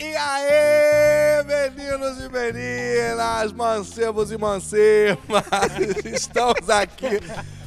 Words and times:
E 0.00 0.16
aí, 0.16 1.44
meninos 1.44 2.24
e 2.24 2.28
meninas, 2.30 3.52
mancebos 3.52 4.32
e 4.32 4.38
mancebas, 4.38 5.44
estamos 6.10 6.70
aqui 6.70 7.20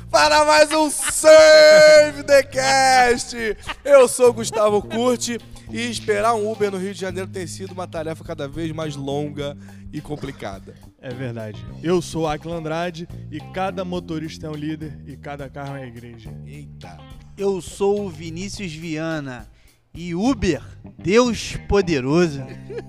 para 0.10 0.44
mais 0.44 0.72
um 0.72 0.90
Save 0.90 2.24
the 2.24 2.42
Cast. 2.42 3.38
Eu 3.86 4.08
sou 4.08 4.34
Gustavo 4.34 4.82
Curti 4.82 5.38
e 5.72 5.90
esperar 5.90 6.36
um 6.36 6.52
Uber 6.52 6.70
no 6.70 6.78
Rio 6.78 6.94
de 6.94 7.00
Janeiro 7.00 7.30
tem 7.30 7.48
sido 7.48 7.72
uma 7.72 7.88
tarefa 7.88 8.24
cada 8.24 8.48
vez 8.48 8.72
mais 8.72 8.96
longa 8.96 9.58
e 9.92 10.02
complicada. 10.02 10.76
É 11.00 11.10
verdade. 11.10 11.66
Eu 11.82 12.02
sou 12.02 12.28
Aquila 12.28 12.58
Andrade 12.58 13.08
e 13.32 13.40
cada 13.54 13.86
motorista 13.86 14.48
é 14.48 14.50
um 14.50 14.56
líder 14.56 15.00
e 15.08 15.16
cada 15.16 15.50
carro 15.50 15.78
é 15.78 15.80
uma 15.80 15.88
igreja. 15.88 16.34
Eita. 16.46 16.98
Eu 17.38 17.62
sou 17.62 18.06
o 18.06 18.10
Vinícius 18.10 18.74
Viana 18.74 19.48
e 19.94 20.16
Uber, 20.16 20.62
Deus 20.98 21.58
poderoso. 21.68 22.42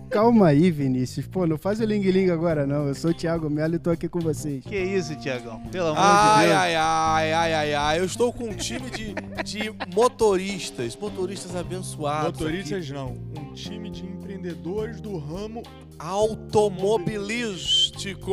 Calma 0.08 0.46
aí, 0.48 0.70
Vinícius. 0.70 1.26
Pô, 1.26 1.46
não 1.46 1.58
faz 1.58 1.80
o 1.80 1.84
ling-ling 1.84 2.30
agora, 2.30 2.64
não. 2.66 2.86
Eu 2.86 2.94
sou 2.94 3.10
o 3.10 3.14
Thiago 3.14 3.50
Melo 3.50 3.74
e 3.74 3.78
tô 3.78 3.90
aqui 3.90 4.08
com 4.08 4.20
vocês. 4.20 4.62
Que 4.64 4.78
isso, 4.78 5.14
Tiagão? 5.16 5.60
Pelo 5.70 5.88
amor 5.88 5.98
Ai, 6.00 6.42
de 6.44 6.48
Deus. 6.48 6.60
ai, 6.60 6.74
ai, 6.76 7.32
ai, 7.32 7.54
ai, 7.54 7.74
ai. 7.74 7.98
Eu 7.98 8.04
estou 8.04 8.32
com 8.32 8.44
um 8.44 8.54
time 8.54 8.88
de, 8.90 9.14
de 9.42 9.74
motoristas, 9.94 10.94
motoristas 10.96 11.56
abençoados. 11.56 12.38
Motoristas 12.38 12.88
não, 12.90 13.16
um 13.36 13.52
time 13.52 13.90
de 13.90 14.04
empreendedores 14.06 15.00
do 15.00 15.18
ramo 15.18 15.62
automobilístico. 15.98 18.30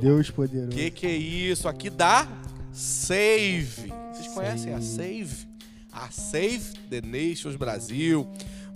Deus 0.00 0.30
poderoso. 0.30 0.70
Que 0.70 0.90
que 0.90 1.06
é 1.06 1.14
isso? 1.16 1.68
Aqui 1.68 1.90
dá 1.90 2.26
Save. 2.72 3.92
Vocês 4.12 4.28
conhecem 4.34 4.72
a 4.72 4.80
Save? 4.80 5.52
A 5.94 6.10
Save 6.10 6.72
the 6.90 7.00
Nations 7.00 7.54
Brasil. 7.56 8.26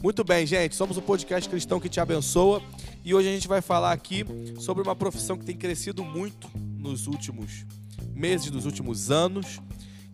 Muito 0.00 0.22
bem, 0.22 0.47
gente. 0.47 0.77
Somos 0.77 0.97
o 0.97 1.02
podcast 1.02 1.48
cristão 1.48 1.80
que 1.80 1.88
te 1.88 1.98
abençoa 1.98 2.62
e 3.05 3.12
hoje 3.12 3.28
a 3.28 3.33
gente 3.33 3.48
vai 3.48 3.60
falar 3.60 3.92
aqui 3.92 4.25
sobre 4.60 4.84
uma 4.84 4.94
profissão 4.94 5.36
que 5.36 5.44
tem 5.44 5.56
crescido 5.56 6.05
muito 6.05 6.48
nos 6.55 7.08
últimos 7.08 7.66
meses, 8.14 8.50
nos 8.50 8.64
últimos 8.64 9.10
anos, 9.10 9.60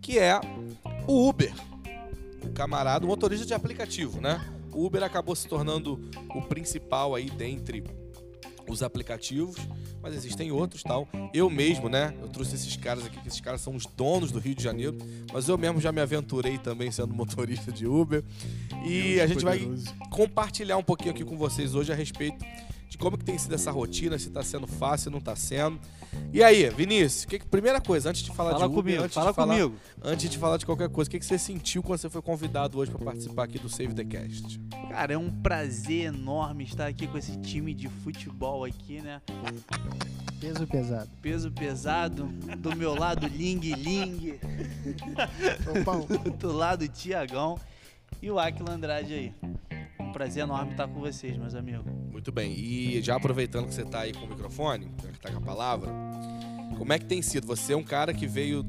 que 0.00 0.18
é 0.18 0.40
o 1.06 1.28
Uber. 1.28 1.52
O 2.42 2.48
camarada, 2.52 3.04
o 3.04 3.08
motorista 3.08 3.44
de 3.44 3.52
aplicativo, 3.52 4.20
né? 4.20 4.40
O 4.72 4.86
Uber 4.86 5.02
acabou 5.02 5.36
se 5.36 5.46
tornando 5.46 6.00
o 6.34 6.42
principal 6.42 7.14
aí 7.14 7.28
dentre 7.28 7.84
os 8.68 8.82
aplicativos, 8.82 9.56
mas 10.02 10.14
existem 10.14 10.50
outros, 10.50 10.82
tal. 10.82 11.08
Eu 11.32 11.48
mesmo, 11.50 11.88
né? 11.88 12.14
Eu 12.20 12.28
trouxe 12.28 12.54
esses 12.54 12.76
caras 12.76 13.04
aqui, 13.04 13.20
que 13.20 13.28
esses 13.28 13.40
caras 13.40 13.60
são 13.60 13.74
os 13.74 13.86
donos 13.86 14.30
do 14.30 14.38
Rio 14.38 14.54
de 14.54 14.62
Janeiro, 14.62 14.96
mas 15.32 15.48
eu 15.48 15.58
mesmo 15.58 15.80
já 15.80 15.92
me 15.92 16.00
aventurei 16.00 16.58
também 16.58 16.90
sendo 16.90 17.14
motorista 17.14 17.70
de 17.70 17.86
Uber. 17.86 18.22
E 18.84 19.14
Deus 19.14 19.20
a 19.20 19.26
gente 19.26 19.44
vai 19.44 19.58
poderoso. 19.58 19.94
compartilhar 20.10 20.76
um 20.76 20.82
pouquinho 20.82 21.10
aqui 21.10 21.24
com 21.24 21.36
vocês 21.36 21.74
hoje 21.74 21.92
a 21.92 21.94
respeito 21.94 22.44
de 22.94 22.98
como 22.98 23.18
que 23.18 23.24
tem 23.24 23.36
sido 23.36 23.52
essa 23.56 23.72
rotina, 23.72 24.16
se 24.18 24.30
tá 24.30 24.40
sendo 24.42 24.68
fácil, 24.68 25.10
não 25.10 25.20
tá 25.20 25.34
sendo. 25.34 25.80
E 26.32 26.44
aí, 26.44 26.68
Vinícius, 26.70 27.24
que 27.24 27.40
que- 27.40 27.46
primeira 27.46 27.80
coisa, 27.80 28.08
antes 28.10 28.22
de 28.22 28.30
falar 28.30 28.52
Fala 28.52 28.66
de 28.68 28.72
Uber, 28.72 28.76
comigo, 28.84 29.02
antes 29.02 29.14
fala 29.14 29.30
de 29.30 29.36
falar, 29.36 29.54
comigo. 29.56 29.74
antes 30.02 30.30
de 30.30 30.38
falar 30.38 30.56
de 30.58 30.64
qualquer 30.66 30.88
coisa, 30.88 31.08
o 31.08 31.10
que, 31.10 31.18
que 31.18 31.26
você 31.26 31.36
sentiu 31.36 31.82
quando 31.82 31.98
você 31.98 32.08
foi 32.08 32.22
convidado 32.22 32.78
hoje 32.78 32.92
para 32.92 33.04
participar 33.04 33.44
aqui 33.44 33.58
do 33.58 33.68
Save 33.68 33.94
the 33.94 34.04
Cast? 34.04 34.60
Cara, 34.90 35.12
é 35.12 35.18
um 35.18 35.28
prazer 35.28 36.04
enorme 36.06 36.62
estar 36.62 36.86
aqui 36.86 37.08
com 37.08 37.18
esse 37.18 37.36
time 37.38 37.74
de 37.74 37.88
futebol 37.88 38.64
aqui, 38.64 39.00
né? 39.02 39.20
Peso 40.40 40.64
pesado. 40.64 41.10
Peso 41.20 41.50
pesado, 41.50 42.26
do 42.58 42.76
meu 42.76 42.94
lado 42.94 43.26
Ling 43.26 43.58
Ling, 43.74 44.38
do 46.38 46.52
lado 46.52 46.86
Tiagão 46.86 47.58
e 48.22 48.30
o 48.30 48.38
Aquila 48.38 48.70
Andrade 48.72 49.12
aí. 49.14 49.34
Prazer 50.14 50.44
enorme 50.44 50.70
estar 50.70 50.86
com 50.88 51.00
vocês, 51.00 51.36
meus 51.36 51.54
amigos. 51.54 51.84
Muito 52.10 52.30
bem. 52.32 52.52
E 52.52 53.02
já 53.02 53.16
aproveitando 53.16 53.66
que 53.66 53.74
você 53.74 53.84
tá 53.84 54.00
aí 54.00 54.12
com 54.12 54.24
o 54.24 54.28
microfone, 54.28 54.86
que 55.12 55.18
tá 55.20 55.30
com 55.30 55.38
a 55.38 55.40
palavra, 55.40 55.90
como 56.78 56.92
é 56.92 56.98
que 56.98 57.04
tem 57.04 57.20
sido? 57.20 57.46
Você 57.48 57.72
é 57.72 57.76
um 57.76 57.82
cara 57.82 58.14
que 58.14 58.26
veio. 58.26 58.64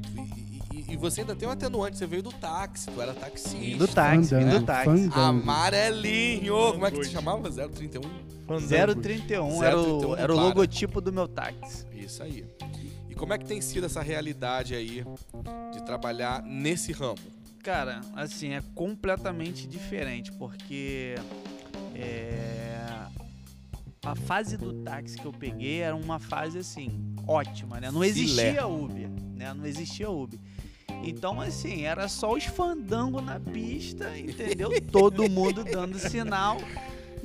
E, 0.72 0.78
e- 0.80 0.84
e 0.94 0.96
você 0.96 1.20
ainda 1.22 1.34
tem 1.36 1.48
um 1.48 1.52
atenuante, 1.52 1.96
você 1.96 2.06
veio 2.06 2.22
do 2.22 2.32
táxi, 2.32 2.90
tu 2.90 3.00
era 3.00 3.14
taxista. 3.14 3.78
Do 3.78 3.88
táxi, 3.88 4.34
vim 4.36 4.48
do 4.48 4.62
táxi. 4.64 4.84
fandango. 5.08 5.20
Amarelinho! 5.20 6.72
Como 6.72 6.86
é 6.86 6.90
que 6.90 7.00
te 7.00 7.08
chamava? 7.08 7.48
031? 7.50 8.02
Fandangos. 8.46 8.68
031 9.02 9.62
era 9.64 9.76
031 9.76 10.08
o, 10.10 10.16
era 10.16 10.32
o 10.32 10.36
logotipo 10.36 11.00
do 11.00 11.12
meu 11.12 11.26
táxi. 11.28 11.86
Isso 11.92 12.22
aí. 12.22 12.44
E 13.08 13.14
como 13.14 13.32
é 13.32 13.38
que 13.38 13.44
tem 13.46 13.60
sido 13.60 13.86
essa 13.86 14.02
realidade 14.02 14.74
aí 14.74 15.04
de 15.72 15.84
trabalhar 15.84 16.42
nesse 16.42 16.92
ramo? 16.92 17.18
Cara, 17.66 18.00
assim, 18.14 18.52
é 18.52 18.62
completamente 18.76 19.66
diferente, 19.66 20.30
porque 20.30 21.16
é, 21.96 22.78
a 24.04 24.14
fase 24.14 24.56
do 24.56 24.84
táxi 24.84 25.18
que 25.18 25.24
eu 25.24 25.32
peguei 25.32 25.80
era 25.80 25.96
uma 25.96 26.20
fase 26.20 26.58
assim, 26.58 27.16
ótima, 27.26 27.80
né? 27.80 27.90
Não 27.90 28.04
existia 28.04 28.68
Uber, 28.68 29.10
né? 29.34 29.52
Não 29.52 29.66
existia 29.66 30.08
Uber. 30.08 30.38
Então, 31.02 31.40
assim, 31.40 31.82
era 31.82 32.06
só 32.06 32.34
os 32.34 32.44
fandangos 32.44 33.24
na 33.24 33.40
pista, 33.40 34.16
entendeu? 34.16 34.70
Todo 34.92 35.28
mundo 35.28 35.64
dando 35.64 35.98
sinal 35.98 36.58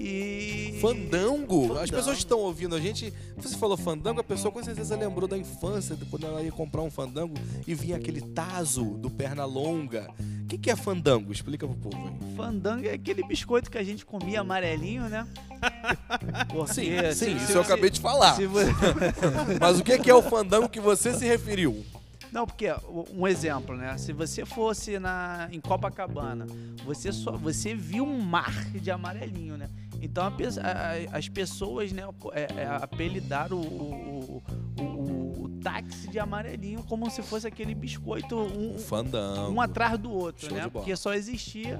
e. 0.02 0.80
Fandango? 0.82 1.62
As 1.64 1.68
Fandango. 1.68 1.92
pessoas 1.92 2.16
que 2.18 2.24
estão 2.24 2.40
ouvindo 2.40 2.76
a 2.76 2.80
gente, 2.80 3.14
você 3.38 3.56
falou 3.56 3.78
fandango, 3.78 4.20
a 4.20 4.24
pessoa 4.24 4.52
com 4.52 4.64
certeza 4.64 4.96
lembrou 4.96 5.28
da 5.28 5.38
infância, 5.38 5.96
quando 6.10 6.26
ela 6.26 6.42
ia 6.42 6.52
comprar 6.52 6.82
um 6.82 6.90
fandango 6.90 7.36
e 7.68 7.76
vinha 7.76 7.98
aquele 7.98 8.22
taso 8.22 8.84
do 8.84 9.10
perna 9.10 9.46
longa. 9.46 10.10
O 10.44 10.48
que, 10.48 10.58
que 10.58 10.72
é 10.72 10.76
fandango? 10.76 11.32
Explica 11.32 11.66
pro 11.68 11.76
povo 11.78 12.08
aí. 12.08 12.36
Fandango 12.36 12.86
é 12.88 12.94
aquele 12.94 13.24
biscoito 13.26 13.70
que 13.72 13.78
a 13.78 13.84
gente 13.84 14.06
comia 14.06 14.42
amarelinho, 14.42 15.08
né? 15.08 15.26
Porque, 16.52 16.74
Sim, 16.74 16.84
se- 17.14 17.26
sim, 17.26 17.38
se 17.40 17.44
isso 17.46 17.52
eu 17.54 17.64
você- 17.64 17.72
acabei 17.72 17.90
de 17.90 18.00
falar. 18.00 18.36
se 18.36 18.44
Mas 19.60 19.80
o 19.80 19.84
que 19.84 19.98
que 20.00 20.10
é 20.10 20.14
o 20.16 20.22
fandango 20.22 20.68
que 20.68 20.80
você 20.80 21.14
se 21.14 21.26
referiu? 21.26 21.86
Não, 22.32 22.46
porque 22.48 22.74
um 23.14 23.28
exemplo, 23.28 23.76
né? 23.76 23.98
Se 23.98 24.14
você 24.14 24.46
fosse 24.46 24.98
na 25.00 25.50
em 25.52 25.60
Copacabana, 25.60 26.48
você 26.86 27.12
só 27.12 27.34
você 27.36 27.76
viu 27.76 28.06
um 28.06 28.20
mar 28.22 28.54
de 28.72 28.90
amarelinho, 28.90 29.58
né? 29.58 29.70
Então 30.02 30.26
a 30.26 30.32
a- 30.58 31.18
as 31.18 31.30
pessoas, 31.30 31.92
né, 31.92 32.04
é, 32.34 32.62
é, 32.62 32.66
apelidaram 32.68 33.58
o, 33.58 34.42
o, 34.78 34.82
o, 34.82 35.44
o- 35.46 35.50
táxi 35.62 36.08
de 36.10 36.18
amarelinho 36.18 36.82
como 36.84 37.08
se 37.12 37.22
fosse 37.22 37.46
aquele 37.46 37.76
biscoito 37.76 38.36
um, 38.36 38.80
Fandango. 38.80 39.52
um 39.52 39.62
atrás 39.62 39.96
do 40.00 40.12
outro, 40.12 40.48
Show 40.48 40.58
né? 40.58 40.68
Porque 40.68 40.96
só 40.96 41.14
existia 41.14 41.80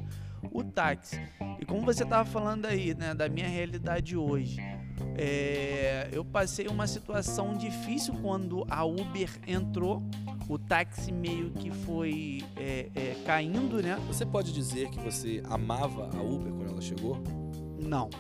o 0.52 0.64
táxi. 0.64 1.20
E 1.60 1.66
como 1.66 1.82
você 1.84 2.04
estava 2.04 2.24
falando 2.30 2.68
aí, 2.68 2.94
né, 2.94 3.16
da 3.16 3.28
minha 3.28 3.48
realidade 3.48 4.16
hoje, 4.16 4.58
é, 5.18 6.10
eu 6.12 6.24
passei 6.24 6.68
uma 6.68 6.86
situação 6.86 7.56
difícil 7.58 8.14
quando 8.22 8.66
a 8.70 8.86
Uber 8.86 9.30
entrou, 9.48 10.04
o 10.48 10.60
táxi 10.60 11.12
meio 11.12 11.50
que 11.52 11.72
foi 11.72 12.44
é, 12.56 12.88
é, 12.94 13.16
caindo, 13.26 13.82
né? 13.82 13.98
Você 14.08 14.26
pode 14.28 14.54
dizer 14.54 14.90
que 14.90 15.00
você 15.00 15.42
amava 15.50 16.10
a 16.16 16.22
Uber 16.22 16.52
quando 16.54 16.70
ela 16.72 16.82
chegou? 16.82 17.18
Não. 17.92 18.10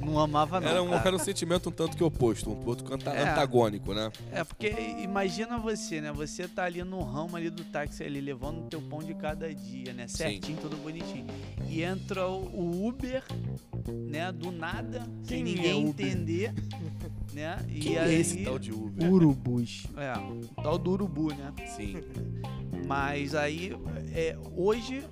Não 0.00 0.18
amava 0.18 0.58
não. 0.60 0.68
Era 0.68 0.82
um, 0.82 0.88
cara. 0.90 1.08
era 1.08 1.16
um 1.16 1.18
sentimento 1.18 1.68
um 1.68 1.72
tanto 1.72 1.94
que 1.96 2.02
oposto, 2.02 2.50
um 2.50 2.74
canta- 2.76 3.12
É. 3.12 3.28
antagônico, 3.30 3.92
né? 3.92 4.10
É, 4.32 4.42
porque 4.42 4.68
imagina 5.02 5.58
você, 5.58 6.00
né? 6.00 6.10
Você 6.12 6.48
tá 6.48 6.64
ali 6.64 6.82
no 6.82 7.02
ramo 7.02 7.36
ali 7.36 7.50
do 7.50 7.62
táxi 7.64 8.02
ali, 8.04 8.18
levando 8.20 8.60
o 8.60 8.68
teu 8.68 8.80
pão 8.80 9.00
de 9.00 9.12
cada 9.14 9.52
dia, 9.54 9.92
né? 9.92 10.06
Certinho, 10.08 10.56
tudo 10.62 10.76
bonitinho. 10.78 11.26
E 11.68 11.82
entra 11.82 12.26
o 12.26 12.86
Uber, 12.88 13.22
né? 14.08 14.32
Do 14.32 14.50
nada, 14.50 15.00
sem 15.24 15.44
Quem 15.44 15.52
é 15.52 15.56
ninguém 15.56 15.88
Uber? 15.88 16.06
entender, 16.06 16.54
né? 17.34 17.58
E 17.68 17.78
Quem 17.80 17.98
aí, 17.98 18.14
é 18.14 18.18
esse 18.18 18.44
tal 18.44 18.58
de 18.58 18.72
Uber? 18.72 19.12
Urubus. 19.12 19.86
É, 19.94 20.16
o 20.18 20.62
tal 20.62 20.78
do 20.78 20.92
urubu, 20.92 21.34
né? 21.34 21.52
Sim. 21.76 21.96
Mas 22.86 23.34
aí, 23.34 23.76
é, 24.14 24.38
hoje 24.56 25.02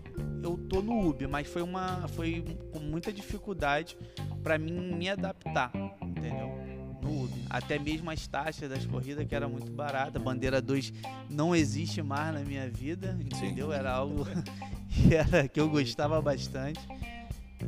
eu 0.46 0.56
tô 0.56 0.81
no 0.81 1.08
Uber, 1.08 1.28
mas 1.28 1.46
foi 1.46 1.62
uma, 1.62 2.06
foi 2.08 2.44
com 2.72 2.78
muita 2.78 3.12
dificuldade 3.12 3.96
pra 4.43 4.56
mim 4.58 4.94
me 4.94 5.08
adaptar, 5.08 5.70
entendeu? 6.02 6.56
No 7.02 7.25
Uber. 7.25 7.38
Até 7.50 7.78
mesmo 7.78 8.10
as 8.10 8.26
taxas 8.26 8.69
das 8.69 8.87
corridas, 8.87 9.26
que 9.26 9.34
era 9.34 9.48
muito 9.48 9.70
barata. 9.70 10.19
Bandeira 10.19 10.60
2 10.62 10.93
não 11.28 11.54
existe 11.54 12.02
mais 12.02 12.32
na 12.34 12.40
minha 12.40 12.69
vida, 12.69 13.16
entendeu? 13.20 13.72
Era 13.72 13.93
algo 13.93 14.25
que, 14.90 15.14
era, 15.14 15.46
que 15.48 15.60
eu 15.60 15.69
gostava 15.69 16.20
bastante. 16.22 16.81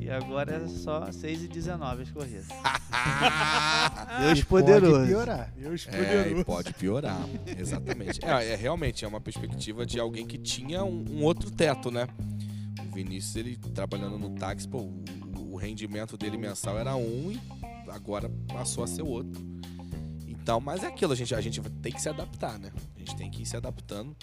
E 0.00 0.10
agora 0.10 0.62
é 0.64 0.69
só 0.69 1.10
6 1.10 1.44
e 1.44 1.48
19 1.48 2.02
as 2.02 2.10
corridas. 2.10 2.46
Deus 4.20 4.38
E 4.40 4.44
poderoso. 4.44 4.92
Pode 4.96 5.06
piorar. 5.08 5.52
Deus 5.56 5.88
É, 5.88 5.90
poderoso. 5.96 6.40
e 6.40 6.44
pode 6.44 6.75
piorar. 6.75 7.20
Exatamente. 7.58 8.20
É, 8.28 8.52
é 8.52 8.56
realmente 8.56 9.04
é 9.04 9.08
uma 9.08 9.20
perspectiva 9.20 9.86
de 9.86 9.98
alguém 9.98 10.26
que 10.26 10.36
tinha 10.36 10.84
um, 10.84 11.04
um 11.10 11.25
outro 11.25 11.50
teto, 11.50 11.90
né? 11.90 12.06
Vinícius, 12.99 13.37
ele 13.37 13.56
trabalhando 13.56 14.19
no 14.19 14.31
táxi, 14.31 14.67
pô, 14.67 14.79
o, 15.37 15.53
o 15.53 15.56
rendimento 15.56 16.17
dele 16.17 16.37
mensal 16.37 16.77
era 16.77 16.97
um 16.97 17.31
e 17.31 17.41
agora 17.91 18.29
passou 18.49 18.83
a 18.83 18.89
ser 18.89 19.03
outro. 19.03 19.41
Então, 20.27 20.61
mas 20.61 20.83
é 20.83 20.89
aquilo, 20.89 21.12
a 21.12 21.17
gente, 21.17 21.33
a 21.33 21.41
gente 21.41 21.61
tem 21.61 21.93
que 21.93 22.03
se 22.03 22.09
adaptar, 22.09 22.59
né? 22.59 22.73
A 22.97 22.99
gente 22.99 23.15
tem 23.15 23.31
que 23.31 23.43
ir 23.43 23.47
se 23.47 23.56
adaptando. 23.56 24.17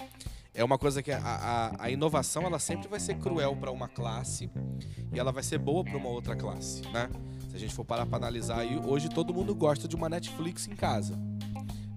É 0.54 0.62
uma 0.62 0.78
coisa 0.78 1.02
que 1.02 1.10
a, 1.10 1.20
a, 1.20 1.86
a 1.86 1.90
inovação 1.90 2.44
ela 2.44 2.60
sempre 2.60 2.90
vai 2.90 3.00
ser 3.00 3.16
cruel 3.16 3.56
para 3.56 3.72
uma 3.72 3.88
classe 3.88 4.50
e 5.14 5.18
ela 5.18 5.32
vai 5.32 5.44
ser 5.44 5.58
boa 5.58 5.84
para 5.84 5.96
uma 5.96 6.10
outra 6.10 6.36
classe, 6.36 6.82
né? 6.90 7.10
Se 7.50 7.56
a 7.56 7.60
gente 7.60 7.74
for 7.74 7.86
parar 7.86 8.06
para 8.06 8.18
analisar 8.18 8.60
aí, 8.60 8.78
hoje 8.78 9.08
todo 9.08 9.34
mundo 9.34 9.56
gosta 9.56 9.88
de 9.88 9.96
uma 9.96 10.10
Netflix 10.10 10.68
em 10.68 10.76
casa, 10.76 11.18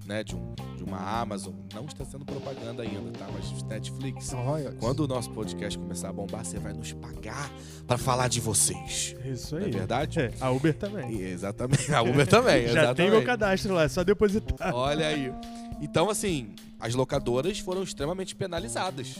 né? 0.09 0.25
De, 0.25 0.35
um, 0.35 0.55
de 0.75 0.83
uma 0.83 0.99
Amazon. 0.99 1.53
Não 1.75 1.85
está 1.85 2.05
sendo 2.05 2.25
propaganda 2.25 2.83
ainda, 2.83 3.11
tá? 3.17 3.27
Mas 3.33 3.63
Netflix. 3.65 4.33
Quando 4.81 5.01
o 5.01 5.07
nosso 5.07 5.31
podcast 5.31 5.79
começar 5.79 6.09
a 6.09 6.13
bombar, 6.13 6.45
você 6.45 6.59
vai 6.59 6.73
nos 6.73 6.95
pagar 6.95 7.53
para 7.87 7.99
falar 7.99 8.29
de 8.29 8.41
vocês. 8.41 9.15
Isso 9.25 9.55
Não 9.55 9.63
aí. 9.63 9.69
é 9.69 9.73
verdade? 9.73 10.19
É, 10.19 10.33
a 10.41 10.51
Uber 10.51 10.75
também. 10.75 11.13
E 11.13 11.23
Exatamente. 11.23 11.93
A 11.93 12.01
Uber 12.03 12.27
também. 12.27 12.63
Já 12.69 12.71
exatamente. 12.71 12.97
tem 12.97 13.11
meu 13.11 13.23
cadastro 13.23 13.75
lá, 13.75 13.83
é 13.85 13.89
só 13.89 14.03
depositar. 14.03 14.75
Olha 14.75 15.07
aí. 15.09 15.33
Então, 15.81 16.09
assim, 16.09 16.55
as 16.81 16.95
locadoras 16.95 17.59
foram 17.59 17.83
extremamente 17.83 18.35
penalizadas, 18.35 19.17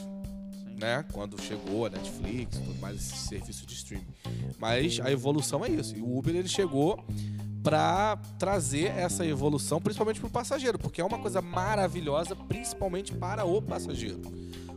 né? 0.79 1.05
Quando 1.11 1.39
chegou 1.41 1.85
a 1.85 1.89
Netflix 1.89 2.57
tudo 2.57 2.79
mais, 2.79 2.97
esse 2.97 3.27
serviço 3.27 3.65
de 3.65 3.73
streaming. 3.73 4.07
Mas 4.57 4.99
a 4.99 5.11
evolução 5.11 5.63
é 5.63 5.69
isso. 5.69 5.95
E 5.95 6.01
o 6.01 6.17
Uber, 6.17 6.35
ele 6.35 6.47
chegou 6.47 7.03
para 7.61 8.17
trazer 8.37 8.85
essa 8.85 9.25
evolução, 9.25 9.81
principalmente 9.81 10.19
para 10.19 10.27
o 10.27 10.31
passageiro, 10.31 10.79
porque 10.79 11.01
é 11.01 11.05
uma 11.05 11.19
coisa 11.19 11.41
maravilhosa, 11.41 12.35
principalmente 12.35 13.13
para 13.13 13.45
o 13.45 13.61
passageiro. 13.61 14.21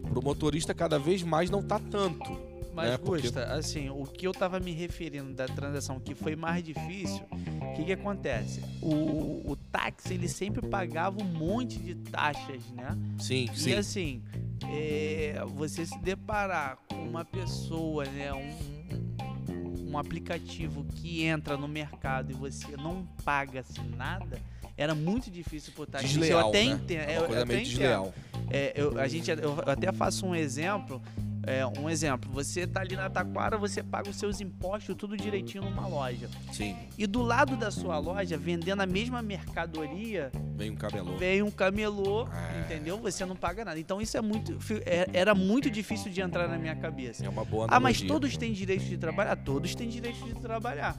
Para 0.03 0.19
o 0.19 0.23
motorista, 0.23 0.75
cada 0.75 0.99
vez 0.99 1.23
mais 1.23 1.49
não 1.49 1.63
tá 1.63 1.79
tanto. 1.79 2.52
Mas, 2.73 2.91
né? 2.91 2.99
Porque- 2.99 3.23
Gusta, 3.23 3.45
assim, 3.53 3.91
o 3.91 4.05
que 4.05 4.27
eu 4.27 4.33
tava 4.33 4.59
me 4.59 4.73
referindo 4.73 5.33
da 5.35 5.47
transação 5.47 6.01
que 6.01 6.15
foi 6.15 6.35
mais 6.35 6.63
difícil, 6.65 7.23
o 7.31 7.75
que 7.75 7.85
que 7.85 7.93
acontece? 7.93 8.63
O, 8.81 9.51
o 9.53 9.57
táxi, 9.71 10.15
ele 10.15 10.29
sempre 10.29 10.67
pagava 10.69 11.21
um 11.21 11.25
monte 11.25 11.79
de 11.79 11.95
taxas, 11.95 12.63
né? 12.75 12.97
Sim, 13.19 13.49
E 13.53 13.59
sim. 13.59 13.75
assim, 13.75 14.23
é, 14.71 15.43
você 15.49 15.85
se 15.85 15.99
deparar 15.99 16.79
com 16.89 16.97
uma 16.97 17.25
pessoa, 17.25 18.05
né, 18.07 18.33
um, 18.33 19.91
um 19.91 19.99
aplicativo 19.99 20.85
que 20.97 21.23
entra 21.25 21.57
no 21.57 21.69
mercado 21.69 22.31
e 22.31 22.35
você 22.35 22.75
não 22.77 23.07
paga 23.25 23.61
assim, 23.61 23.83
nada, 23.97 24.41
era 24.79 24.95
muito 24.95 25.31
difícil 25.31 25.73
pro 25.75 25.85
taxista. 25.87 26.19
Desleal, 26.21 26.41
eu 26.41 26.49
até 26.49 26.65
né? 26.65 26.71
entendo. 26.73 27.01
É 27.11 27.17
eu- 27.17 27.21
uma 27.21 27.27
coisa 27.27 27.43
eu 27.43 27.47
meio 27.47 27.59
até 27.61 27.69
entendo. 27.69 27.69
desleal. 27.69 28.15
É, 28.51 28.73
eu, 28.75 28.99
a 28.99 29.07
gente, 29.09 29.31
eu 29.31 29.59
até 29.67 29.93
faço 29.93 30.25
um 30.27 30.35
exemplo. 30.35 31.03
É, 31.47 31.67
um 31.67 31.89
exemplo, 31.91 32.31
você 32.33 32.67
tá 32.67 32.81
ali 32.81 32.95
na 32.97 33.11
Taquara, 33.11 33.57
você 33.59 33.83
paga 33.83 34.09
os 34.11 34.17
seus 34.17 34.41
impostos 34.41 34.95
tudo 34.97 35.17
direitinho 35.17 35.65
numa 35.65 35.87
loja. 35.87 36.29
Sim. 36.53 36.77
E 36.97 37.07
do 37.07 37.23
lado 37.23 37.57
da 37.57 37.71
sua 37.71 37.99
loja, 37.99 38.37
vendendo 38.39 38.81
a 38.81 38.87
mesma 38.87 39.21
mercadoria, 39.23 40.31
Vem 40.57 40.71
um 40.71 40.77
camelô. 40.77 41.17
vem 41.17 41.43
um 41.43 41.51
camelô, 41.51 42.29
É. 42.29 42.61
entendeu? 42.61 42.99
Você 42.99 43.25
não 43.25 43.35
paga 43.37 43.65
nada. 43.65 43.79
Então 43.81 44.01
isso 44.01 44.17
é 44.17 44.21
muito. 44.21 44.57
é- 44.87 45.07
Era 45.13 45.35
muito 45.35 45.71
difícil 45.71 46.11
de 46.13 46.21
entrar 46.21 46.47
na 46.49 46.57
minha 46.59 46.77
cabeça. 46.77 47.25
É 47.25 47.29
uma 47.29 47.45
boa 47.45 47.65
Ah, 47.67 47.81
mas 47.81 47.97
analogia. 47.97 48.09
todos 48.09 48.37
têm 48.37 48.53
direito 48.53 48.85
de 48.85 48.97
trabalhar? 48.97 49.37
Todos 49.37 49.75
têm 49.75 49.89
direito 49.89 50.25
de 50.25 50.35
trabalhar. 50.35 50.97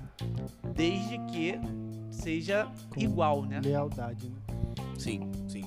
Desde 0.76 1.18
que 1.32 1.60
seja 2.12 2.68
Com 2.90 3.00
igual, 3.00 3.44
né? 3.44 3.60
Lealdade, 3.64 4.30
né? 4.30 4.36
Sim, 4.98 5.32
sim. 5.48 5.64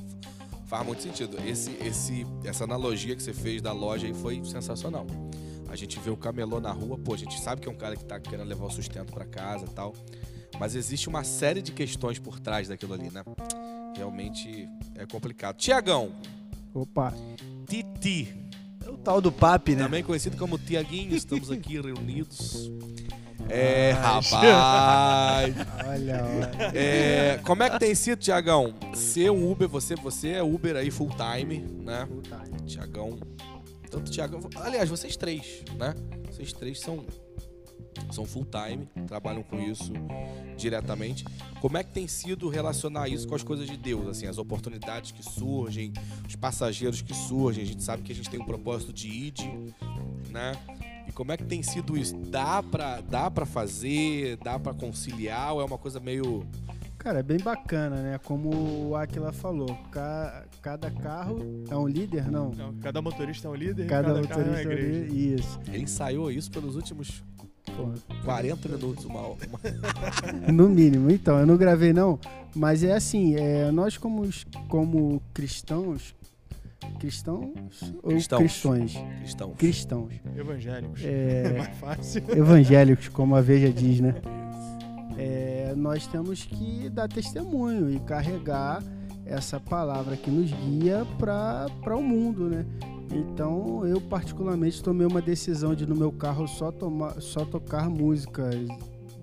Faz 0.67 0.85
muito 0.85 1.03
sentido. 1.03 1.39
Esse, 1.47 1.71
esse, 1.81 2.27
essa 2.45 2.65
analogia 2.65 3.15
que 3.15 3.23
você 3.23 3.33
fez 3.33 3.63
da 3.63 3.73
loja 3.73 4.07
aí 4.07 4.15
foi 4.15 4.45
sensacional. 4.45 5.07
A 5.69 5.77
gente 5.77 5.99
vê 5.99 6.11
o 6.11 6.17
camelô 6.17 6.61
na 6.61 6.73
rua, 6.73 6.99
pô, 6.99 7.15
a 7.15 7.17
gente 7.17 7.41
sabe 7.41 7.61
que 7.61 7.69
é 7.69 7.71
um 7.71 7.77
cara 7.77 7.97
que 7.97 8.05
tá 8.05 8.19
querendo 8.19 8.49
levar 8.49 8.67
o 8.67 8.71
sustento 8.71 9.13
pra 9.13 9.25
casa 9.25 9.65
e 9.65 9.71
tal. 9.71 9.95
Mas 10.59 10.75
existe 10.75 11.09
uma 11.09 11.23
série 11.23 11.61
de 11.61 11.73
questões 11.73 12.19
por 12.19 12.41
trás 12.41 12.69
daquilo 12.69 12.95
ali, 12.95 13.11
né? 13.11 13.23
Realmente 13.97 14.69
é 14.95 15.07
complicado. 15.07 15.57
Tiagão, 15.57 16.13
Opa, 16.75 17.13
Titi, 17.67 18.35
É 18.85 18.91
o 18.91 18.97
tal 18.97 19.21
do 19.21 19.33
PAP, 19.33 19.71
né? 19.71 19.85
também 19.85 20.03
conhecido 20.03 20.37
como 20.37 20.59
Tiaguinho, 20.59 21.15
estamos 21.15 21.51
aqui 21.51 21.81
reunidos. 21.81 22.71
É, 23.49 23.93
rapaz. 23.93 25.55
olha, 25.87 26.25
olha. 26.25 26.77
É, 26.77 27.41
como 27.45 27.63
é 27.63 27.71
que 27.71 27.79
tem 27.79 27.95
sido, 27.95 28.19
Tiagão? 28.19 28.75
Ser 28.95 29.31
um 29.31 29.51
Uber, 29.51 29.69
você, 29.69 29.95
você 29.95 30.31
é 30.31 30.43
Uber 30.43 30.77
aí 30.77 30.91
full 30.91 31.11
time, 31.11 31.59
né? 31.83 32.07
Full 32.07 32.23
time. 32.23 32.61
Tiagão. 32.67 33.19
Tanto 33.91 34.11
Tiagão. 34.11 34.41
Aliás, 34.57 34.89
vocês 34.89 35.17
três, 35.17 35.63
né? 35.79 35.95
Vocês 36.31 36.53
três 36.53 36.81
são, 36.81 37.05
são 38.11 38.25
full 38.27 38.47
time, 38.47 38.89
trabalham 39.07 39.43
com 39.43 39.59
isso 39.61 39.93
diretamente. 40.57 41.25
Como 41.61 41.79
é 41.79 41.85
que 41.85 41.93
tem 41.93 42.09
sido 42.09 42.49
relacionar 42.49 43.09
isso 43.09 43.27
com 43.29 43.35
as 43.35 43.43
coisas 43.43 43.67
de 43.67 43.77
Deus? 43.77 44.07
Assim, 44.09 44.27
as 44.27 44.39
oportunidades 44.39 45.13
que 45.13 45.23
surgem, 45.23 45.93
os 46.27 46.37
passageiros 46.37 47.01
que 47.01 47.15
surgem. 47.15 47.63
A 47.63 47.67
gente 47.67 47.83
sabe 47.83 48.03
que 48.03 48.13
a 48.13 48.15
gente 48.15 48.29
tem 48.29 48.41
um 48.41 48.45
propósito 48.45 48.93
de 48.93 49.09
ID, 49.09 49.41
né? 50.31 50.53
Como 51.17 51.33
é 51.33 51.37
que 51.39 51.45
tem 51.45 51.63
sido 51.63 51.97
isso? 51.97 52.15
Dá 52.15 52.63
pra, 52.63 53.01
dá 53.01 53.31
pra 53.31 53.47
fazer? 53.47 54.37
Dá 54.45 54.59
pra 54.59 54.75
conciliar? 54.75 55.55
Ou 55.55 55.63
é 55.63 55.65
uma 55.65 55.79
coisa 55.79 55.99
meio. 55.99 56.47
Cara, 56.99 57.21
é 57.21 57.23
bem 57.23 57.39
bacana, 57.39 57.97
né? 57.97 58.21
Como 58.23 58.89
o 58.91 58.95
Aquila 58.97 59.33
falou, 59.33 59.75
ca- 59.91 60.45
cada 60.61 60.91
carro 60.91 61.39
é 61.71 61.75
um 61.77 61.87
líder, 61.89 62.31
não? 62.31 62.51
Não, 62.51 62.75
cada 62.75 63.01
motorista 63.01 63.49
é 63.49 63.51
um 63.51 63.55
líder 63.55 63.87
Cada, 63.87 64.11
e 64.11 64.15
cada 64.27 64.29
carro 64.29 64.41
é 64.41 64.45
uma 64.45 64.51
motorista 64.57 64.73
é 64.73 64.75
um 64.75 64.79
igreja. 64.79 65.13
líder. 65.15 65.39
Isso. 65.41 65.61
Ele 65.69 65.83
ensaiou 65.85 66.31
isso 66.31 66.51
pelos 66.51 66.77
últimos 66.77 67.25
Pô, 67.77 67.93
40 68.25 68.69
minutos, 68.69 69.05
uma, 69.05 69.21
uma... 69.29 69.37
No 70.53 70.69
mínimo. 70.69 71.11
Então, 71.11 71.39
eu 71.39 71.47
não 71.47 71.57
gravei 71.57 71.93
não, 71.93 72.19
mas 72.55 72.83
é 72.83 72.93
assim, 72.93 73.37
é, 73.37 73.71
nós 73.71 73.97
como, 73.97 74.29
como 74.69 75.23
cristãos, 75.33 76.15
cristãos 76.99 77.95
ou 78.03 78.11
Cristãos. 78.11 78.39
cristões? 78.41 78.93
cristão. 79.21 79.51
Cristãos. 79.57 80.15
Evangélicos. 80.37 81.03
É, 81.05 81.43
É 81.55 81.59
mais 81.59 81.77
fácil. 81.79 82.23
evangélicos, 82.31 83.09
como 83.09 83.35
a 83.37 83.41
Veja 83.41 83.71
diz, 83.73 84.01
né? 84.01 84.15
É, 85.19 85.73
nós 85.77 86.07
temos 86.07 86.45
que 86.45 86.89
dar 86.91 87.09
testemunho 87.09 87.91
e 87.91 87.99
carregar 88.01 88.83
essa 89.25 89.59
palavra 89.59 90.17
que 90.17 90.31
nos 90.31 90.51
guia 90.53 91.07
para 91.19 91.97
o 91.97 92.03
mundo, 92.03 92.49
né? 92.49 92.65
Então, 93.13 93.87
eu 93.87 94.01
particularmente 94.01 94.83
tomei 94.83 95.07
uma 95.07 95.23
decisão 95.23 95.75
de 95.75 95.87
no 95.87 95.95
meu 95.97 96.13
carro 96.13 96.47
só, 96.47 96.71
tomar, 96.73 97.21
só 97.21 97.45
tocar 97.45 97.89
músicas 97.89 98.57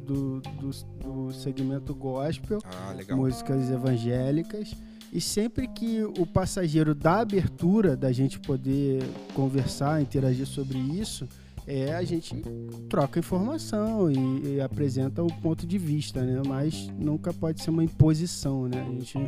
do, 0.05 0.41
do, 0.41 0.71
do 1.03 1.33
segmento 1.33 1.93
gospel, 1.93 2.59
Ah, 2.65 3.15
músicas 3.15 3.69
evangélicas. 3.69 4.73
E 5.13 5.21
sempre 5.21 5.67
que 5.67 6.03
o 6.03 6.25
passageiro 6.25 6.95
dá 6.95 7.19
abertura 7.19 7.95
da 7.95 8.11
gente 8.11 8.39
poder 8.39 9.03
conversar, 9.35 10.01
interagir 10.01 10.47
sobre 10.47 10.79
isso, 10.79 11.29
é 11.67 11.93
a 11.93 12.03
gente 12.03 12.35
troca 12.89 13.19
informação 13.19 14.11
e, 14.11 14.55
e 14.55 14.61
apresenta 14.61 15.21
o 15.21 15.31
ponto 15.39 15.67
de 15.67 15.77
vista, 15.77 16.23
né? 16.23 16.41
Mas 16.47 16.87
nunca 16.97 17.31
pode 17.31 17.61
ser 17.61 17.69
uma 17.69 17.83
imposição, 17.83 18.67
né? 18.67 18.81
A 18.81 18.91
gente 18.91 19.19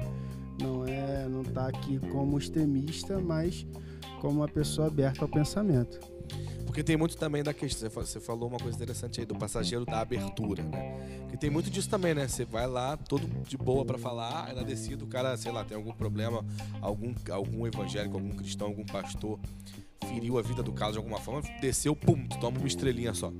não 0.59 0.83
é, 0.87 1.27
não 1.29 1.43
tá 1.43 1.67
aqui 1.67 1.99
como 2.11 2.35
extremista, 2.39 3.19
mas 3.19 3.63
como 4.19 4.39
uma 4.39 4.47
pessoa 4.47 4.87
aberta 4.87 5.23
ao 5.23 5.29
pensamento. 5.29 5.99
Porque 6.65 6.83
tem 6.83 6.97
muito 6.97 7.15
também 7.15 7.41
da 7.43 7.53
questão. 7.53 7.87
você 7.87 7.89
fa- 7.89 8.01
Você 8.05 8.19
falou 8.19 8.49
uma 8.49 8.59
coisa 8.59 8.75
interessante 8.75 9.19
aí, 9.21 9.25
do 9.25 9.35
passageiro 9.35 9.85
da 9.85 10.01
abertura, 10.01 10.61
né? 10.63 11.17
Porque 11.21 11.37
tem 11.37 11.49
muito 11.49 11.69
disso 11.69 11.89
também, 11.89 12.13
né? 12.13 12.27
Você 12.27 12.43
vai 12.43 12.67
lá, 12.67 12.97
todo 12.97 13.25
de 13.47 13.57
boa 13.57 13.85
pra 13.85 13.97
falar, 13.97 14.45
aí 14.47 14.55
na 14.55 14.61
descida 14.63 15.03
o 15.03 15.07
cara, 15.07 15.35
sei 15.37 15.51
lá, 15.51 15.63
tem 15.63 15.77
algum 15.77 15.93
problema, 15.93 16.43
algum, 16.81 17.13
algum 17.31 17.65
evangélico, 17.65 18.15
algum 18.17 18.31
cristão, 18.31 18.67
algum 18.67 18.85
pastor 18.85 19.39
feriu 20.07 20.37
a 20.37 20.41
vida 20.41 20.61
do 20.63 20.71
cara 20.71 20.91
de 20.91 20.97
alguma 20.97 21.19
forma, 21.19 21.41
desceu, 21.61 21.95
pum, 21.95 22.25
toma 22.39 22.57
uma 22.57 22.67
estrelinha 22.67 23.13
só. 23.13 23.31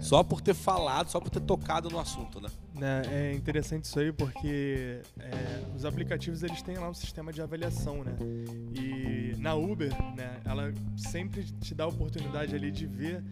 Só 0.00 0.22
por 0.22 0.40
ter 0.40 0.54
falado, 0.54 1.08
só 1.10 1.20
por 1.20 1.30
ter 1.30 1.40
tocado 1.40 1.88
no 1.90 1.98
assunto, 1.98 2.40
né? 2.40 2.48
Né, 2.74 3.02
é 3.10 3.32
interessante 3.34 3.84
isso 3.84 3.98
aí 3.98 4.10
porque 4.12 5.00
é, 5.20 5.32
os 5.76 5.84
aplicativos 5.84 6.42
eles 6.42 6.62
têm 6.62 6.76
lá 6.76 6.88
um 6.88 6.94
sistema 6.94 7.32
de 7.32 7.40
avaliação, 7.42 8.02
né? 8.02 8.16
E 8.74 9.34
na 9.38 9.54
Uber, 9.54 9.90
né, 10.16 10.40
ela 10.44 10.72
sempre 10.96 11.44
te 11.44 11.74
dá 11.74 11.84
a 11.84 11.88
oportunidade 11.88 12.54
ali 12.54 12.70
de 12.70 12.86
ver 12.86 13.22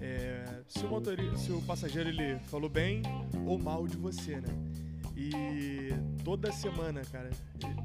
é, 0.00 0.44
se, 0.68 0.84
o 0.84 0.88
motori- 0.88 1.36
se 1.38 1.50
o 1.52 1.60
passageiro 1.62 2.08
ele 2.08 2.38
falou 2.50 2.68
bem 2.68 3.02
ou 3.46 3.58
mal 3.58 3.86
de 3.86 3.96
você, 3.96 4.36
né? 4.36 4.48
E 5.22 5.92
toda 6.24 6.50
semana, 6.50 7.02
cara, 7.12 7.28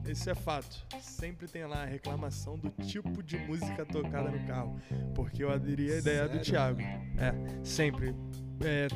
isso 0.08 0.30
é 0.30 0.34
fato. 0.34 0.86
Sempre 1.01 1.50
tem 1.50 1.65
lá 1.65 1.84
a 1.84 1.86
reclamação 1.86 2.58
do 2.58 2.70
tipo 2.86 3.22
de 3.22 3.38
música 3.38 3.86
tocada 3.86 4.32
no 4.32 4.48
carro. 4.48 4.80
Porque 5.13 5.44
eu 5.44 5.51
aderi 5.51 5.92
à 5.92 5.98
ideia 5.98 6.24
do 6.24 6.44
Sério? 6.44 6.46
Thiago. 6.46 6.82
É, 6.82 7.62
sempre. 7.62 8.15
É, 8.63 8.88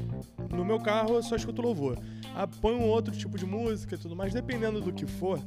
no 0.55 0.63
meu 0.63 0.79
carro 0.79 1.15
eu 1.15 1.23
só 1.23 1.35
escuto 1.35 1.61
louvor. 1.61 1.99
Ah, 2.33 2.47
põe 2.47 2.73
um 2.75 2.87
outro 2.87 3.13
tipo 3.13 3.37
de 3.37 3.45
música 3.45 3.95
e 3.95 3.97
tudo 3.97 4.15
mais, 4.15 4.33
dependendo 4.33 4.79
do 4.79 4.93
que 4.93 5.05
for, 5.05 5.37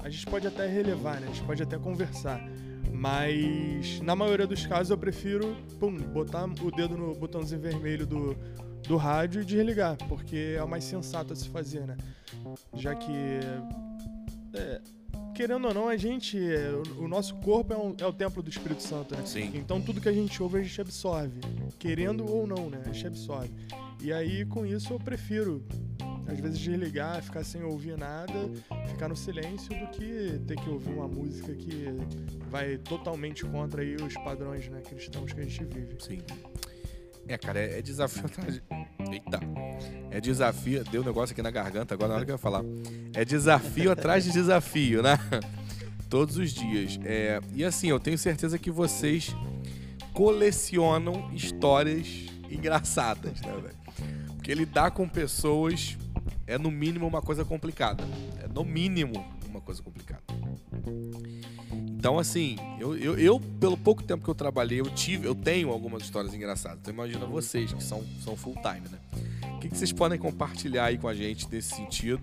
a 0.00 0.10
gente 0.10 0.26
pode 0.26 0.46
até 0.46 0.66
relevar, 0.66 1.18
né? 1.18 1.28
A 1.28 1.32
gente 1.32 1.44
pode 1.44 1.62
até 1.62 1.78
conversar. 1.78 2.46
Mas 2.92 4.00
na 4.02 4.14
maioria 4.14 4.46
dos 4.46 4.66
casos 4.66 4.90
eu 4.90 4.98
prefiro, 4.98 5.56
pum, 5.80 5.96
botar 5.96 6.44
o 6.44 6.70
dedo 6.70 6.94
no 6.96 7.14
botãozinho 7.14 7.60
vermelho 7.60 8.06
do, 8.06 8.36
do 8.86 8.96
rádio 8.96 9.42
e 9.42 9.44
desligar, 9.44 9.96
porque 10.08 10.54
é 10.56 10.62
o 10.62 10.68
mais 10.68 10.84
sensato 10.84 11.32
a 11.32 11.36
se 11.36 11.48
fazer, 11.48 11.86
né? 11.86 11.96
Já 12.74 12.94
que 12.94 13.12
é, 14.54 14.80
querendo 15.34 15.66
ou 15.68 15.74
não, 15.74 15.88
a 15.88 15.96
gente, 15.96 16.38
o, 16.98 17.04
o 17.04 17.08
nosso 17.08 17.34
corpo 17.36 17.72
é, 17.72 17.76
um- 17.76 17.94
é 17.98 18.06
o 18.06 18.12
templo 18.12 18.42
do 18.42 18.50
Espírito 18.50 18.82
Santo, 18.82 19.16
né? 19.16 19.22
Sim. 19.24 19.50
Então 19.54 19.80
tudo 19.80 20.00
que 20.00 20.08
a 20.08 20.12
gente 20.12 20.42
ouve 20.42 20.58
a 20.58 20.62
gente 20.62 20.80
absorve, 20.80 21.40
querendo 21.78 22.30
ou 22.30 22.46
não, 22.46 22.68
né? 22.70 22.82
A 22.86 22.92
gente 22.92 23.06
absorve. 23.06 23.50
E 24.00 24.12
aí 24.12 24.44
com 24.44 24.66
isso 24.66 24.92
eu 24.92 24.98
prefiro 25.00 25.64
às 26.26 26.38
vezes 26.40 26.58
desligar, 26.58 27.22
ficar 27.22 27.44
sem 27.44 27.62
ouvir 27.62 27.98
nada, 27.98 28.32
ficar 28.88 29.08
no 29.08 29.16
silêncio 29.16 29.68
do 29.78 29.86
que 29.88 30.38
ter 30.46 30.56
que 30.56 30.70
ouvir 30.70 30.92
uma 30.94 31.06
música 31.08 31.54
que 31.54 31.84
vai 32.50 32.78
totalmente 32.78 33.44
contra 33.44 33.82
aí 33.82 33.94
os 33.96 34.14
padrões, 34.14 34.68
né, 34.68 34.80
cristãos 34.80 35.32
que 35.32 35.40
a 35.40 35.44
gente 35.44 35.64
vive. 35.64 35.96
Sim. 35.98 36.20
É, 37.26 37.38
cara, 37.38 37.58
é, 37.58 37.78
é 37.78 37.82
desafio. 37.82 38.24
Eita. 39.10 39.40
É 40.10 40.20
desafio... 40.20 40.84
Deu 40.84 41.02
um 41.02 41.04
negócio 41.04 41.32
aqui 41.32 41.42
na 41.42 41.50
garganta 41.50 41.94
agora 41.94 42.08
na 42.08 42.14
hora 42.16 42.24
que 42.24 42.30
eu 42.30 42.34
ia 42.34 42.38
falar. 42.38 42.62
É 43.12 43.24
desafio 43.24 43.90
atrás 43.90 44.24
de 44.24 44.32
desafio, 44.32 45.02
né? 45.02 45.18
Todos 46.08 46.36
os 46.36 46.52
dias. 46.52 46.98
É, 47.04 47.40
e 47.52 47.64
assim, 47.64 47.88
eu 47.88 47.98
tenho 47.98 48.16
certeza 48.16 48.58
que 48.58 48.70
vocês 48.70 49.34
colecionam 50.12 51.30
histórias 51.34 52.26
engraçadas, 52.50 53.40
né, 53.40 53.52
velho? 53.52 53.84
Porque 54.28 54.54
lidar 54.54 54.92
com 54.92 55.08
pessoas 55.08 55.96
é 56.46 56.58
no 56.58 56.70
mínimo 56.70 57.06
uma 57.06 57.22
coisa 57.22 57.44
complicada. 57.44 58.04
É 58.42 58.46
no 58.46 58.64
mínimo 58.64 59.26
uma 59.48 59.60
coisa 59.60 59.82
complicada. 59.82 60.22
Então, 62.04 62.18
assim, 62.18 62.58
eu, 62.78 62.94
eu, 62.98 63.18
eu, 63.18 63.40
pelo 63.40 63.78
pouco 63.78 64.02
tempo 64.02 64.22
que 64.22 64.28
eu 64.28 64.34
trabalhei, 64.34 64.78
eu 64.78 64.84
tive, 64.90 65.26
eu 65.26 65.34
tenho 65.34 65.70
algumas 65.70 66.02
histórias 66.02 66.34
engraçadas. 66.34 66.80
Então 66.82 66.92
imagina 66.92 67.24
vocês 67.24 67.72
que 67.72 67.82
são, 67.82 68.04
são 68.22 68.36
full 68.36 68.52
time, 68.56 68.86
né? 68.90 68.98
O 69.54 69.58
que, 69.58 69.70
que 69.70 69.74
vocês 69.78 69.90
podem 69.90 70.18
compartilhar 70.18 70.84
aí 70.84 70.98
com 70.98 71.08
a 71.08 71.14
gente 71.14 71.48
nesse 71.50 71.74
sentido? 71.74 72.20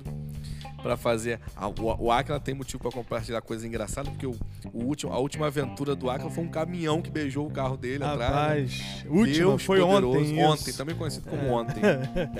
Pra 0.83 0.95
fazer. 0.95 1.39
Ah, 1.55 1.67
o, 1.67 1.73
o 1.97 2.11
Aquila 2.11 2.39
tem 2.39 2.53
motivo 2.53 2.77
pra 2.77 2.91
compartilhar 2.91 3.41
coisa 3.41 3.65
engraçada, 3.65 4.11
porque 4.11 4.27
o, 4.27 4.35
o 4.71 4.83
último, 4.83 5.13
a 5.13 5.17
última 5.17 5.47
aventura 5.47 5.95
do 5.95 6.11
Aquila 6.11 6.29
foi 6.29 6.43
um 6.43 6.49
caminhão 6.49 7.01
que 7.01 7.09
beijou 7.09 7.47
o 7.47 7.51
carro 7.51 7.75
dele 7.75 8.03
atrás. 8.03 8.77
né? 8.77 8.85
Rapaz, 8.85 9.05
última 9.09 9.33
Deus 9.33 9.63
foi 9.63 9.79
poderoso. 9.79 10.19
ontem. 10.19 10.31
isso. 10.35 10.45
Ontem, 10.45 10.73
também 10.73 10.95
conhecido 10.95 11.27
como 11.27 11.41
É. 11.41 11.51
ontem. 11.51 11.81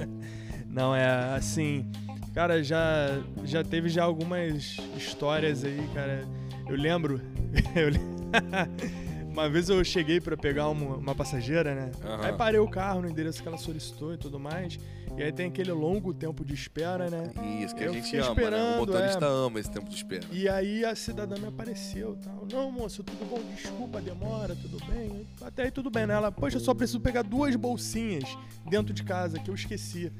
Não, 0.69 0.95
é 0.95 1.33
assim. 1.35 1.91
Cara, 2.35 2.63
já, 2.63 3.19
já 3.43 3.63
teve 3.63 3.89
já 3.89 4.03
algumas 4.03 4.77
histórias 4.95 5.63
aí, 5.65 5.89
cara. 5.91 6.23
Eu 6.67 6.75
lembro. 6.75 7.21
uma 9.31 9.49
vez 9.49 9.69
eu 9.69 9.83
cheguei 9.83 10.19
pra 10.19 10.35
pegar 10.35 10.69
uma, 10.69 10.97
uma 10.97 11.15
passageira, 11.15 11.73
né? 11.73 11.91
Aham. 12.03 12.25
Aí 12.25 12.33
parei 12.33 12.59
o 12.59 12.69
carro 12.69 13.01
no 13.01 13.09
endereço 13.09 13.41
que 13.41 13.47
ela 13.47 13.57
solicitou 13.57 14.13
e 14.13 14.17
tudo 14.17 14.39
mais. 14.39 14.77
E 15.17 15.23
aí 15.23 15.31
tem 15.31 15.47
aquele 15.47 15.71
longo 15.71 16.13
tempo 16.13 16.45
de 16.45 16.53
espera, 16.53 17.09
né? 17.09 17.31
Isso, 17.61 17.75
que 17.75 17.83
Eu 17.83 17.91
a 17.91 17.93
gente 17.93 18.15
ama, 18.17 18.49
né? 18.49 18.75
O 18.75 18.79
motorista 18.79 19.25
é. 19.25 19.27
ama 19.27 19.59
esse 19.59 19.69
tempo 19.69 19.89
de 19.89 19.95
espera. 19.95 20.23
E 20.31 20.47
aí 20.47 20.85
a 20.85 20.95
cidadã 20.95 21.37
me 21.37 21.47
apareceu 21.47 22.17
tal. 22.23 22.47
Não, 22.51 22.71
moço, 22.71 23.03
tudo 23.03 23.25
bom? 23.25 23.41
Desculpa 23.53 23.97
a 23.97 24.01
demora, 24.01 24.55
tudo 24.55 24.77
bem? 24.85 25.27
Até 25.41 25.63
aí 25.63 25.71
tudo 25.71 25.89
bem, 25.89 26.07
né? 26.07 26.13
Ela, 26.13 26.31
poxa, 26.31 26.57
eu 26.57 26.61
só 26.61 26.73
preciso 26.73 26.99
pegar 26.99 27.23
duas 27.23 27.55
bolsinhas 27.55 28.37
dentro 28.69 28.93
de 28.93 29.03
casa 29.03 29.37
que 29.39 29.49
eu 29.49 29.55
esqueci. 29.55 30.11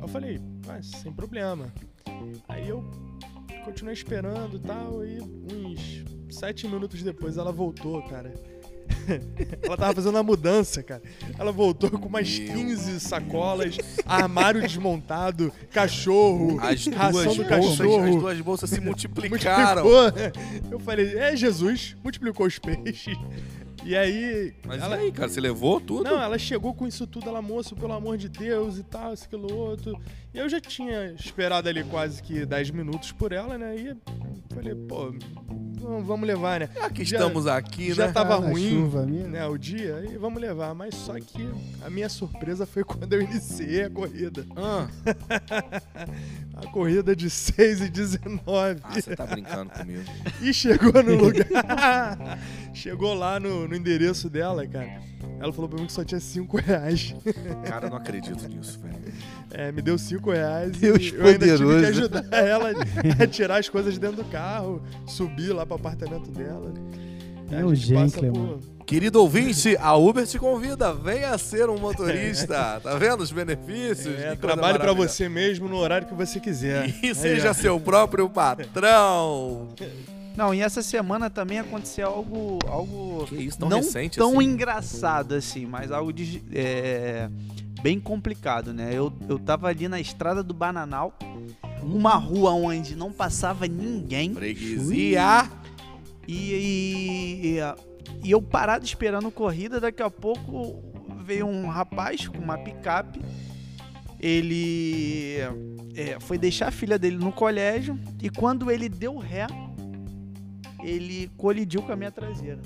Eu 0.00 0.06
falei, 0.06 0.40
mas 0.66 0.86
sem 0.86 1.12
problema. 1.12 1.72
Aí 2.48 2.68
eu 2.68 2.84
continuei 3.68 3.92
esperando 3.92 4.56
e 4.56 4.60
tal, 4.60 5.04
e 5.04 5.20
uns 5.20 6.04
sete 6.34 6.66
minutos 6.66 7.02
depois 7.02 7.36
ela 7.36 7.52
voltou, 7.52 8.02
cara. 8.04 8.32
ela 9.62 9.76
tava 9.76 9.94
fazendo 9.94 10.14
uma 10.14 10.22
mudança, 10.22 10.82
cara. 10.82 11.02
Ela 11.38 11.52
voltou 11.52 11.90
com 11.90 12.08
umas 12.08 12.38
Meu 12.38 12.54
15 12.54 12.98
sacolas, 12.98 13.76
armário 14.06 14.62
desmontado, 14.62 15.52
cachorro, 15.70 16.58
As 16.60 16.86
ração 16.86 17.34
do 17.36 17.44
bolsas, 17.44 17.46
cachorro. 17.46 18.04
as 18.04 18.16
duas 18.16 18.40
bolsas 18.40 18.70
se 18.70 18.80
multiplicaram. 18.80 19.84
Multiplicou. 19.84 20.72
Eu 20.72 20.80
falei, 20.80 21.18
é 21.18 21.36
Jesus, 21.36 21.94
multiplicou 22.02 22.46
os 22.46 22.58
peixes. 22.58 23.18
E 23.84 23.96
aí. 23.96 24.54
Mas 24.66 24.82
ela, 24.82 24.96
e 24.96 25.00
aí, 25.06 25.12
cara, 25.12 25.28
você 25.28 25.40
levou 25.40 25.80
tudo? 25.80 26.04
não, 26.04 26.20
ela 26.20 26.38
chegou 26.38 26.74
com 26.74 26.86
isso 26.86 27.06
tudo, 27.06 27.28
ela, 27.28 27.40
moço, 27.40 27.76
pelo 27.76 27.92
amor 27.92 28.16
de 28.16 28.28
Deus 28.28 28.78
e 28.78 28.82
tal, 28.82 29.12
isso, 29.12 29.24
aquilo, 29.24 29.54
outro. 29.54 29.98
E 30.34 30.38
eu 30.38 30.48
já 30.48 30.60
tinha 30.60 31.12
esperado 31.12 31.68
ali 31.68 31.82
quase 31.84 32.22
que 32.22 32.44
10 32.44 32.70
minutos 32.70 33.12
por 33.12 33.32
ela, 33.32 33.56
né? 33.56 33.74
E 33.76 33.96
falei, 34.54 34.74
pô, 34.74 35.12
vamos- 35.80 36.26
levar, 36.28 36.60
né? 36.60 36.68
Já 36.74 36.90
que 36.90 37.04
Já- 37.04 37.16
estamos 37.16 37.46
aqui, 37.46 37.94
já 37.94 38.08
né? 38.08 38.12
tava 38.12 38.34
Ah, 38.36 38.40
na 38.40 38.48
ruim, 38.48 38.68
chuva 38.70 39.06
né, 39.06 39.46
o 39.46 39.56
dia, 39.56 40.04
e 40.12 40.18
vamos 40.18 40.40
levar. 40.40 40.74
Mas 40.74 40.94
só 40.94 41.14
que 41.18 41.48
a 41.82 41.88
minha 41.88 42.08
surpresa 42.10 42.66
foi 42.66 42.84
quando 42.84 43.10
eu 43.14 43.22
iniciei 43.22 43.84
a 43.84 43.90
corrida. 43.90 44.44
Ah, 44.54 44.86
A 46.54 46.66
corrida 46.72 47.14
de 47.14 47.30
6 47.30 47.80
e 47.82 47.88
19. 47.88 48.80
ah, 48.82 48.92
você 49.00 49.14
tá 49.16 49.24
brincando 49.24 49.70
comigo. 49.70 50.02
E 50.42 50.52
chegou 50.52 51.02
no 51.02 51.14
lugar. 51.14 52.38
chegou 52.74 53.14
lá 53.14 53.38
no, 53.40 53.66
no 53.68 53.74
endereço 53.76 54.28
dela, 54.28 54.66
cara. 54.66 55.00
Ela 55.40 55.52
falou 55.52 55.68
pra 55.68 55.78
mim 55.78 55.86
que 55.86 55.92
só 55.92 56.02
tinha 56.04 56.20
5 56.20 56.56
reais. 56.56 57.14
Cara, 57.64 57.86
eu 57.86 57.90
não 57.90 57.96
acredito 57.96 58.48
nisso, 58.48 58.78
velho. 58.80 58.98
É, 59.52 59.70
me 59.72 59.80
deu 59.80 59.96
5 59.96 60.30
reais. 60.32 60.72
Deus 60.72 60.98
e 61.02 61.14
eu 61.14 61.26
ainda 61.26 61.46
tive 61.56 61.80
que 61.80 61.86
ajudar 61.86 62.24
ela 62.32 62.70
a 63.22 63.26
tirar 63.26 63.58
as 63.58 63.68
coisas 63.68 63.96
dentro 63.98 64.16
do 64.16 64.24
carro, 64.24 64.82
subir 65.06 65.52
lá 65.52 65.64
pro 65.64 65.76
apartamento 65.76 66.30
dela. 66.30 66.72
É 67.50 67.64
um 67.64 67.74
gente 67.74 67.88
gentleman. 68.10 68.58
por- 68.58 68.78
Querido 68.84 69.20
ouvinte, 69.20 69.76
a 69.78 69.94
Uber 69.96 70.26
te 70.26 70.38
convida. 70.38 70.92
Venha 70.94 71.36
ser 71.38 71.68
um 71.68 71.78
motorista. 71.78 72.80
Tá 72.82 72.96
vendo 72.96 73.20
os 73.22 73.30
benefícios? 73.30 74.18
É, 74.18 74.34
trabalhe 74.34 74.78
pra 74.78 74.86
maravilhosa. 74.88 75.08
você 75.08 75.28
mesmo 75.28 75.68
no 75.68 75.76
horário 75.76 76.06
que 76.08 76.14
você 76.14 76.40
quiser. 76.40 76.88
E 77.02 77.08
Aí, 77.08 77.14
seja 77.14 77.50
ó. 77.50 77.52
seu 77.54 77.78
próprio 77.78 78.28
patrão. 78.30 79.68
Não, 80.38 80.54
e 80.54 80.60
essa 80.60 80.82
semana 80.82 81.28
também 81.28 81.58
aconteceu 81.58 82.06
algo, 82.06 82.60
algo 82.68 83.26
Que 83.26 83.34
isso, 83.34 83.58
tão 83.58 83.68
não 83.68 83.78
recente 83.78 84.16
tão 84.16 84.38
assim? 84.38 84.48
engraçado 84.48 85.34
assim, 85.34 85.66
mas 85.66 85.90
algo 85.90 86.12
de, 86.12 86.40
é, 86.52 87.28
bem 87.82 87.98
complicado, 87.98 88.72
né? 88.72 88.90
Eu, 88.92 89.12
eu 89.28 89.36
tava 89.36 89.66
ali 89.66 89.88
na 89.88 89.98
estrada 89.98 90.40
do 90.40 90.54
Bananal, 90.54 91.12
uma 91.82 92.14
rua 92.14 92.52
onde 92.52 92.94
não 92.94 93.12
passava 93.12 93.66
ninguém 93.66 94.32
Freguesia. 94.32 95.50
e, 96.28 97.56
e, 97.56 97.58
e 98.22 98.30
eu 98.30 98.40
parado 98.40 98.84
esperando 98.84 99.32
corrida, 99.32 99.80
daqui 99.80 100.04
a 100.04 100.10
pouco 100.10 100.80
veio 101.24 101.48
um 101.48 101.66
rapaz 101.66 102.28
com 102.28 102.38
uma 102.38 102.56
picape. 102.56 103.20
Ele 104.20 105.38
é, 105.96 106.16
foi 106.20 106.38
deixar 106.38 106.68
a 106.68 106.70
filha 106.70 106.96
dele 106.96 107.16
no 107.16 107.32
colégio 107.32 107.98
e 108.22 108.30
quando 108.30 108.70
ele 108.70 108.88
deu 108.88 109.18
ré, 109.18 109.48
ele 110.82 111.30
colidiu 111.36 111.82
com 111.82 111.92
a 111.92 111.96
minha 111.96 112.10
traseira. 112.10 112.60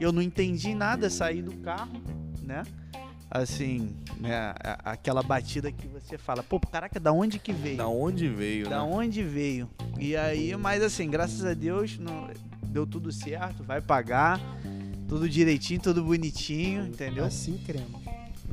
Eu 0.00 0.12
não 0.12 0.20
entendi 0.22 0.74
nada, 0.74 1.08
saí 1.08 1.40
do 1.42 1.52
carro, 1.58 2.00
né? 2.42 2.62
Assim, 3.30 3.96
né? 4.18 4.54
Aquela 4.84 5.22
batida 5.22 5.72
que 5.72 5.86
você 5.88 6.16
fala, 6.16 6.42
pô, 6.42 6.60
caraca, 6.60 7.00
da 7.00 7.12
onde 7.12 7.38
que 7.38 7.52
veio? 7.52 7.76
Da 7.76 7.88
onde 7.88 8.28
veio, 8.28 8.68
Da 8.68 8.84
né? 8.84 8.90
onde 8.90 9.22
veio? 9.22 9.68
E 9.98 10.16
aí, 10.16 10.54
mas 10.56 10.82
assim, 10.82 11.08
graças 11.10 11.44
a 11.44 11.54
Deus, 11.54 11.98
não- 11.98 12.28
deu 12.62 12.86
tudo 12.86 13.10
certo, 13.10 13.64
vai 13.64 13.80
pagar, 13.80 14.38
tudo 15.08 15.28
direitinho, 15.28 15.80
tudo 15.80 16.04
bonitinho, 16.04 16.86
entendeu? 16.86 17.24
Assim 17.24 17.58
cremos. 17.64 18.00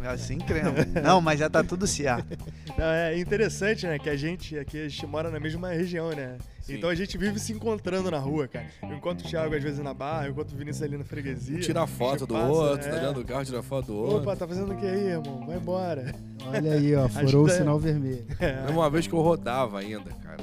Assim 0.07 0.38
cremos. 0.38 0.86
Não, 1.03 1.22
mas 1.22 1.39
já 1.39 1.50
tá 1.50 1.63
tudo 1.63 1.88
certo. 1.88 2.38
Não, 2.77 2.86
é 2.86 3.17
interessante, 3.17 3.86
né? 3.86 3.98
Que 4.00 4.10
a 4.10 4.15
gente 4.15 4.57
aqui 4.57 4.86
a 4.86 4.88
gente 4.88 5.05
mora 5.05 5.29
na 5.29 5.39
mesma 5.39 5.69
região, 5.69 6.10
né? 6.12 6.38
Sim. 6.62 6.75
Então 6.75 6.89
a 6.89 6.95
gente 6.95 7.17
vive 7.17 7.39
se 7.39 7.51
encontrando 7.51 8.10
na 8.10 8.19
rua, 8.19 8.48
cara. 8.48 8.65
Eu 8.81 8.95
encontro 8.95 9.25
o 9.25 9.29
Thiago 9.29 9.53
às 9.53 9.62
vezes 9.62 9.79
na 9.79 9.93
barra, 9.93 10.27
eu 10.27 10.31
encontro 10.31 10.55
o 10.55 10.57
Vinícius 10.57 10.83
ali 10.83 10.98
na 10.98 11.03
freguesia. 11.03 11.57
Um 11.57 11.60
tira 11.60 11.86
foto 11.86 12.25
do 12.25 12.33
passa, 12.33 12.48
outro, 12.48 12.88
é. 12.88 12.91
tá 12.91 12.98
dentro 13.00 13.13
do 13.22 13.25
carro, 13.25 13.43
tira 13.45 13.62
foto 13.62 13.88
do 13.88 13.95
outro. 13.98 14.17
Opa, 14.19 14.36
tá 14.36 14.48
fazendo 14.48 14.74
o 14.74 14.77
que 14.77 14.86
aí, 14.86 15.07
irmão? 15.07 15.45
Vai 15.45 15.57
embora. 15.57 16.15
Olha 16.48 16.74
aí, 16.74 16.95
ó, 16.95 17.07
furou 17.10 17.24
o 17.24 17.27
Ajuda- 17.27 17.53
sinal 17.57 17.79
vermelho. 17.79 18.25
É. 18.39 18.72
Uma 18.72 18.89
vez 18.89 19.05
que 19.07 19.13
eu 19.13 19.22
rodava 19.22 19.79
ainda, 19.79 20.10
cara. 20.24 20.41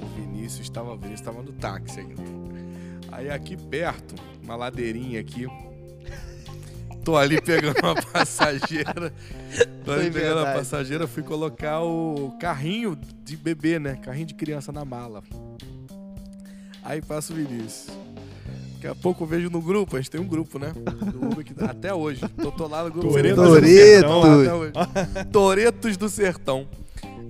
O 0.00 0.06
Vinícius 0.14 0.66
estava, 0.66 0.92
o 0.92 0.96
Vinícius 0.96 1.20
estava 1.20 1.42
no 1.42 1.52
táxi 1.52 2.00
ainda. 2.00 2.22
Aí 3.10 3.28
aqui 3.30 3.56
perto, 3.56 4.14
uma 4.44 4.54
ladeirinha 4.54 5.20
aqui. 5.20 5.46
Tô 7.06 7.16
ali 7.16 7.40
pegando 7.40 7.78
uma 7.84 7.94
passageira. 8.12 9.12
Tô 9.84 9.92
ali 9.92 10.02
Foi 10.02 10.10
pegando 10.10 10.32
a 10.40 10.42
verdade. 10.42 10.58
passageira, 10.58 11.06
fui 11.06 11.22
colocar 11.22 11.80
o 11.82 12.36
carrinho 12.40 12.98
de 13.24 13.36
bebê, 13.36 13.78
né? 13.78 13.94
Carrinho 14.02 14.26
de 14.26 14.34
criança 14.34 14.72
na 14.72 14.84
mala. 14.84 15.22
Aí 16.82 17.00
passa 17.00 17.32
o 17.32 17.36
Vinícius. 17.36 17.96
Daqui 18.74 18.88
a 18.88 18.94
pouco 18.96 19.22
eu 19.22 19.28
vejo 19.28 19.48
no 19.50 19.60
grupo, 19.62 19.94
a 19.96 20.00
gente 20.00 20.10
tem 20.10 20.20
um 20.20 20.26
grupo, 20.26 20.58
né? 20.58 20.72
Do 20.74 21.26
Uber 21.28 21.44
que 21.44 21.54
dá- 21.54 21.66
até 21.66 21.94
hoje. 21.94 22.20
Tô, 22.42 22.50
tô 22.50 22.66
lá 22.66 22.82
no 22.82 22.90
grupo. 22.90 23.08
Toreto. 23.08 23.36
Toretos 23.36 23.60
do 23.62 23.68
Sertão, 23.76 24.20
Toreto. 24.20 24.40
até 24.42 24.54
hoje. 24.54 25.24
Toretos 25.32 25.96
do 25.96 26.08
Sertão. 26.08 26.68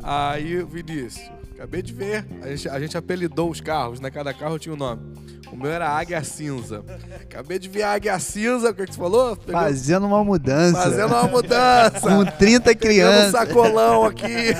Aí, 0.03 0.63
Vinícius, 0.65 1.21
acabei 1.57 1.83
de 1.83 1.93
ver. 1.93 2.27
A 2.43 2.49
gente, 2.49 2.69
a 2.69 2.81
gente 2.81 2.97
apelidou 2.97 3.51
os 3.51 3.61
carros, 3.61 4.01
né? 4.01 4.11
Cada 4.11 4.33
carro 4.33 4.59
tinha 4.59 4.75
um 4.75 4.79
nome. 4.79 5.03
O 5.51 5.57
meu 5.57 5.71
era 5.71 5.89
Águia 5.89 6.23
Cinza. 6.25 6.85
Acabei 7.23 7.59
de 7.59 7.69
ver 7.69 7.83
a 7.85 7.93
Águia 7.93 8.19
Cinza, 8.19 8.71
o 8.71 8.75
que, 8.75 8.85
que 8.87 8.93
você 8.95 8.99
falou? 8.99 9.37
Pegou- 9.37 9.61
Fazendo 9.61 10.07
uma 10.07 10.25
mudança. 10.25 10.83
Fazendo 10.83 11.07
uma 11.15 11.23
mudança. 11.25 12.01
Com 12.01 12.25
30 12.25 12.65
Pegando 12.65 12.77
um 12.77 12.81
crianças. 12.81 13.31
sacolão 13.33 14.05
aqui. 14.05 14.27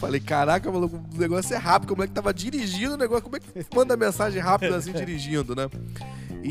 Falei, 0.00 0.20
caraca, 0.20 0.70
maluco, 0.70 1.00
o 1.14 1.18
negócio 1.18 1.52
é 1.54 1.58
rápido. 1.58 1.88
Como 1.90 2.04
é 2.04 2.06
que 2.06 2.12
tava 2.12 2.32
dirigindo 2.32 2.94
o 2.94 2.96
negócio? 2.96 3.24
Como 3.24 3.36
é 3.36 3.40
que 3.40 3.46
manda 3.74 3.96
mensagem 3.96 4.40
rápida 4.40 4.76
assim, 4.76 4.92
dirigindo, 4.92 5.54
né? 5.56 5.68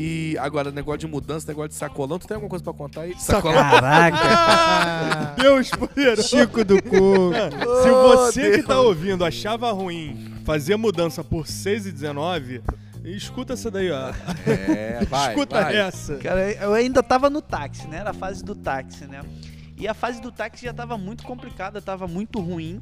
E 0.00 0.36
agora, 0.38 0.70
negócio 0.70 0.98
de 1.00 1.06
mudança, 1.08 1.46
negócio 1.48 1.70
de 1.70 1.74
sacolão. 1.74 2.18
Tu 2.18 2.28
tem 2.28 2.34
alguma 2.36 2.48
coisa 2.48 2.62
pra 2.62 2.72
contar 2.72 3.00
aí? 3.02 3.14
Sacolão. 3.18 3.56
Caraca! 3.56 5.34
Deus 5.42 5.70
poderoso. 5.70 6.22
Chico 6.28 6.64
do 6.64 6.80
cu. 6.82 7.32
Se 7.82 7.90
Oh, 7.90 8.16
você 8.16 8.42
que 8.50 8.56
Deus. 8.58 8.66
tá 8.66 8.80
ouvindo 8.80 9.24
achava 9.24 9.72
ruim 9.72 10.34
fazer 10.44 10.76
mudança 10.76 11.24
por 11.24 11.44
6,19, 11.46 12.62
escuta 13.04 13.54
essa 13.54 13.70
daí, 13.70 13.90
ó. 13.90 14.12
É, 14.46 15.04
vai, 15.06 15.30
escuta 15.34 15.60
vai. 15.62 15.76
essa. 15.76 16.16
Cara, 16.16 16.52
eu 16.52 16.72
ainda 16.74 17.02
tava 17.02 17.28
no 17.28 17.42
táxi, 17.42 17.88
né? 17.88 17.98
Era 17.98 18.10
a 18.10 18.14
fase 18.14 18.44
do 18.44 18.54
táxi, 18.54 19.04
né? 19.04 19.20
E 19.76 19.86
a 19.88 19.94
fase 19.94 20.20
do 20.22 20.30
táxi 20.30 20.64
já 20.64 20.72
tava 20.72 20.96
muito 20.96 21.24
complicada, 21.24 21.80
tava 21.82 22.06
muito 22.06 22.40
ruim. 22.40 22.78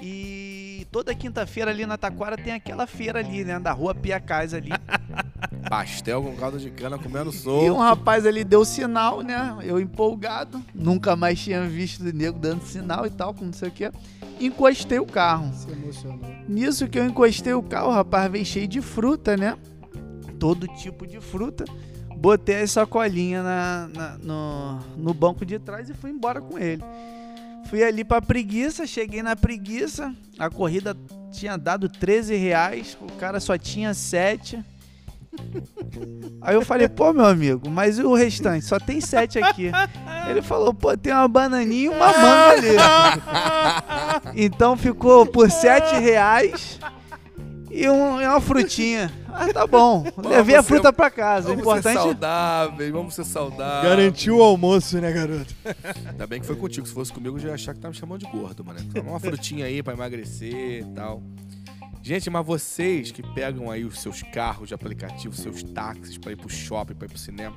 E 0.00 0.86
toda 0.90 1.14
quinta-feira 1.14 1.70
ali 1.70 1.84
na 1.86 1.96
Taquara 1.98 2.36
tem 2.36 2.52
aquela 2.52 2.86
feira 2.86 3.18
ali, 3.20 3.44
né? 3.44 3.58
Da 3.60 3.72
rua 3.72 3.94
Piacás 3.94 4.52
ali. 4.54 4.70
Pastel 5.72 6.22
com 6.22 6.36
caldo 6.36 6.58
de 6.58 6.70
cana 6.70 6.98
comendo 6.98 7.30
E 7.64 7.70
um 7.70 7.78
rapaz 7.78 8.26
ali 8.26 8.44
deu 8.44 8.62
sinal, 8.62 9.22
né? 9.22 9.56
Eu 9.62 9.80
empolgado, 9.80 10.62
nunca 10.74 11.16
mais 11.16 11.40
tinha 11.40 11.62
visto 11.62 12.00
o 12.02 12.12
nego 12.12 12.38
dando 12.38 12.62
sinal 12.62 13.06
e 13.06 13.10
tal, 13.10 13.32
com 13.32 13.46
não 13.46 13.54
sei 13.54 13.68
o 13.68 13.72
que. 13.72 13.90
Encostei 14.38 14.98
o 14.98 15.06
carro. 15.06 15.50
Se 15.54 15.70
emocionou. 15.70 16.30
Nisso 16.46 16.86
que 16.88 16.98
eu 16.98 17.06
encostei 17.06 17.54
o 17.54 17.62
carro, 17.62 17.88
o 17.88 17.92
rapaz 17.94 18.30
veio 18.30 18.44
cheio 18.44 18.68
de 18.68 18.82
fruta, 18.82 19.34
né? 19.34 19.56
Todo 20.38 20.68
tipo 20.68 21.06
de 21.06 21.22
fruta. 21.22 21.64
Botei 22.18 22.60
as 22.60 22.70
sacolinhas 22.72 23.42
na, 23.42 23.88
na- 23.96 24.18
no, 24.18 24.78
no 24.98 25.14
banco 25.14 25.46
de 25.46 25.58
trás 25.58 25.88
e 25.88 25.94
fui 25.94 26.10
embora 26.10 26.42
com 26.42 26.58
ele. 26.58 26.82
Fui 27.70 27.82
ali 27.82 28.04
pra 28.04 28.20
preguiça, 28.20 28.86
cheguei 28.86 29.22
na 29.22 29.34
preguiça. 29.34 30.14
A 30.38 30.50
corrida 30.50 30.94
tinha 31.30 31.56
dado 31.56 31.88
13 31.88 32.36
reais, 32.36 32.94
o 33.00 33.10
cara 33.12 33.40
só 33.40 33.56
tinha 33.56 33.94
7. 33.94 34.62
Aí 36.40 36.54
eu 36.54 36.62
falei, 36.62 36.88
pô, 36.88 37.12
meu 37.12 37.24
amigo, 37.24 37.70
mas 37.70 37.98
e 37.98 38.02
o 38.02 38.14
restante? 38.14 38.64
Só 38.64 38.78
tem 38.78 39.00
7 39.00 39.38
aqui. 39.42 39.70
Ele 40.28 40.42
falou, 40.42 40.74
pô, 40.74 40.96
tem 40.96 41.12
uma 41.12 41.28
bananinha 41.28 41.84
e 41.84 41.88
uma 41.88 42.06
manga 42.06 42.50
ali. 42.52 42.76
Então 44.34 44.76
ficou 44.76 45.24
por 45.26 45.50
7 45.50 45.96
reais 46.00 46.78
e, 47.70 47.88
um- 47.88 48.20
e 48.20 48.26
uma 48.26 48.40
frutinha. 48.40 49.10
Ah, 49.34 49.50
tá 49.50 49.66
bom. 49.66 50.04
Levei 50.18 50.54
a 50.56 50.62
ser- 50.62 50.68
fruta 50.68 50.92
pra 50.92 51.10
casa. 51.10 51.48
Vamos 51.48 51.62
importante 51.62 51.94
ser 51.96 52.02
saudáveis, 52.02 52.92
vamos 52.92 53.14
ser 53.14 53.24
saudáveis. 53.24 53.88
Garantiu 53.88 54.36
o 54.38 54.42
almoço, 54.42 54.98
né, 54.98 55.10
garoto? 55.10 55.54
Ainda 56.10 56.26
bem 56.26 56.38
que 56.40 56.46
foi 56.46 56.56
contigo. 56.56 56.86
Se 56.86 56.92
fosse 56.92 57.10
comigo, 57.12 57.36
eu 57.36 57.40
já 57.40 57.48
ia 57.48 57.54
achar 57.54 57.72
que 57.72 57.80
tava 57.80 57.92
me 57.92 57.98
chamando 57.98 58.20
de 58.20 58.30
gordo, 58.30 58.62
mano. 58.62 58.78
Toma 58.92 59.10
uma 59.12 59.20
frutinha 59.20 59.64
aí 59.64 59.82
pra 59.82 59.94
emagrecer 59.94 60.80
e 60.82 60.84
tal. 60.94 61.22
Gente, 62.02 62.28
mas 62.28 62.44
vocês 62.44 63.12
que 63.12 63.22
pegam 63.22 63.70
aí 63.70 63.84
os 63.84 64.00
seus 64.00 64.22
carros 64.22 64.66
de 64.66 64.74
aplicativo, 64.74 65.34
seus 65.36 65.62
táxis 65.62 66.18
pra 66.18 66.32
ir 66.32 66.36
pro 66.36 66.48
shopping, 66.48 66.94
pra 66.94 67.06
ir 67.06 67.08
pro 67.08 67.18
cinema, 67.18 67.56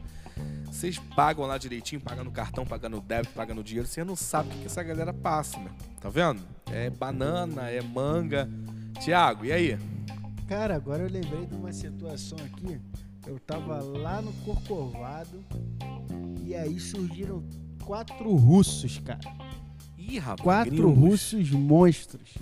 vocês 0.65 0.99
pagam 1.15 1.47
lá 1.47 1.57
direitinho, 1.57 1.99
pagam 1.99 2.23
no 2.23 2.31
cartão, 2.31 2.63
pagam 2.63 2.91
no 2.91 3.01
débito, 3.01 3.33
pagam 3.33 3.55
no 3.55 3.63
dinheiro. 3.63 3.87
Você 3.87 4.03
não 4.03 4.15
sabe 4.15 4.49
o 4.49 4.51
que 4.51 4.59
que 4.59 4.65
essa 4.67 4.83
galera 4.83 5.11
passa, 5.11 5.57
né? 5.57 5.71
Tá 5.99 6.09
vendo? 6.09 6.41
É 6.71 6.91
banana, 6.91 7.71
é 7.71 7.81
manga. 7.81 8.47
Tiago, 8.99 9.45
e 9.45 9.51
aí? 9.51 9.79
Cara, 10.47 10.75
agora 10.75 11.01
eu 11.01 11.09
lembrei 11.09 11.47
de 11.47 11.55
uma 11.55 11.73
situação 11.73 12.37
aqui. 12.45 12.79
Eu 13.25 13.39
tava 13.39 13.81
lá 13.81 14.21
no 14.21 14.31
Corcovado 14.43 15.43
e 16.43 16.53
aí 16.53 16.79
surgiram 16.79 17.43
quatro 17.83 18.35
russos, 18.35 18.99
cara. 18.99 19.21
Ih, 19.97 20.19
rapaz. 20.19 20.43
Quatro 20.43 20.71
gringos. 20.71 20.97
russos 20.99 21.49
monstros. 21.49 22.35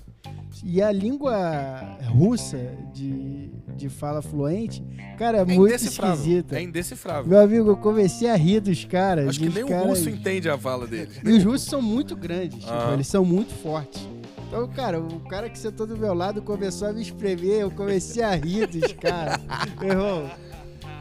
E 0.64 0.82
a 0.82 0.92
língua 0.92 1.98
russa 2.10 2.58
de, 2.94 3.50
de 3.76 3.90
fala 3.90 4.22
fluente, 4.22 4.84
cara, 5.18 5.40
é, 5.40 5.42
É 5.42 5.46
muito 5.46 5.74
esquisita. 5.74 6.58
É 6.58 6.62
indecifrável. 6.62 7.26
Meu 7.30 7.40
amigo, 7.42 7.70
eu 7.72 7.78
comecei 7.78 8.30
a 8.30 8.36
rir 8.36 8.60
dos 8.60 8.84
caras. 8.86 9.30
Acho 9.30 9.40
que 9.40 9.50
nem 9.50 9.64
o 9.64 9.68
caras- 9.68 9.88
russo 9.88 10.10
entende 10.10 10.50
a 10.50 10.58
fala 10.58 10.86
deles. 10.86 11.20
E 11.24 11.30
os 11.32 11.44
russos 11.44 11.68
são 11.68 11.82
muito 11.82 12.16
grandes, 12.16 12.60
tipo, 12.60 12.72
Ah. 12.72 12.92
eles 12.94 13.08
são 13.08 13.24
muito 13.26 13.54
fortes. 13.54 14.08
Então, 14.48 14.68
cara, 14.68 15.00
o 15.00 15.20
cara 15.22 15.50
que 15.50 15.58
sentou 15.58 15.88
do 15.88 15.98
meu 15.98 16.14
lado 16.14 16.42
começou 16.42 16.88
a 16.88 16.94
me 16.94 17.02
espremer, 17.02 17.62
eu 17.62 17.72
comecei 17.72 18.22
a 18.22 18.36
rir 18.36 18.68
dos 18.68 18.94
caras. 18.94 19.40
Meu 19.82 19.90
irmão, 19.90 20.30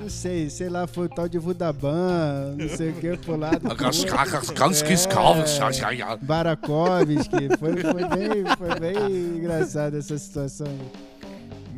não 0.03 0.11
sei, 0.11 0.51
sei 0.51 0.69
lá, 0.69 0.87
foi 0.87 1.07
o 1.07 1.09
tal 1.09 1.29
de 1.29 1.39
Vudaban, 1.39 2.57
não 2.59 2.69
sei 2.77 2.91
o 2.91 2.95
que, 2.95 3.17
pro 3.19 3.37
lado. 3.37 3.61
É, 3.73 3.75
Barakovsky, 6.25 7.49
foi, 7.59 7.77
foi, 7.77 8.09
bem, 8.09 8.45
foi 8.59 8.81
bem 8.81 9.37
engraçado 9.37 9.97
essa 9.97 10.19
situação. 10.19 10.67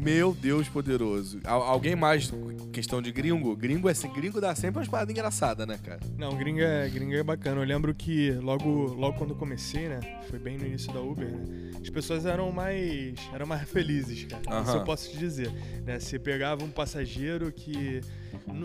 Meu 0.05 0.35
Deus 0.35 0.69
poderoso. 0.69 1.41
Al- 1.45 1.63
alguém 1.63 1.97
mais? 1.97 2.31
Questão 2.73 3.01
de 3.01 3.11
gringo? 3.11 3.57
Gringo 3.57 3.89
é 3.89 3.95
gringo 4.15 4.39
dá 4.41 4.55
sempre 4.55 4.79
umas 4.81 4.89
paradas 4.89 5.11
engraçadas, 5.11 5.67
né, 5.67 5.79
cara? 5.83 6.01
Não, 6.19 6.37
gringa, 6.37 6.63
é- 6.63 6.89
gringa 6.91 7.17
é 7.17 7.23
bacana. 7.23 7.63
Eu 7.63 7.65
lembro 7.65 7.95
que 7.95 8.31
logo, 8.33 8.69
logo 8.93 9.17
quando 9.17 9.31
eu 9.31 9.37
comecei, 9.37 9.89
né? 9.89 10.01
Foi 10.29 10.39
bem 10.39 10.59
no 10.59 10.67
início 10.67 10.93
da 10.93 11.01
Uber, 11.01 11.27
né? 11.27 11.71
As 11.81 11.89
pessoas 11.89 12.27
eram 12.27 12.53
mais, 12.53 13.15
eram 13.33 13.47
mais 13.47 13.63
felizes, 13.71 14.25
cara. 14.25 14.43
Isso 14.43 14.71
Aham. 14.71 14.79
eu 14.81 14.85
posso 14.85 15.11
te 15.11 15.17
dizer. 15.17 15.51
Né? 15.87 15.99
Você 15.99 16.19
pegava 16.19 16.63
um 16.65 16.71
passageiro 16.71 17.51
que. 17.51 18.03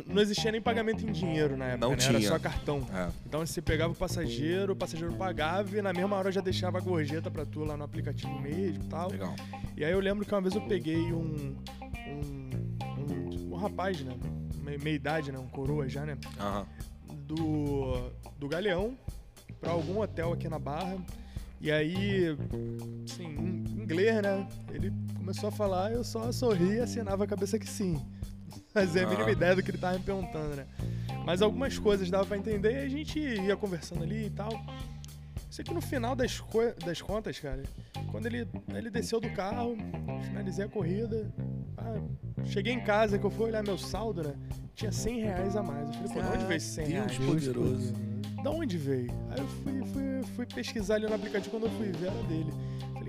Não 0.07 0.21
existia 0.21 0.51
nem 0.51 0.61
pagamento 0.61 1.05
em 1.07 1.11
dinheiro 1.11 1.55
na 1.57 1.65
época, 1.65 1.85
Não 1.85 1.91
né? 1.91 1.97
tinha. 1.97 2.17
Era 2.19 2.27
só 2.27 2.39
cartão. 2.39 2.85
É. 2.93 3.09
Então 3.25 3.45
você 3.45 3.61
pegava 3.61 3.93
o 3.93 3.95
passageiro, 3.95 4.73
o 4.73 4.75
passageiro 4.75 5.13
pagava 5.15 5.77
e 5.77 5.81
na 5.81 5.93
mesma 5.93 6.15
hora 6.15 6.31
já 6.31 6.41
deixava 6.41 6.77
a 6.77 6.81
gorjeta 6.81 7.29
pra 7.31 7.45
tu 7.45 7.63
lá 7.63 7.75
no 7.77 7.83
aplicativo 7.83 8.39
mesmo 8.39 8.83
e 8.83 8.87
tal. 8.87 9.09
Legal. 9.11 9.35
E 9.75 9.83
aí 9.85 9.91
eu 9.91 9.99
lembro 9.99 10.25
que 10.25 10.33
uma 10.33 10.41
vez 10.41 10.55
eu 10.55 10.61
peguei 10.61 11.13
um. 11.13 11.55
um, 12.07 12.49
um, 12.97 13.53
um 13.53 13.55
rapaz, 13.55 14.01
né? 14.01 14.13
Meia, 14.63 14.77
meia 14.79 14.95
idade, 14.95 15.31
né? 15.31 15.39
Um 15.39 15.47
coroa 15.47 15.87
já, 15.87 16.05
né? 16.05 16.17
Aham. 16.39 16.65
do, 17.25 18.11
do 18.37 18.47
Galeão 18.47 18.97
pra 19.59 19.71
algum 19.71 19.99
hotel 20.01 20.33
aqui 20.33 20.47
na 20.47 20.59
Barra. 20.59 20.97
E 21.61 21.69
aí, 21.71 22.37
assim, 23.05 23.25
inglês, 23.81 24.21
né? 24.21 24.47
Ele 24.71 24.93
começou 25.17 25.49
a 25.49 25.51
falar, 25.51 25.91
eu 25.91 26.03
só 26.05 26.31
sorri 26.31 26.75
e 26.75 26.79
assinava 26.79 27.25
a 27.25 27.27
cabeça 27.27 27.59
que 27.59 27.67
sim. 27.67 27.99
Fazia 28.73 29.05
a 29.05 29.09
mínima 29.09 29.31
ideia 29.31 29.55
do 29.55 29.63
que 29.63 29.71
ele 29.71 29.77
tava 29.77 29.97
me 29.97 30.03
perguntando, 30.03 30.55
né? 30.55 30.65
Mas 31.25 31.41
algumas 31.41 31.77
coisas 31.77 32.09
dava 32.09 32.25
pra 32.25 32.37
entender 32.37 32.83
e 32.83 32.85
a 32.85 32.89
gente 32.89 33.19
ia 33.19 33.55
conversando 33.55 34.03
ali 34.03 34.25
e 34.27 34.29
tal. 34.29 34.49
Sei 35.49 35.63
que 35.65 35.73
no 35.73 35.81
final 35.81 36.15
das, 36.15 36.39
co- 36.39 36.73
das 36.85 37.01
contas, 37.01 37.39
cara, 37.39 37.63
quando 38.11 38.27
ele, 38.27 38.47
ele 38.73 38.89
desceu 38.89 39.19
do 39.19 39.29
carro, 39.31 39.75
finalizei 40.27 40.65
a 40.65 40.67
corrida, 40.69 41.31
ah, 41.77 41.99
cheguei 42.45 42.73
em 42.73 42.79
casa 42.81 43.17
que 43.17 43.25
eu 43.25 43.31
fui 43.31 43.45
olhar 43.47 43.63
meu 43.63 43.77
saldo, 43.77 44.23
né? 44.23 44.35
Tinha 44.75 44.91
100 44.91 45.19
reais 45.21 45.55
a 45.55 45.63
mais. 45.63 45.87
Eu 45.87 45.93
falei, 45.93 46.13
pô, 46.13 46.21
de 46.21 46.27
onde 46.37 46.45
veio 46.45 46.57
esse 46.57 46.67
100 46.75 46.85
reais? 46.87 47.17
Deus 47.17 47.25
poderoso. 47.47 47.93
Da 48.43 48.51
onde 48.51 48.77
veio? 48.77 49.11
Aí 49.31 49.39
eu 49.39 49.47
fui, 49.47 49.85
fui, 49.87 50.23
fui 50.35 50.45
pesquisar 50.45 50.95
ali 50.95 51.07
no 51.07 51.15
aplicativo 51.15 51.51
quando 51.59 51.65
eu 51.65 51.71
fui 51.77 51.91
ver 51.91 52.07
era 52.07 52.23
dele. 52.23 52.53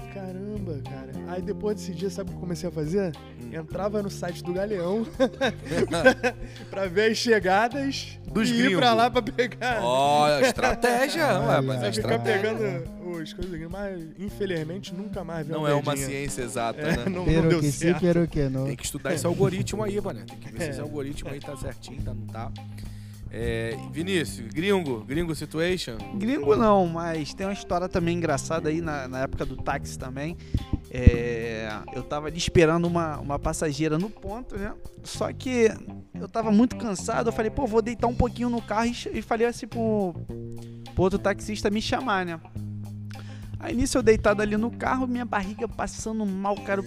Falei, 0.00 0.14
caramba, 0.14 0.80
cara. 0.84 1.10
Aí 1.28 1.42
depois 1.42 1.76
desse 1.76 1.92
dia, 1.92 2.10
sabe 2.10 2.30
o 2.30 2.32
que 2.32 2.36
eu 2.36 2.40
comecei 2.40 2.68
a 2.68 2.72
fazer? 2.72 3.12
Hum. 3.42 3.50
Entrava 3.54 4.02
no 4.02 4.10
site 4.10 4.42
do 4.42 4.52
Galeão 4.52 5.06
pra 6.70 6.86
ver 6.86 7.12
as 7.12 7.18
chegadas 7.18 8.18
Dos 8.32 8.48
e 8.48 8.52
ir 8.54 8.56
gringos. 8.62 8.78
pra 8.78 8.94
lá 8.94 9.10
pra 9.10 9.22
pegar. 9.22 9.80
Ó, 9.82 10.40
estratégia, 10.40 11.40
ué, 11.40 11.60
mas 11.60 11.82
é 11.82 11.86
Aí 11.86 11.92
ficar 11.92 12.14
estratégia. 12.14 12.54
pegando 12.54 13.00
os 13.10 13.32
coisas, 13.32 13.60
mas 13.70 14.02
infelizmente 14.18 14.94
nunca 14.94 15.24
mais 15.24 15.46
vi 15.46 15.52
Não 15.52 15.66
é 15.66 15.74
uma 15.74 15.96
ciência 15.96 16.42
exata, 16.42 16.80
É, 16.80 16.96
né? 16.96 17.04
não, 17.06 17.26
não 17.26 17.48
deu 17.48 17.60
que 17.60 17.72
certo. 17.72 18.00
pero 18.00 18.26
que 18.28 18.48
não. 18.48 18.66
Tem 18.66 18.76
que 18.76 18.84
estudar 18.84 19.14
esse 19.14 19.26
algoritmo 19.26 19.82
aí, 19.82 20.00
mano. 20.00 20.24
Tem 20.24 20.38
que 20.38 20.50
ver 20.52 20.58
se 20.58 20.64
É. 20.64 20.70
esse 20.70 20.80
algoritmo 20.80 21.30
aí 21.30 21.40
tá 21.40 21.56
certinho, 21.56 22.00
tá, 22.02 22.14
não 22.14 22.26
tá. 22.26 22.50
É, 23.32 23.76
Vinícius, 23.92 24.48
gringo, 24.48 25.04
gringo 25.04 25.34
situation. 25.34 25.96
Gringo 26.14 26.56
não, 26.56 26.86
mas 26.86 27.32
tem 27.32 27.46
uma 27.46 27.52
história 27.52 27.88
também 27.88 28.16
engraçada 28.16 28.68
aí 28.68 28.80
na, 28.80 29.06
na 29.06 29.20
época 29.20 29.46
do 29.46 29.56
táxi 29.56 29.96
também. 29.96 30.36
É, 30.90 31.68
eu 31.94 32.02
tava 32.02 32.26
ali 32.26 32.38
esperando 32.38 32.86
uma, 32.86 33.18
uma 33.18 33.38
passageira 33.38 33.96
no 33.96 34.10
ponto, 34.10 34.56
né? 34.56 34.74
Só 35.04 35.32
que 35.32 35.68
eu 36.14 36.28
tava 36.28 36.50
muito 36.50 36.76
cansado, 36.76 37.28
eu 37.28 37.32
falei, 37.32 37.50
pô, 37.50 37.66
vou 37.66 37.80
deitar 37.80 38.08
um 38.08 38.14
pouquinho 38.14 38.50
no 38.50 38.60
carro 38.60 38.86
e, 38.86 39.18
e 39.18 39.22
falei 39.22 39.46
assim 39.46 39.68
pro, 39.68 40.12
pro 40.94 41.04
outro 41.04 41.18
taxista 41.18 41.70
me 41.70 41.80
chamar, 41.80 42.26
né? 42.26 42.40
Aí 43.60 43.74
nisso 43.76 43.98
eu 43.98 44.02
deitado 44.02 44.40
ali 44.40 44.56
no 44.56 44.70
carro, 44.70 45.06
minha 45.06 45.24
barriga 45.24 45.68
passando 45.68 46.24
mal, 46.24 46.56
cara. 46.56 46.82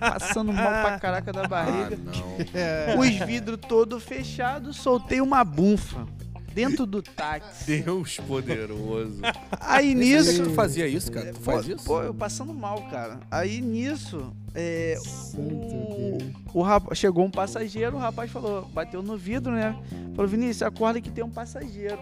Passando 0.00 0.52
mal 0.52 0.64
pra 0.82 0.98
caraca 0.98 1.32
da 1.32 1.44
Ah, 1.44 1.48
barriga. 1.48 1.98
não. 1.98 2.98
Os 3.00 3.10
vidros 3.26 3.58
todos 3.68 4.02
fechados, 4.02 4.76
soltei 4.78 5.20
uma 5.20 5.44
bunfa 5.44 6.06
dentro 6.54 6.86
do 6.86 7.02
táxi. 7.02 7.82
Deus 7.82 8.16
poderoso. 8.26 9.20
Aí 9.60 9.92
é 9.92 9.94
nisso. 9.94 10.44
tu 10.44 10.50
fazia 10.54 10.88
isso, 10.88 11.12
cara? 11.12 11.32
Tu 11.32 11.40
faz 11.40 11.66
pô, 11.66 11.72
isso? 11.74 11.84
Pô, 11.84 12.02
eu 12.02 12.14
passando 12.14 12.54
mal, 12.54 12.82
cara. 12.90 13.20
Aí 13.30 13.60
nisso, 13.60 14.32
é, 14.54 14.96
o, 15.36 16.18
o 16.54 16.62
rapa- 16.62 16.94
chegou 16.94 17.24
um 17.26 17.30
passageiro, 17.30 17.96
o 17.96 17.98
rapaz 18.00 18.30
falou, 18.30 18.64
bateu 18.72 19.02
no 19.02 19.16
vidro, 19.16 19.52
né? 19.52 19.76
Falou, 20.16 20.26
Vinícius, 20.28 20.62
acorda 20.62 21.00
que 21.00 21.10
tem 21.10 21.22
um 21.22 21.30
passageiro. 21.30 22.00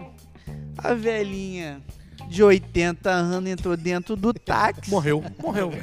A 0.77 0.93
velhinha 0.93 1.81
de 2.27 2.43
80 2.43 3.09
anos 3.09 3.49
entrou 3.49 3.77
dentro 3.77 4.15
do 4.15 4.33
táxi. 4.33 4.89
Morreu, 4.89 5.23
morreu. 5.41 5.71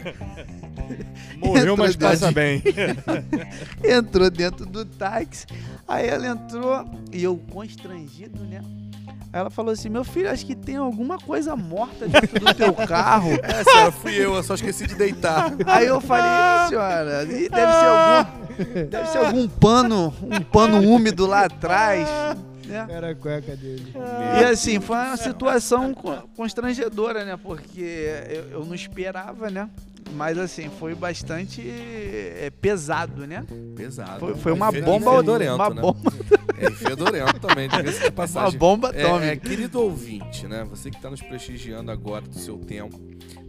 Morreu, 1.39 1.77
mas 1.77 1.97
passa 1.97 2.31
dentro 2.31 2.35
bem. 2.35 2.63
entrou 3.83 4.31
dentro 4.31 4.67
do 4.67 4.85
táxi. 4.85 5.47
Aí 5.87 6.07
ela 6.07 6.27
entrou 6.27 6.85
e 7.13 7.23
eu 7.23 7.37
constrangido, 7.51 8.45
né? 8.45 8.63
Aí 9.33 9.41
ela 9.41 9.51
falou 9.51 9.73
assim: 9.73 9.89
Meu 9.89 10.05
filho, 10.05 10.31
acho 10.31 10.47
que 10.47 10.55
tem 10.55 10.77
alguma 10.77 11.19
coisa 11.19 11.57
morta 11.57 12.07
dentro 12.07 12.39
do 12.39 12.55
teu 12.55 12.73
carro. 12.87 13.33
É, 13.43 13.65
senhora, 13.65 13.93
fui 13.93 14.15
eu, 14.15 14.35
eu 14.35 14.43
só 14.43 14.55
esqueci 14.55 14.87
de 14.87 14.95
deitar. 14.95 15.53
Aí 15.67 15.87
eu 15.87 16.01
falei: 16.01 16.25
"Ih, 16.25 16.69
senhora, 16.69 17.27
deve 17.27 17.49
ser 17.51 17.87
algum. 17.87 18.89
Deve 18.89 19.09
ser 19.09 19.19
algum 19.19 19.49
pano, 19.49 20.15
um 20.23 20.41
pano 20.41 20.81
úmido 20.81 21.27
lá 21.27 21.47
atrás. 21.47 22.09
Né? 22.67 22.87
Era 22.89 23.11
a 23.11 23.15
cueca 23.15 23.57
dele. 23.57 23.93
E 24.41 24.45
assim, 24.45 24.81
foi 24.81 24.97
uma 24.97 25.17
situação 25.17 25.93
co- 25.95 26.29
constrangedora, 26.37 27.25
né? 27.25 27.37
Porque 27.37 27.81
eu, 28.31 28.61
eu 28.61 28.65
não 28.65 28.75
esperava, 28.75 29.51
né? 29.51 29.69
Mas 30.15 30.37
assim, 30.39 30.71
foi 30.79 30.95
bastante 30.95 31.63
é, 31.67 32.51
pesado, 32.61 33.27
né? 33.27 33.45
Pesado. 33.75 34.21
Foi, 34.21 34.35
foi 34.37 34.53
uma 34.53 34.71
bomba, 34.71 35.17
fedorento, 35.17 35.55
uma 35.55 35.71
né? 35.71 35.81
bomba, 35.81 36.13
É, 36.59 36.67
e 36.69 36.71
fedorento 36.73 37.41
também, 37.41 37.69
de 37.69 37.77
uma 37.77 38.13
passagem. 38.13 38.59
bomba 38.59 38.93
É, 38.95 39.03
é, 39.03 39.07
atômica. 39.07 39.37
querido 39.49 39.81
ouvinte, 39.81 40.47
né? 40.47 40.65
Você 40.71 40.91
que 40.91 40.97
está 40.97 41.11
nos 41.11 41.21
prestigiando 41.23 41.91
agora 41.91 42.23
do 42.23 42.39
seu 42.39 42.59
tempo. 42.59 43.01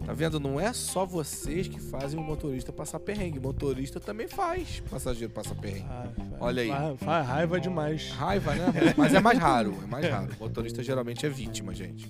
Tá 0.06 0.12
vendo? 0.12 0.38
Não 0.38 0.60
é 0.60 0.72
só 0.72 1.04
vocês 1.04 1.66
que 1.66 1.80
fazem 1.80 2.18
o 2.18 2.22
motorista 2.22 2.72
passar 2.72 3.00
perrengue. 3.00 3.38
O 3.40 3.42
motorista 3.42 3.98
também 3.98 4.28
faz 4.28 4.80
passageiro 4.88 5.32
passar 5.32 5.56
perrengue. 5.56 5.86
Ah, 5.90 6.08
Olha 6.38 6.62
aí. 6.62 6.68
fa- 6.68 6.96
Faz 7.04 7.26
raiva 7.26 7.60
demais. 7.60 8.10
Raiva, 8.12 8.54
né? 8.54 8.66
Mas 8.96 9.12
é 9.12 9.18
mais 9.20 9.36
raro, 9.38 9.74
é 9.82 9.86
mais 9.86 10.08
raro. 10.08 10.32
O 10.38 10.38
motorista 10.44 10.80
geralmente 10.82 11.26
é 11.26 11.28
vítima, 11.28 11.74
gente. 11.74 12.08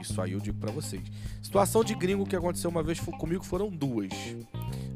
Isso 0.00 0.20
aí 0.20 0.32
eu 0.32 0.40
digo 0.40 0.58
pra 0.58 0.72
vocês. 0.72 1.02
Situação 1.40 1.84
de 1.84 1.94
gringo 1.94 2.26
que 2.26 2.34
aconteceu 2.34 2.68
uma 2.68 2.82
vez 2.82 2.98
comigo 2.98 3.44
foram 3.44 3.68
duas. 3.70 4.10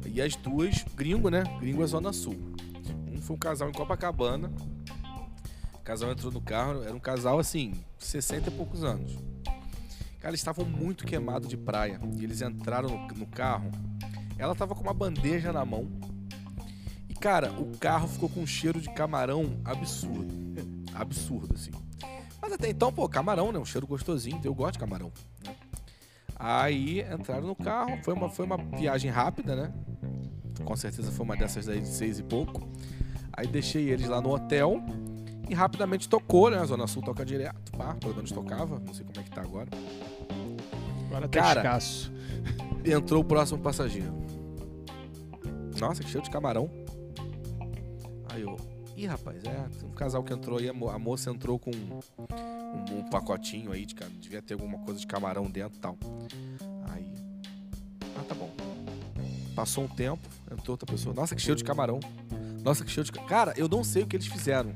E 0.05 0.21
as 0.21 0.35
duas, 0.35 0.83
gringo, 0.95 1.29
né? 1.29 1.43
Gringo 1.61 1.83
é 1.83 1.87
Zona 1.87 2.11
Sul. 2.11 2.35
Um 3.13 3.21
foi 3.21 3.35
um 3.35 3.39
casal 3.39 3.69
em 3.69 3.73
Copacabana. 3.73 4.51
O 5.73 5.79
casal 5.85 6.11
entrou 6.11 6.31
no 6.33 6.41
carro, 6.41 6.83
era 6.83 6.93
um 6.95 6.99
casal 6.99 7.37
assim, 7.39 7.73
60 7.99 8.49
e 8.49 8.51
poucos 8.51 8.83
anos. 8.83 9.15
Cara, 10.25 10.31
eles 10.31 10.39
estavam 10.39 10.65
muito 10.65 11.05
queimados 11.05 11.47
de 11.47 11.55
praia. 11.55 12.01
E 12.17 12.23
eles 12.23 12.41
entraram 12.41 12.89
no, 12.89 13.07
no 13.15 13.27
carro. 13.27 13.69
Ela 14.39 14.55
tava 14.55 14.73
com 14.73 14.81
uma 14.81 14.91
bandeja 14.91 15.53
na 15.53 15.63
mão. 15.63 15.87
E, 17.07 17.13
cara, 17.13 17.51
o 17.51 17.77
carro 17.77 18.07
ficou 18.07 18.27
com 18.27 18.39
um 18.39 18.47
cheiro 18.47 18.81
de 18.81 18.91
camarão 18.91 19.61
absurdo. 19.63 20.33
Absurdo, 20.95 21.53
assim. 21.53 21.71
Mas 22.41 22.53
até 22.53 22.69
então, 22.69 22.91
pô, 22.91 23.07
camarão, 23.07 23.51
né? 23.51 23.59
Um 23.59 23.65
cheiro 23.65 23.85
gostosinho. 23.85 24.41
Eu 24.43 24.55
gosto 24.55 24.73
de 24.73 24.79
camarão. 24.79 25.11
Né? 25.45 25.55
Aí 26.37 27.01
entraram 27.01 27.45
no 27.45 27.55
carro. 27.55 27.99
Foi 28.01 28.13
uma, 28.15 28.27
foi 28.27 28.45
uma 28.45 28.57
viagem 28.57 29.11
rápida, 29.11 29.55
né? 29.55 29.73
Com 30.63 30.75
certeza 30.75 31.11
foi 31.11 31.23
uma 31.23 31.35
dessas 31.35 31.67
daí 31.67 31.81
de 31.81 31.89
seis 31.89 32.17
e 32.17 32.23
pouco. 32.23 32.67
Aí 33.31 33.45
deixei 33.45 33.89
eles 33.89 34.07
lá 34.07 34.19
no 34.21 34.33
hotel. 34.33 34.81
E 35.47 35.53
rapidamente 35.53 36.09
tocou, 36.09 36.49
né? 36.49 36.57
A 36.57 36.65
Zona 36.65 36.87
Sul 36.87 37.03
toca 37.03 37.23
direto. 37.23 37.71
Pá, 37.73 37.93
pelo 37.93 38.15
menos 38.15 38.31
tocava. 38.31 38.79
Não 38.79 38.93
sei 38.93 39.05
como 39.05 39.19
é 39.19 39.23
que 39.23 39.29
tá 39.29 39.41
agora. 39.41 39.69
Agora 41.15 41.27
tá 41.29 41.39
Cara, 41.41 41.59
escasso. 41.61 42.11
Entrou 42.83 43.21
o 43.21 43.25
próximo 43.25 43.59
passageiro. 43.59 44.13
Nossa, 45.79 46.03
que 46.03 46.09
cheiro 46.09 46.23
de 46.23 46.29
camarão. 46.31 46.69
Aí 48.29 48.41
eu. 48.41 48.57
Ih, 48.95 49.07
rapaz, 49.07 49.43
é. 49.43 49.85
Um 49.85 49.91
casal 49.91 50.23
que 50.23 50.33
entrou 50.33 50.57
aí, 50.57 50.69
a 50.69 50.73
mo- 50.73 50.89
a 50.89 50.97
moça 50.97 51.29
entrou 51.29 51.59
com 51.59 51.71
um, 51.71 51.99
um 52.97 53.09
pacotinho 53.09 53.71
aí 53.71 53.85
de 53.85 53.93
ca- 53.95 54.07
Devia 54.21 54.41
ter 54.41 54.53
alguma 54.53 54.77
coisa 54.79 54.99
de 54.99 55.07
camarão 55.07 55.49
dentro 55.49 55.77
e 55.77 55.81
tal. 55.81 55.97
Aí. 56.93 57.13
Ah, 58.17 58.23
tá 58.27 58.33
bom. 58.35 58.49
Passou 59.53 59.83
um 59.85 59.87
tempo, 59.87 60.21
entrou 60.51 60.71
outra 60.73 60.85
pessoa. 60.85 61.13
Nossa, 61.15 61.35
que 61.35 61.41
cheiro 61.41 61.57
de 61.57 61.63
camarão. 61.63 61.99
Nossa, 62.63 62.83
que 62.85 62.91
cheiro 62.91 63.05
de. 63.05 63.11
ca- 63.11 63.23
Cara, 63.23 63.53
eu 63.57 63.67
não 63.67 63.83
sei 63.83 64.03
o 64.03 64.07
que 64.07 64.15
eles 64.15 64.27
fizeram. 64.27 64.73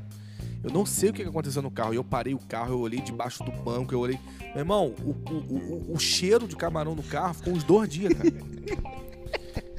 Eu 0.63 0.71
não 0.71 0.85
sei 0.85 1.09
o 1.09 1.13
que 1.13 1.21
aconteceu 1.23 1.61
no 1.61 1.71
carro. 1.71 1.93
E 1.93 1.97
eu 1.97 2.03
parei 2.03 2.33
o 2.33 2.39
carro, 2.39 2.73
eu 2.73 2.79
olhei 2.79 2.99
debaixo 3.01 3.43
do 3.43 3.51
banco, 3.51 3.93
eu 3.93 3.99
olhei. 3.99 4.19
Meu 4.41 4.57
irmão, 4.59 4.93
o, 5.03 5.11
o, 5.31 5.91
o, 5.91 5.93
o 5.95 5.99
cheiro 5.99 6.47
de 6.47 6.55
camarão 6.55 6.95
no 6.95 7.03
carro 7.03 7.33
ficou 7.33 7.53
uns 7.53 7.63
dois 7.63 7.87
dias, 7.89 8.13
cara. 8.13 8.29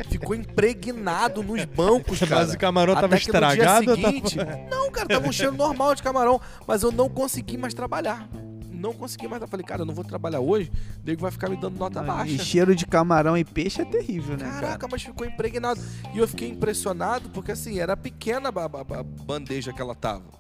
Ficou 0.09 0.35
impregnado 0.35 1.43
nos 1.43 1.65
bancos, 1.67 2.19
cara. 2.21 2.37
Mas 2.47 2.55
o 2.55 2.59
camarão 2.59 2.95
tava 2.95 3.07
Até 3.15 3.19
que 3.21 3.27
no 3.31 3.35
estragado 3.37 3.81
dia 3.85 3.91
ou 3.91 3.97
tava- 3.97 4.09
seguinte, 4.09 4.37
Não, 4.71 4.91
cara, 4.91 5.09
tava 5.09 5.29
um 5.29 5.33
cheiro 5.33 5.53
normal 5.55 5.95
de 5.95 6.03
camarão. 6.03 6.41
Mas 6.67 6.83
eu 6.83 6.91
não 6.91 7.09
consegui 7.09 7.57
mais 7.57 7.75
trabalhar. 7.75 8.29
Não 8.73 8.93
consegui 8.95 9.29
mais. 9.29 9.43
Eu 9.43 9.47
falei, 9.49 9.65
cara, 9.65 9.83
eu 9.83 9.87
não 9.87 9.95
vou 9.95 10.03
trabalhar 10.05 10.41
hoje. 10.41 10.73
O 11.03 11.07
nego 11.07 11.21
vai 11.21 11.31
ficar 11.31 11.49
me 11.51 11.57
dando 11.57 11.79
nota 11.79 12.01
E 12.03 12.07
baixa. 12.07 12.39
cheiro 12.45 12.75
de 12.75 12.87
camarão 12.87 13.37
e 13.37 13.45
peixe 13.45 13.83
é 13.83 13.85
terrível, 13.85 14.37
né, 14.37 14.45
Caraca, 14.45 14.79
cara? 14.79 14.89
mas 14.91 15.03
ficou 15.03 15.27
impregnado. 15.27 15.81
E 16.15 16.19
eu 16.19 16.27
fiquei 16.27 16.49
impressionado 16.49 17.29
porque, 17.29 17.53
assim, 17.53 17.79
era 17.79 17.97
pequena 17.97 18.49
a 18.49 19.03
bandeja 19.03 19.73
que 19.73 19.81
ela 19.83 19.95
tava. 19.95 20.40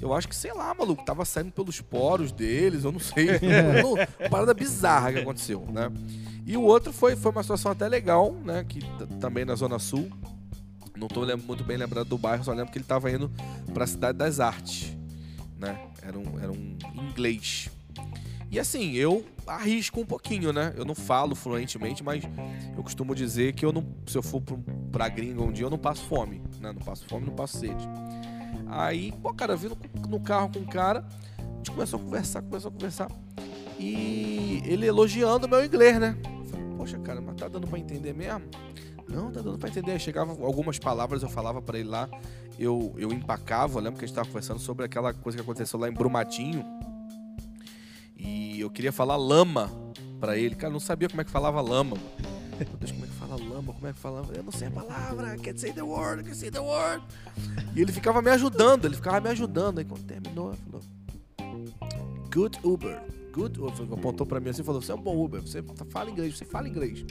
Eu 0.00 0.12
acho 0.12 0.28
que, 0.28 0.36
sei 0.36 0.52
lá, 0.52 0.74
maluco, 0.74 1.04
tava 1.04 1.24
saindo 1.24 1.50
pelos 1.50 1.80
poros 1.80 2.30
deles, 2.30 2.84
eu 2.84 2.92
não 2.92 3.00
sei. 3.00 3.28
Uma 4.20 4.28
parada 4.28 4.52
bizarra 4.52 5.12
que 5.12 5.18
aconteceu, 5.20 5.66
né? 5.72 5.90
E 6.46 6.56
o 6.56 6.62
outro 6.62 6.92
foi, 6.92 7.16
foi 7.16 7.32
uma 7.32 7.42
situação 7.42 7.72
até 7.72 7.88
legal, 7.88 8.32
né? 8.44 8.64
Que 8.68 8.80
também 9.20 9.44
na 9.44 9.54
Zona 9.54 9.78
Sul. 9.78 10.08
Não 10.96 11.08
tô 11.08 11.26
muito 11.36 11.64
bem 11.64 11.76
lembrado 11.76 12.08
do 12.08 12.16
bairro, 12.16 12.44
só 12.44 12.52
lembro 12.52 12.72
que 12.72 12.78
ele 12.78 12.84
tava 12.84 13.10
indo 13.10 13.30
pra 13.74 13.86
Cidade 13.86 14.16
das 14.16 14.40
Artes, 14.40 14.96
né? 15.58 15.78
Era 16.02 16.18
um, 16.18 16.38
era 16.38 16.50
um 16.52 16.78
inglês. 16.94 17.68
E 18.50 18.60
assim, 18.60 18.92
eu 18.92 19.24
arrisco 19.46 20.00
um 20.00 20.06
pouquinho, 20.06 20.52
né? 20.52 20.72
Eu 20.76 20.84
não 20.84 20.94
falo 20.94 21.34
fluentemente, 21.34 22.02
mas 22.02 22.22
eu 22.76 22.82
costumo 22.82 23.14
dizer 23.14 23.52
que 23.52 23.64
eu 23.64 23.72
não, 23.72 23.84
se 24.06 24.16
eu 24.16 24.22
for 24.22 24.42
pra 24.90 25.08
gringa 25.08 25.42
um 25.42 25.52
dia, 25.52 25.66
eu 25.66 25.70
não 25.70 25.78
passo 25.78 26.04
fome, 26.04 26.40
né? 26.60 26.72
Não 26.72 26.80
passo 26.80 27.04
fome, 27.06 27.26
não 27.26 27.34
passo 27.34 27.58
sede. 27.58 27.86
Aí, 28.68 29.12
pô, 29.22 29.32
cara, 29.32 29.56
vim 29.56 29.70
no, 30.08 30.20
carro 30.20 30.50
com 30.52 30.60
o 30.60 30.66
cara, 30.66 31.04
a 31.38 31.56
gente 31.56 31.70
começou 31.70 31.98
a 31.98 32.02
conversar, 32.02 32.42
começou 32.42 32.68
a 32.68 32.72
conversar. 32.72 33.10
E 33.78 34.62
ele 34.64 34.86
elogiando 34.86 35.46
o 35.46 35.50
meu 35.50 35.64
inglês, 35.64 35.98
né? 36.00 36.16
Falei, 36.50 36.66
poxa, 36.76 36.98
cara, 36.98 37.20
mas 37.20 37.36
tá 37.36 37.48
dando 37.48 37.66
pra 37.66 37.78
entender 37.78 38.14
mesmo? 38.14 38.42
Não, 39.08 39.30
tá 39.30 39.40
dando 39.40 39.58
pra 39.58 39.68
entender. 39.68 39.92
Aí 39.92 40.00
Chegava 40.00 40.32
algumas 40.44 40.78
palavras, 40.78 41.22
eu 41.22 41.28
falava 41.28 41.62
pra 41.62 41.78
ele 41.78 41.88
lá, 41.88 42.08
eu, 42.58 42.94
eu 42.96 43.12
empacava. 43.12 43.78
Eu 43.78 43.82
lembro 43.82 43.98
que 43.98 44.04
a 44.04 44.08
gente 44.08 44.16
tava 44.16 44.26
conversando 44.26 44.58
sobre 44.58 44.84
aquela 44.84 45.12
coisa 45.12 45.36
que 45.36 45.42
aconteceu 45.42 45.78
lá 45.78 45.88
em 45.88 45.92
Brumadinho. 45.92 46.64
E 48.16 48.60
eu 48.60 48.70
queria 48.70 48.92
falar 48.92 49.16
lama 49.16 49.70
pra 50.18 50.36
ele. 50.36 50.54
Cara, 50.54 50.72
não 50.72 50.80
sabia 50.80 51.08
como 51.08 51.20
é 51.20 51.24
que 51.24 51.30
falava 51.30 51.60
lama. 51.60 51.96
mano. 51.96 52.35
Meu 52.58 52.76
Deus, 52.78 52.92
como 52.92 53.04
é 53.04 53.08
que 53.08 53.14
fala 53.14 53.36
lama? 53.36 53.72
Como 53.72 53.86
é 53.86 53.92
que 53.92 53.98
fala? 53.98 54.26
Eu 54.34 54.42
não 54.42 54.52
sei 54.52 54.68
a 54.68 54.70
palavra. 54.70 55.36
Can't 55.38 55.60
say 55.60 55.72
the 55.72 55.82
word, 55.82 56.24
can't 56.24 56.36
say 56.36 56.50
the 56.50 56.60
word. 56.60 57.02
E 57.74 57.80
ele 57.80 57.92
ficava 57.92 58.22
me 58.22 58.30
ajudando, 58.30 58.86
ele 58.86 58.96
ficava 58.96 59.20
me 59.20 59.28
ajudando. 59.28 59.78
Aí 59.78 59.84
quando 59.84 60.04
terminou, 60.04 60.52
ele 60.52 60.58
falou: 60.64 60.82
Good 62.32 62.58
Uber. 62.64 63.02
Good 63.32 63.60
Uber. 63.60 63.92
Apontou 63.92 64.26
pra 64.26 64.40
mim 64.40 64.50
assim 64.50 64.62
e 64.62 64.64
falou: 64.64 64.80
Você 64.80 64.92
é 64.92 64.94
um 64.94 65.00
bom 65.00 65.22
Uber, 65.22 65.42
você 65.42 65.62
fala 65.90 66.10
inglês, 66.10 66.38
você 66.38 66.44
fala 66.44 66.68
inglês. 66.68 67.04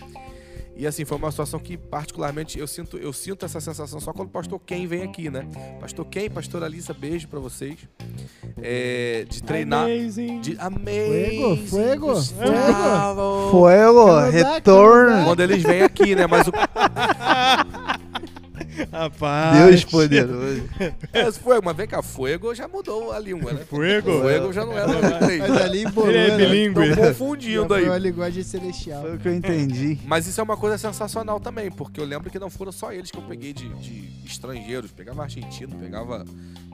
E 0.77 0.86
assim, 0.86 1.05
foi 1.05 1.17
uma 1.17 1.31
situação 1.31 1.58
que, 1.58 1.77
particularmente, 1.77 2.60
eu 2.60 2.67
sinto, 2.67 2.97
eu 2.97 3.13
sinto 3.13 3.45
essa 3.45 3.62
sensação 3.62 3.99
só 4.01 4.12
quando 4.12 4.27
o 4.27 4.31
pastor 4.31 4.60
Ken 4.60 4.86
vem 4.86 5.03
aqui, 5.03 5.29
né? 5.29 5.47
Pastor 5.79 6.05
Ken, 6.05 6.29
pastora 6.29 6.65
Alissa, 6.65 6.93
beijo 6.93 7.29
pra 7.29 7.39
vocês. 7.39 7.88
É, 8.67 9.28
de 9.30 9.43
treinar. 9.43 9.84
Amazing. 9.84 10.41
De 10.41 10.58
amazing. 10.60 11.67
Fuego, 11.67 11.67
fuego, 11.67 12.08
Gustavo. 12.13 13.51
Fuego, 13.51 14.19
retorno. 14.32 15.23
Quando 15.25 15.39
eles 15.41 15.62
vêm 15.62 15.84
aqui, 15.84 16.15
né? 16.15 16.25
Mas 16.25 16.47
o. 16.47 16.51
Rapaz. 18.95 19.58
Deus 19.58 19.84
poderoso. 19.84 20.63
É, 21.12 21.29
fuego, 21.34 21.65
mas 21.65 21.75
vem 21.75 21.88
cá, 21.88 22.01
fuego 22.01 22.55
já 22.55 22.67
mudou 22.67 23.12
a 23.12 23.19
língua, 23.19 23.51
né? 23.51 23.65
Fuego? 23.65 24.21
Fuego 24.21 24.53
já 24.53 24.65
não 24.65 24.77
era 24.77 24.89
inglês. 24.89 25.39
Mas 25.41 25.62
ali 25.62 25.84
embolou, 25.84 26.10
Ele 26.10 26.17
é 26.17 26.29
né? 26.29 26.38
bilíngue. 26.38 26.95
Confundindo 26.95 27.67
foi 27.67 27.79
aí. 27.79 27.86
uma 27.86 27.97
linguagem 27.97 28.41
celestial. 28.43 29.01
Foi 29.01 29.15
o 29.15 29.19
que 29.19 29.27
eu 29.27 29.36
entendi. 29.36 29.99
Mas 30.05 30.27
isso 30.27 30.39
é 30.39 30.43
uma 30.43 30.55
coisa 30.55 30.77
sensacional 30.77 31.39
também, 31.39 31.69
porque 31.69 31.99
eu 31.99 32.05
lembro 32.05 32.29
que 32.29 32.39
não 32.39 32.49
foram 32.49 32.71
só 32.71 32.93
eles 32.93 33.12
que 33.12 33.17
eu 33.17 33.23
peguei 33.23 33.51
de, 33.53 33.67
de 33.75 34.25
estrangeiros. 34.25 34.91
Pegava 34.91 35.23
argentino, 35.23 35.75
pegava, 35.77 36.23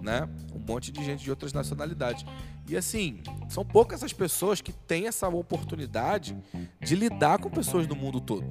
né, 0.02 0.30
um 0.54 0.60
monte 0.60 0.92
de 0.92 1.04
gente 1.04 1.24
de 1.24 1.30
outras 1.30 1.54
nacionalidades. 1.54 2.24
E 2.70 2.78
assim, 2.78 3.20
são 3.50 3.66
poucas 3.66 4.04
as 4.04 4.14
pessoas 4.14 4.62
que 4.62 4.72
têm 4.72 5.08
essa 5.08 5.28
oportunidade 5.28 6.38
de 6.80 6.96
lidar 6.96 7.40
com 7.40 7.50
pessoas 7.50 7.88
do 7.88 7.96
mundo 7.96 8.22
todo. 8.22 8.46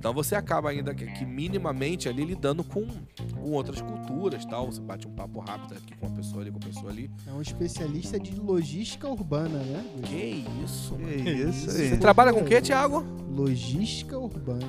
Então 0.00 0.14
você 0.14 0.34
acaba 0.34 0.70
ainda 0.70 0.94
que, 0.94 1.04
que 1.04 1.26
minimamente 1.26 2.08
ali 2.08 2.24
lidando 2.24 2.64
com, 2.64 2.86
com 3.34 3.50
outras 3.50 3.82
culturas, 3.82 4.46
tal. 4.46 4.64
Você 4.72 4.80
bate 4.80 5.06
um 5.06 5.10
papo 5.10 5.40
rápido 5.40 5.74
aqui 5.74 5.94
com 5.94 6.06
uma 6.06 6.16
pessoa 6.16 6.40
ali, 6.40 6.50
com 6.50 6.56
uma 6.56 6.66
pessoa 6.66 6.90
ali. 6.90 7.10
É 7.26 7.32
um 7.32 7.42
especialista 7.42 8.18
de 8.18 8.34
logística 8.34 9.06
urbana, 9.06 9.58
né? 9.58 9.84
Que 10.04 10.46
isso, 10.64 10.94
mano. 10.98 11.22
Que 11.22 11.30
isso 11.30 11.70
Você 11.70 11.82
aí. 11.82 11.98
trabalha 11.98 12.32
com 12.32 12.40
o 12.40 12.44
quê, 12.46 12.62
Thiago? 12.62 13.04
Logística 13.30 14.18
urbana. 14.18 14.66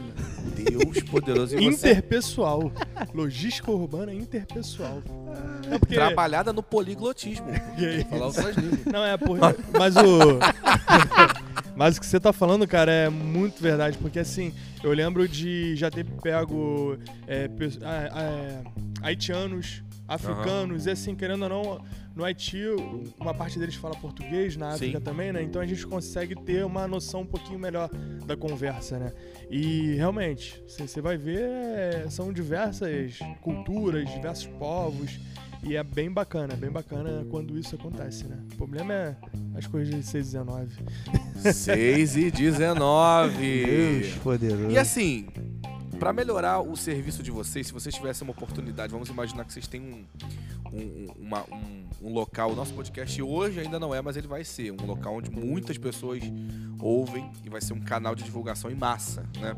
Deus 0.54 1.02
poderoso. 1.10 1.58
E 1.58 1.72
você 1.72 1.92
Interpessoal. 1.92 2.70
Logística 3.14 3.72
urbana 3.72 4.14
interpessoal. 4.14 5.02
É 5.72 5.80
porque... 5.80 5.96
trabalhada 5.96 6.52
no 6.52 6.62
poliglotismo. 6.62 7.48
Que 7.78 8.04
Falar 8.04 8.26
outras 8.26 8.58
línguas. 8.58 8.86
Não, 8.86 9.06
é 9.06 9.16
por... 9.16 9.40
Mas 9.80 9.96
o... 9.96 10.40
Mas 11.82 11.98
o 11.98 12.00
que 12.00 12.06
você 12.06 12.20
tá 12.20 12.32
falando, 12.32 12.68
cara, 12.68 12.92
é 12.92 13.10
muito 13.10 13.60
verdade, 13.60 13.98
porque 13.98 14.20
assim, 14.20 14.54
eu 14.84 14.94
lembro 14.94 15.28
de 15.28 15.76
já 15.76 15.90
ter 15.90 16.06
pego 16.06 16.96
é, 17.28 17.50
é, 17.50 18.64
haitianos, 19.02 19.84
africanos, 20.08 20.86
e 20.86 20.92
assim, 20.92 21.16
querendo 21.16 21.42
ou 21.42 21.50
não, 21.50 21.82
no 22.16 22.24
Haiti, 22.24 22.62
uma 23.20 23.34
parte 23.34 23.58
deles 23.58 23.74
fala 23.74 23.96
português, 23.96 24.56
na 24.56 24.76
África 24.76 25.00
Sim. 25.00 25.04
também, 25.04 25.34
né? 25.34 25.42
Então 25.42 25.60
a 25.60 25.66
gente 25.66 25.88
consegue 25.88 26.36
ter 26.36 26.64
uma 26.64 26.88
noção 26.88 27.22
um 27.22 27.26
pouquinho 27.26 27.58
melhor 27.58 27.90
da 28.28 28.38
conversa, 28.38 29.00
né? 29.00 29.12
E 29.50 29.96
realmente, 29.96 30.62
você 30.68 30.88
você 30.88 31.02
vai 31.02 31.18
ver, 31.18 31.50
é, 31.50 32.06
são 32.12 32.32
diversas 32.32 33.18
culturas, 33.42 34.08
diversos 34.08 34.46
povos. 34.60 35.20
E 35.64 35.76
é 35.76 35.84
bem 35.84 36.12
bacana, 36.12 36.56
bem 36.56 36.72
bacana 36.72 37.26
quando 37.30 37.58
isso 37.58 37.76
acontece, 37.76 38.26
né? 38.26 38.38
O 38.54 38.56
problema 38.58 38.94
é 38.94 39.16
as 39.56 39.68
coisas 39.68 39.94
de 39.94 40.02
6 40.04 40.26
e 40.28 40.32
19. 40.32 40.76
6 41.54 42.16
e 42.18 42.32
19. 42.32 43.66
Deus 43.66 44.14
poderoso. 44.24 44.72
E 44.72 44.78
assim, 44.78 45.28
pra 46.00 46.12
melhorar 46.12 46.62
o 46.62 46.76
serviço 46.76 47.22
de 47.22 47.30
vocês, 47.30 47.68
se 47.68 47.74
vocês 47.74 47.94
tivessem 47.94 48.28
uma 48.28 48.32
oportunidade, 48.32 48.92
vamos 48.92 49.10
imaginar 49.10 49.46
que 49.46 49.54
vocês 49.54 49.68
têm 49.68 49.82
um, 49.82 50.04
um, 50.74 51.08
uma- 51.20 51.44
um- 51.52 52.08
um 52.08 52.12
local. 52.14 52.52
O 52.54 52.56
nosso 52.56 52.74
podcast 52.74 53.22
hoje 53.22 53.60
ainda 53.60 53.80
não 53.80 53.94
é, 53.94 54.02
mas 54.02 54.18
ele 54.18 54.28
vai 54.28 54.44
ser 54.44 54.72
um 54.72 54.86
local 54.86 55.16
onde 55.18 55.30
muitas 55.30 55.78
pessoas 55.78 56.22
ouvem 56.80 57.30
e 57.46 57.50
vai 57.50 57.62
ser 57.62 57.74
um 57.74 57.82
canal 57.82 58.16
de 58.16 58.24
divulgação 58.24 58.72
em 58.72 58.76
massa, 58.76 59.24
né? 59.40 59.56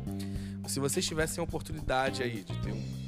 Se 0.66 0.78
vocês 0.80 1.04
tivessem 1.06 1.40
a 1.40 1.44
oportunidade 1.44 2.22
aí 2.22 2.44
de 2.44 2.58
ter 2.60 2.72
um. 2.72 3.04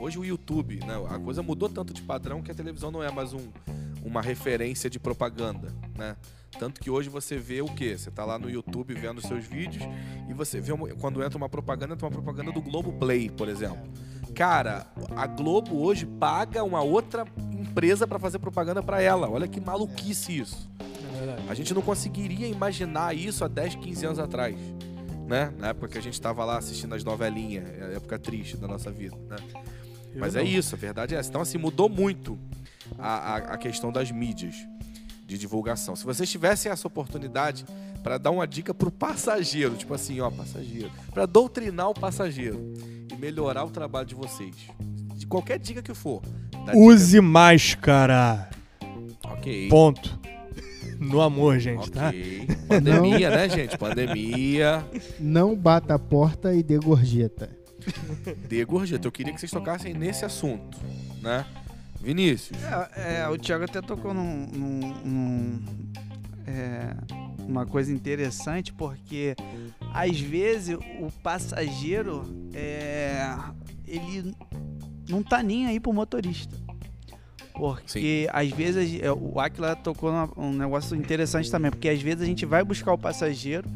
Hoje 0.00 0.18
o 0.18 0.24
YouTube, 0.24 0.80
né? 0.86 0.94
A 1.10 1.18
coisa 1.18 1.42
mudou 1.42 1.68
tanto 1.68 1.92
de 1.92 2.00
padrão 2.00 2.40
que 2.40 2.50
a 2.50 2.54
televisão 2.54 2.90
não 2.90 3.02
é 3.02 3.12
mais 3.12 3.34
um, 3.34 3.50
uma 4.02 4.22
referência 4.22 4.88
de 4.88 4.98
propaganda, 4.98 5.74
né? 5.94 6.16
Tanto 6.58 6.80
que 6.80 6.90
hoje 6.90 7.10
você 7.10 7.36
vê 7.36 7.60
o 7.60 7.66
quê? 7.66 7.98
Você 7.98 8.10
tá 8.10 8.24
lá 8.24 8.38
no 8.38 8.48
YouTube 8.48 8.94
vendo 8.94 9.20
seus 9.20 9.44
vídeos 9.44 9.84
e 10.26 10.32
você 10.32 10.58
vê 10.58 10.72
quando 10.98 11.22
entra 11.22 11.36
uma 11.36 11.50
propaganda, 11.50 11.92
entra 11.92 12.06
uma 12.06 12.12
propaganda 12.12 12.50
do 12.50 12.62
Globo 12.62 12.94
Play, 12.94 13.28
por 13.28 13.46
exemplo. 13.46 13.86
Cara, 14.34 14.86
a 15.14 15.26
Globo 15.26 15.82
hoje 15.82 16.06
paga 16.06 16.64
uma 16.64 16.80
outra 16.80 17.26
empresa 17.52 18.06
pra 18.06 18.18
fazer 18.18 18.38
propaganda 18.38 18.82
pra 18.82 19.02
ela. 19.02 19.28
Olha 19.28 19.46
que 19.46 19.60
maluquice 19.60 20.38
isso. 20.38 20.70
A 21.46 21.52
gente 21.52 21.74
não 21.74 21.82
conseguiria 21.82 22.46
imaginar 22.46 23.14
isso 23.14 23.44
há 23.44 23.48
10, 23.48 23.74
15 23.76 24.06
anos 24.06 24.18
atrás. 24.18 24.56
Né? 25.26 25.52
Na 25.58 25.68
época 25.68 25.88
que 25.88 25.98
a 25.98 26.02
gente 26.02 26.18
tava 26.18 26.42
lá 26.44 26.56
assistindo 26.56 26.94
as 26.94 27.04
novelinhas, 27.04 27.68
é 27.68 27.96
época 27.96 28.18
triste 28.18 28.56
da 28.56 28.66
nossa 28.66 28.90
vida. 28.90 29.16
Né? 29.28 29.36
Eu 30.14 30.20
Mas 30.20 30.34
não. 30.34 30.40
é 30.40 30.44
isso, 30.44 30.74
a 30.74 30.78
verdade 30.78 31.14
é 31.14 31.18
essa. 31.18 31.28
Então, 31.28 31.40
assim, 31.40 31.58
mudou 31.58 31.88
muito 31.88 32.38
a, 32.98 33.08
a, 33.08 33.36
a 33.36 33.56
questão 33.58 33.92
das 33.92 34.10
mídias 34.10 34.54
de 35.26 35.38
divulgação. 35.38 35.94
Se 35.94 36.04
vocês 36.04 36.28
tivessem 36.28 36.70
essa 36.72 36.86
oportunidade 36.88 37.64
para 38.02 38.18
dar 38.18 38.30
uma 38.30 38.46
dica 38.46 38.74
pro 38.74 38.90
passageiro, 38.90 39.74
tipo 39.76 39.94
assim, 39.94 40.20
ó, 40.20 40.30
passageiro, 40.30 40.90
para 41.12 41.26
doutrinar 41.26 41.90
o 41.90 41.94
passageiro 41.94 42.72
e 43.12 43.14
melhorar 43.16 43.64
o 43.64 43.70
trabalho 43.70 44.06
de 44.06 44.14
vocês, 44.14 44.54
de 45.14 45.26
qualquer 45.26 45.58
dica 45.58 45.80
que 45.82 45.94
for. 45.94 46.22
Use 46.74 47.20
máscara. 47.20 48.48
dica- 48.80 49.30
Ok. 49.34 49.68
Ponto. 49.68 50.18
No 51.00 51.22
amor, 51.22 51.58
gente, 51.58 51.90
tá? 51.90 52.08
Ok. 52.10 52.46
Pandemia, 52.68 53.30
né, 53.30 53.48
gente? 53.48 53.78
Pandemia. 53.78 54.84
Não 55.18 55.56
bata 55.56 55.94
a 55.94 55.98
porta 55.98 56.52
e 56.54 56.62
dê 56.62 56.76
gorjeta. 56.78 57.48
De 58.48 58.64
gorjeta. 58.64 59.06
Eu 59.06 59.12
queria 59.12 59.32
que 59.32 59.40
vocês 59.40 59.50
tocassem 59.52 59.94
nesse 59.94 60.24
assunto, 60.24 60.78
né? 61.22 61.46
Vinícius. 62.00 62.58
É, 62.96 63.20
é, 63.22 63.28
o 63.28 63.36
Thiago 63.38 63.64
até 63.64 63.80
tocou 63.82 64.14
num, 64.14 64.46
num- 64.46 64.94
num, 65.04 65.62
é, 66.46 66.94
uma 67.46 67.66
coisa 67.66 67.92
interessante, 67.92 68.72
porque 68.72 69.36
às 69.92 70.18
vezes 70.18 70.76
o 70.98 71.10
passageiro 71.22 72.22
é, 72.54 73.36
ele 73.86 74.34
não 75.08 75.22
tá 75.22 75.42
nem 75.42 75.66
aí 75.66 75.78
pro 75.78 75.92
motorista. 75.92 76.56
Porque 77.52 78.26
às 78.32 78.48
vezes 78.48 78.98
é, 79.02 79.12
o 79.12 79.38
Aquila 79.38 79.76
tocou 79.76 80.10
numa- 80.10 80.32
um 80.38 80.52
negócio 80.52 80.96
interessante 80.96 81.50
também, 81.50 81.70
porque 81.70 81.88
às 81.90 82.00
vezes 82.00 82.22
a 82.22 82.26
gente 82.26 82.46
vai 82.46 82.64
buscar 82.64 82.94
o 82.94 82.98
passageiro, 82.98 83.68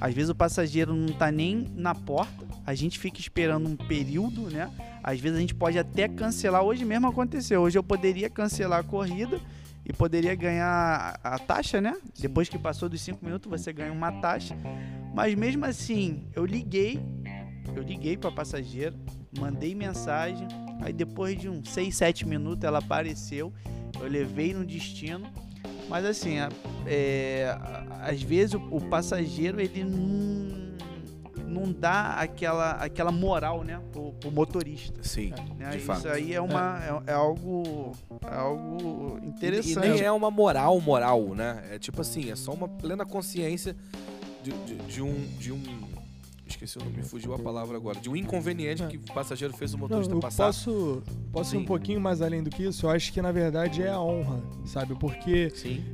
às 0.00 0.12
vezes 0.12 0.30
o 0.30 0.34
passageiro 0.34 0.92
não 0.96 1.12
tá 1.14 1.30
nem 1.30 1.68
na 1.76 1.94
porta, 1.94 2.44
a 2.70 2.74
gente 2.74 2.98
fica 3.00 3.18
esperando 3.18 3.68
um 3.68 3.74
período, 3.76 4.48
né? 4.48 4.70
Às 5.02 5.18
vezes 5.18 5.36
a 5.36 5.40
gente 5.40 5.54
pode 5.54 5.76
até 5.78 6.06
cancelar. 6.06 6.62
Hoje 6.62 6.84
mesmo 6.84 7.08
aconteceu. 7.08 7.60
Hoje 7.62 7.76
eu 7.76 7.82
poderia 7.82 8.30
cancelar 8.30 8.78
a 8.78 8.82
corrida 8.84 9.40
e 9.84 9.92
poderia 9.92 10.34
ganhar 10.36 11.18
a 11.24 11.36
taxa, 11.38 11.80
né? 11.80 11.96
Depois 12.18 12.48
que 12.48 12.56
passou 12.58 12.88
dos 12.88 13.00
cinco 13.00 13.24
minutos, 13.24 13.50
você 13.50 13.72
ganha 13.72 13.92
uma 13.92 14.12
taxa. 14.20 14.56
Mas 15.12 15.34
mesmo 15.34 15.64
assim, 15.64 16.28
eu 16.34 16.44
liguei, 16.46 17.00
eu 17.74 17.82
liguei 17.82 18.16
para 18.16 18.30
passageira, 18.30 18.94
mandei 19.36 19.74
mensagem. 19.74 20.46
Aí 20.80 20.92
depois 20.92 21.36
de 21.40 21.48
uns 21.48 21.68
6, 21.70 21.94
7 21.96 22.26
minutos 22.26 22.62
ela 22.64 22.78
apareceu. 22.78 23.52
Eu 24.00 24.06
levei 24.08 24.54
no 24.54 24.64
destino. 24.64 25.26
Mas 25.88 26.04
assim, 26.04 26.36
é, 26.86 27.52
a- 27.58 28.06
às 28.10 28.22
vezes 28.22 28.54
o, 28.54 28.58
o 28.70 28.80
passageiro 28.80 29.60
ele 29.60 29.82
não, 29.82 30.69
não 31.50 31.72
dá 31.72 32.14
aquela, 32.14 32.72
aquela 32.72 33.10
moral, 33.12 33.62
né, 33.64 33.80
pro, 33.92 34.12
pro 34.12 34.30
motorista. 34.30 35.02
Sim, 35.02 35.32
né? 35.58 35.70
de 35.70 35.76
Isso 35.78 35.86
fato. 35.86 36.08
aí 36.08 36.32
é 36.32 36.40
uma 36.40 36.80
é, 37.06 37.10
é 37.10 37.14
algo 37.14 37.92
é 38.22 38.34
algo 38.34 39.18
E, 39.20 39.24
e 39.24 39.28
interessante. 39.28 39.88
nem 39.88 40.00
é 40.00 40.12
uma 40.12 40.30
moral 40.30 40.80
moral, 40.80 41.34
né? 41.34 41.62
É 41.70 41.78
tipo 41.78 42.00
assim, 42.00 42.30
é 42.30 42.36
só 42.36 42.52
uma 42.52 42.68
plena 42.68 43.04
consciência 43.04 43.76
de, 44.42 44.52
de, 44.64 44.74
de 44.76 45.02
um. 45.02 45.26
De 45.38 45.52
um. 45.52 45.62
Esqueci 46.50 46.78
o 46.78 46.84
nome, 46.84 46.96
me 46.96 47.02
fugiu 47.02 47.32
a 47.32 47.38
palavra 47.38 47.76
agora. 47.76 48.00
De 48.00 48.10
um 48.10 48.16
inconveniente 48.16 48.84
que 48.86 48.96
o 48.96 49.14
passageiro 49.14 49.54
fez 49.54 49.72
o 49.72 49.76
Não, 49.76 49.82
motorista 49.82 50.12
eu 50.14 50.20
passar. 50.20 50.46
posso, 50.46 51.02
posso 51.32 51.54
ir 51.54 51.58
um 51.58 51.64
pouquinho 51.64 52.00
mais 52.00 52.20
além 52.20 52.42
do 52.42 52.50
que 52.50 52.64
isso. 52.64 52.86
Eu 52.86 52.90
acho 52.90 53.12
que 53.12 53.22
na 53.22 53.32
verdade 53.32 53.82
é 53.82 53.90
a 53.90 54.00
honra, 54.00 54.42
sabe? 54.64 54.94
Porque 54.94 55.52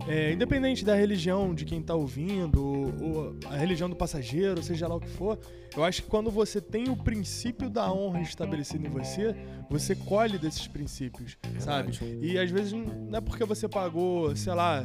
é, 0.09 0.33
independente 0.33 0.85
da 0.85 0.95
religião 0.95 1.55
de 1.55 1.65
quem 1.65 1.83
tá 1.83 1.95
ouvindo, 1.95 2.63
ou, 2.65 3.37
a 3.51 3.57
religião 3.57 3.89
do 3.89 3.95
passageiro, 3.97 4.63
seja 4.63 4.89
lá 4.89 4.97
o 4.97 5.01
que 5.01 5.09
for, 5.11 5.39
eu 5.77 5.85
acho 5.85 6.03
que 6.03 6.09
quando 6.09 6.31
você 6.31 6.61
tem 6.61 6.89
o 6.89 6.97
princípio 6.97 7.69
da 7.69 7.93
honra 7.93 8.23
estabelecido 8.23 8.87
em 8.87 8.91
você, 8.91 9.37
você 9.69 9.95
colhe 9.95 10.39
desses 10.39 10.67
princípios, 10.67 11.37
sabe? 11.59 11.93
E 12.23 12.39
às 12.39 12.51
vezes 12.51 12.73
não 12.73 13.19
é 13.19 13.21
porque 13.21 13.45
você 13.45 13.69
pagou, 13.69 14.35
sei 14.35 14.55
lá, 14.55 14.83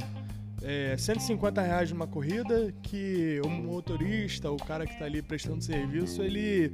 é, 0.63 0.95
150 0.97 1.61
reais 1.61 1.91
numa 1.91 2.07
corrida 2.07 2.73
que 2.83 3.41
o 3.43 3.49
motorista, 3.49 4.51
o 4.51 4.57
cara 4.57 4.85
que 4.85 4.97
tá 4.97 5.05
ali 5.05 5.21
prestando 5.21 5.63
serviço, 5.63 6.21
ele, 6.21 6.71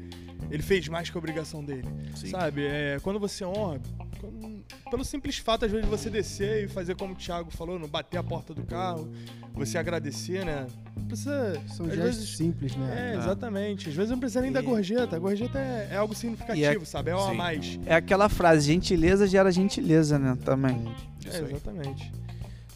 ele 0.52 0.62
fez 0.64 0.88
mais 0.88 1.10
que 1.10 1.18
a 1.18 1.20
obrigação 1.20 1.64
dele. 1.64 1.88
Sim. 2.16 2.28
Sabe? 2.28 2.66
É, 2.66 2.98
quando 3.02 3.20
você 3.20 3.46
honra, 3.46 3.80
quando- 4.20 4.58
pelo 4.90 5.04
simples 5.06 5.38
fato, 5.38 5.66
às 5.66 5.72
vezes, 5.72 5.86
de 5.86 5.90
você 5.92 6.10
descer 6.10 6.66
e 6.66 6.68
fazer 6.68 6.96
como 6.96 7.14
o 7.14 7.16
Thiago 7.16 7.50
falou, 7.52 7.78
não 7.80 7.88
bater 7.88 8.18
a 8.18 8.24
porta 8.24 8.54
do 8.54 8.64
carro, 8.64 9.10
você 9.54 9.78
agradecer, 9.78 10.46
né? 10.46 10.68
Não 10.96 11.06
precisa. 11.08 11.54
São 11.68 11.86
gestos 11.86 12.04
vezes, 12.04 12.38
simples, 12.38 12.74
é, 12.76 12.78
né? 12.78 13.16
exatamente. 13.18 13.90
Às 13.90 13.96
vezes 13.96 14.12
não 14.12 14.20
precisa 14.20 14.42
nem 14.42 14.52
da 14.52 14.60
E- 14.60 14.64
gorjeta. 14.64 15.16
A 15.16 15.20
gorjeta 15.20 15.58
é, 15.60 15.90
é 15.92 15.96
algo 15.98 16.14
significativo, 16.14 16.86
sabe? 16.86 17.12
É 17.12 17.16
o 17.16 17.20
a 17.20 17.34
mais. 17.34 17.80
É 17.86 17.96
aquela 17.96 18.28
frase, 18.30 18.68
gentileza 18.68 19.26
gera 19.28 19.52
gentileza, 19.52 20.20
né, 20.20 20.38
também. 20.44 20.78
Isso 21.26 21.36
É, 21.38 21.40
aí. 21.40 21.52
exatamente. 21.52 22.12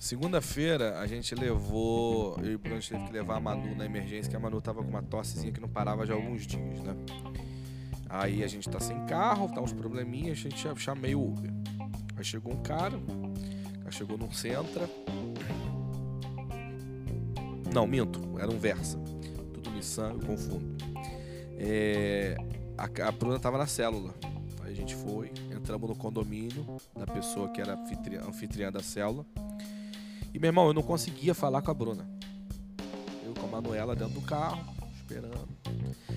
Segunda-feira 0.02 0.98
a 0.98 1.06
gente 1.06 1.36
levou. 1.36 2.36
Eu 2.40 2.54
e 2.54 2.56
o 2.56 2.60
Bruno 2.60 2.82
teve 2.82 3.06
que 3.06 3.14
levar 3.14 3.38
a 3.38 3.40
Manu 3.40 3.76
na 3.76 3.86
emergência, 3.86 4.32
que 4.32 4.36
a 4.36 4.40
Manu 4.40 4.60
tava 4.60 4.82
com 4.82 4.90
uma 4.90 5.04
tossezinha 5.04 5.54
que 5.54 5.62
não 5.62 5.70
parava 5.70 6.08
já 6.08 6.16
há 6.16 6.18
alguns 6.18 6.48
dias, 6.48 6.80
né? 6.80 6.96
Aí 8.10 8.44
a 8.44 8.48
gente 8.48 8.68
tá 8.68 8.80
sem 8.80 9.00
carro, 9.06 9.54
tá 9.54 9.62
uns 9.62 9.72
probleminhas, 9.72 10.40
a 10.40 10.42
gente 10.42 10.60
já 10.60 10.76
chamei 10.76 11.14
o 11.14 11.24
Uber. 11.24 11.52
Aí 12.18 12.24
chegou 12.24 12.52
um 12.52 12.64
cara, 12.64 13.00
chegou 13.92 14.18
num 14.18 14.32
Sentra. 14.32 14.90
Não, 17.72 17.86
minto, 17.86 18.40
era 18.40 18.50
um 18.50 18.58
Versa. 18.58 18.98
Tudo 19.54 19.70
Nissan, 19.70 20.14
eu 20.14 20.20
confundo. 20.20 20.78
É, 21.60 22.36
a, 22.76 23.08
a 23.08 23.12
Bruna 23.12 23.38
tava 23.38 23.60
na 23.60 23.68
célula. 23.68 24.16
Aí 24.64 24.74
a 24.74 24.76
gente 24.76 24.96
foi, 24.96 25.32
entramos 25.56 25.88
no 25.88 25.96
condomínio 25.96 26.66
da 26.98 27.06
pessoa 27.06 27.50
que 27.50 27.62
era 27.62 27.76
anfitriã, 27.76 28.24
anfitriã 28.28 28.72
da 28.72 28.82
célula. 28.82 29.24
E 30.34 30.40
meu 30.40 30.50
irmão, 30.50 30.68
eu 30.68 30.74
não 30.74 30.82
conseguia 30.84 31.34
falar 31.34 31.62
com 31.62 31.72
a 31.72 31.74
Bruna. 31.74 32.08
Eu 33.26 33.34
com 33.34 33.46
a 33.48 33.50
Manuela 33.62 33.96
dentro 33.96 34.14
do 34.14 34.22
carro, 34.22 34.62
esperando. 34.96 35.50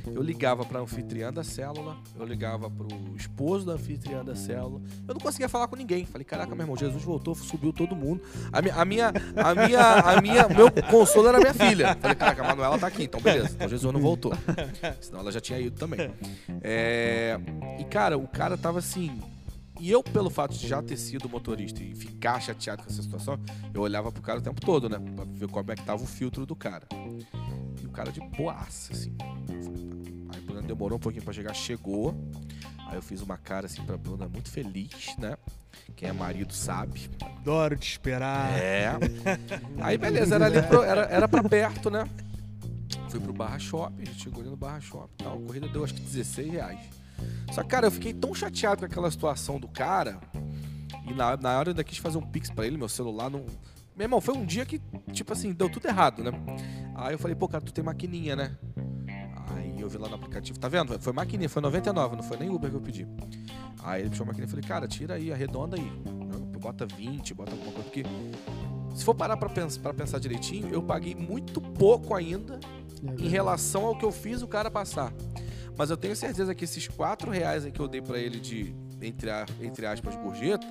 Eu 0.06 0.22
ligava 0.22 0.64
pra 0.64 0.80
anfitriã 0.80 1.32
da 1.32 1.42
célula, 1.42 1.96
eu 2.16 2.24
ligava 2.24 2.70
pro 2.70 2.86
esposo 3.16 3.66
da 3.66 3.72
anfitriã 3.72 4.24
da 4.24 4.36
célula. 4.36 4.80
Eu 5.08 5.14
não 5.14 5.20
conseguia 5.20 5.48
falar 5.48 5.66
com 5.66 5.74
ninguém. 5.76 6.04
Falei, 6.04 6.24
caraca, 6.24 6.54
meu 6.54 6.62
irmão, 6.62 6.76
Jesus 6.76 7.02
voltou, 7.02 7.34
subiu 7.34 7.72
todo 7.72 7.96
mundo. 7.96 8.20
A 8.52 8.62
minha, 8.62 8.74
a 8.76 8.84
minha, 8.84 9.08
a 9.36 9.54
minha, 9.54 9.80
a 9.94 10.20
minha, 10.22 10.48
meu 10.48 10.70
consolo 10.90 11.28
era 11.28 11.38
minha 11.40 11.54
filha. 11.54 11.96
Falei, 12.00 12.14
caraca, 12.14 12.42
a 12.42 12.46
Manuela 12.46 12.78
tá 12.78 12.86
aqui, 12.86 13.04
então 13.04 13.20
beleza. 13.20 13.50
Então 13.54 13.68
Jesus 13.68 13.92
não 13.92 14.00
voltou. 14.00 14.32
Senão 15.00 15.20
ela 15.20 15.32
já 15.32 15.40
tinha 15.40 15.58
ido 15.58 15.76
também. 15.76 16.12
É, 16.62 17.38
E 17.80 17.84
cara, 17.84 18.16
o 18.16 18.28
cara 18.28 18.56
tava 18.56 18.78
assim. 18.78 19.18
E 19.84 19.90
eu, 19.90 20.02
pelo 20.02 20.30
fato 20.30 20.56
de 20.56 20.66
já 20.66 20.82
ter 20.82 20.96
sido 20.96 21.28
motorista 21.28 21.82
e 21.82 21.94
ficar 21.94 22.40
chateado 22.40 22.82
com 22.82 22.88
essa 22.88 23.02
situação, 23.02 23.38
eu 23.74 23.82
olhava 23.82 24.10
pro 24.10 24.22
cara 24.22 24.38
o 24.38 24.42
tempo 24.42 24.58
todo, 24.58 24.88
né? 24.88 24.98
Pra 25.14 25.26
ver 25.26 25.46
como 25.46 25.70
é 25.70 25.76
que 25.76 25.84
tava 25.84 26.02
o 26.02 26.06
filtro 26.06 26.46
do 26.46 26.56
cara. 26.56 26.88
E 27.82 27.84
o 27.84 27.90
cara 27.90 28.10
de 28.10 28.18
boaça, 28.18 28.94
assim. 28.94 29.14
Aí 30.30 30.40
Bruna 30.40 30.62
demorou 30.62 30.96
um 30.96 30.98
pouquinho 30.98 31.22
pra 31.22 31.34
chegar, 31.34 31.52
chegou. 31.52 32.16
Aí 32.86 32.96
eu 32.96 33.02
fiz 33.02 33.20
uma 33.20 33.36
cara 33.36 33.66
assim 33.66 33.84
pra 33.84 33.98
Bruna 33.98 34.26
muito 34.26 34.50
feliz, 34.50 35.14
né? 35.18 35.36
Quem 35.94 36.08
é 36.08 36.12
marido 36.14 36.54
sabe. 36.54 37.10
Adoro 37.20 37.76
te 37.76 37.90
esperar. 37.90 38.58
É. 38.58 38.90
Aí 39.82 39.98
beleza, 39.98 40.36
era 40.36 40.46
ali 40.46 40.62
pro, 40.62 40.82
era, 40.82 41.02
era 41.02 41.28
pra 41.28 41.44
perto, 41.44 41.90
né? 41.90 42.08
Fui 43.10 43.20
pro 43.20 43.34
Barra 43.34 43.58
Shopping, 43.58 44.00
a 44.00 44.06
gente 44.06 44.22
chegou 44.22 44.40
ali 44.40 44.48
no 44.48 44.56
Barra 44.56 44.80
Shopping. 44.80 45.22
Tal. 45.22 45.36
A 45.36 45.40
corrida 45.42 45.68
deu 45.68 45.84
acho 45.84 45.92
que 45.92 46.00
16 46.00 46.52
reais. 46.52 46.80
Só 47.52 47.62
que, 47.62 47.68
cara, 47.68 47.86
eu 47.86 47.90
fiquei 47.90 48.12
tão 48.12 48.34
chateado 48.34 48.80
com 48.80 48.86
aquela 48.86 49.10
situação 49.10 49.58
do 49.58 49.68
cara. 49.68 50.18
E 51.06 51.12
na, 51.12 51.36
na 51.36 51.58
hora 51.58 51.68
eu 51.68 51.72
ainda 51.72 51.84
quis 51.84 51.98
fazer 51.98 52.18
um 52.18 52.22
pix 52.22 52.50
pra 52.50 52.66
ele, 52.66 52.76
meu 52.76 52.88
celular 52.88 53.30
não. 53.30 53.44
Meu 53.96 54.06
irmão, 54.06 54.20
foi 54.20 54.34
um 54.34 54.44
dia 54.44 54.66
que, 54.66 54.80
tipo 55.12 55.32
assim, 55.32 55.52
deu 55.52 55.70
tudo 55.70 55.86
errado, 55.86 56.22
né? 56.24 56.32
Aí 56.96 57.14
eu 57.14 57.18
falei, 57.18 57.36
pô, 57.36 57.46
cara, 57.46 57.62
tu 57.62 57.72
tem 57.72 57.84
maquininha, 57.84 58.34
né? 58.34 58.56
Aí 59.50 59.80
eu 59.80 59.88
vi 59.88 59.98
lá 59.98 60.08
no 60.08 60.16
aplicativo, 60.16 60.58
tá 60.58 60.68
vendo? 60.68 60.98
Foi 60.98 61.12
maquininha, 61.12 61.48
foi 61.48 61.62
99, 61.62 62.16
não 62.16 62.22
foi 62.22 62.36
nem 62.38 62.50
Uber 62.50 62.70
que 62.70 62.76
eu 62.76 62.80
pedi. 62.80 63.06
Aí 63.84 64.02
ele 64.02 64.10
puxou 64.10 64.24
a 64.24 64.26
maquininha 64.26 64.46
e 64.46 64.50
falei, 64.50 64.64
cara, 64.64 64.88
tira 64.88 65.14
aí, 65.14 65.32
arredonda 65.32 65.76
aí. 65.76 65.92
Bota 66.58 66.86
20, 66.86 67.34
bota 67.34 67.52
alguma 67.52 67.72
coisa, 67.72 67.84
porque 67.84 68.02
se 68.94 69.04
for 69.04 69.14
parar 69.14 69.36
pra 69.36 69.50
pra 69.50 69.92
pensar 69.92 70.18
direitinho, 70.18 70.68
eu 70.68 70.82
paguei 70.82 71.14
muito 71.14 71.60
pouco 71.60 72.14
ainda 72.14 72.58
em 73.18 73.28
relação 73.28 73.84
ao 73.84 73.98
que 73.98 74.04
eu 74.04 74.10
fiz 74.10 74.40
o 74.40 74.48
cara 74.48 74.70
passar. 74.70 75.12
Mas 75.76 75.90
eu 75.90 75.96
tenho 75.96 76.14
certeza 76.14 76.54
que 76.54 76.64
esses 76.64 76.86
4 76.88 77.30
reais 77.30 77.64
aí 77.64 77.72
que 77.72 77.80
eu 77.80 77.88
dei 77.88 78.00
pra 78.00 78.18
ele 78.18 78.38
de, 78.38 78.74
entre, 79.02 79.30
a- 79.30 79.46
entre 79.60 79.86
aspas, 79.86 80.14
gorjeta, 80.16 80.66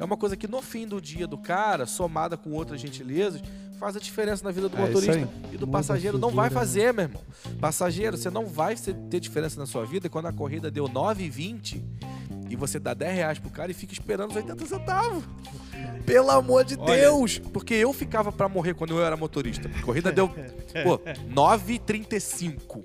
é 0.00 0.04
uma 0.04 0.16
coisa 0.16 0.36
que 0.36 0.46
no 0.48 0.60
fim 0.62 0.86
do 0.86 1.00
dia 1.00 1.26
do 1.26 1.38
cara, 1.38 1.86
somada 1.86 2.36
com 2.36 2.50
outras 2.52 2.80
gentilezas, 2.80 3.40
faz 3.78 3.94
a 3.96 4.00
diferença 4.00 4.42
na 4.42 4.50
vida 4.50 4.68
do 4.68 4.76
É 4.76 4.80
motorista 4.80 5.28
e 5.52 5.56
do 5.58 5.66
Muda 5.66 5.78
passageiro. 5.78 6.18
Não 6.18 6.30
vai 6.30 6.48
fazer, 6.50 6.92
meu 6.94 7.04
irmão. 7.04 7.22
Passageiro, 7.60 8.16
você 8.16 8.30
não 8.30 8.46
vai 8.46 8.76
ser- 8.76 8.94
ter 9.10 9.20
diferença 9.20 9.58
na 9.60 9.66
sua 9.66 9.84
vida 9.84 10.08
quando 10.08 10.26
a 10.26 10.32
corrida 10.32 10.70
deu 10.70 10.88
9,20 10.88 11.82
e 12.48 12.56
você 12.56 12.78
dá 12.78 12.94
10 12.94 13.14
reais 13.14 13.38
pro 13.38 13.50
cara 13.50 13.70
e 13.70 13.74
fica 13.74 13.92
esperando 13.92 14.30
os 14.30 14.36
80 14.36 14.64
centavos. 14.66 15.22
Pelo 16.06 16.30
amor 16.30 16.64
de 16.64 16.76
Olha- 16.78 17.02
Deus! 17.02 17.38
Porque 17.38 17.74
eu 17.74 17.92
ficava 17.92 18.32
pra 18.32 18.48
morrer 18.48 18.72
quando 18.74 18.92
eu 18.98 19.04
era 19.04 19.16
motorista. 19.16 19.68
A 19.68 19.82
corrida 19.82 20.10
deu, 20.10 20.28
pô, 20.84 20.98
9,35. 21.28 22.82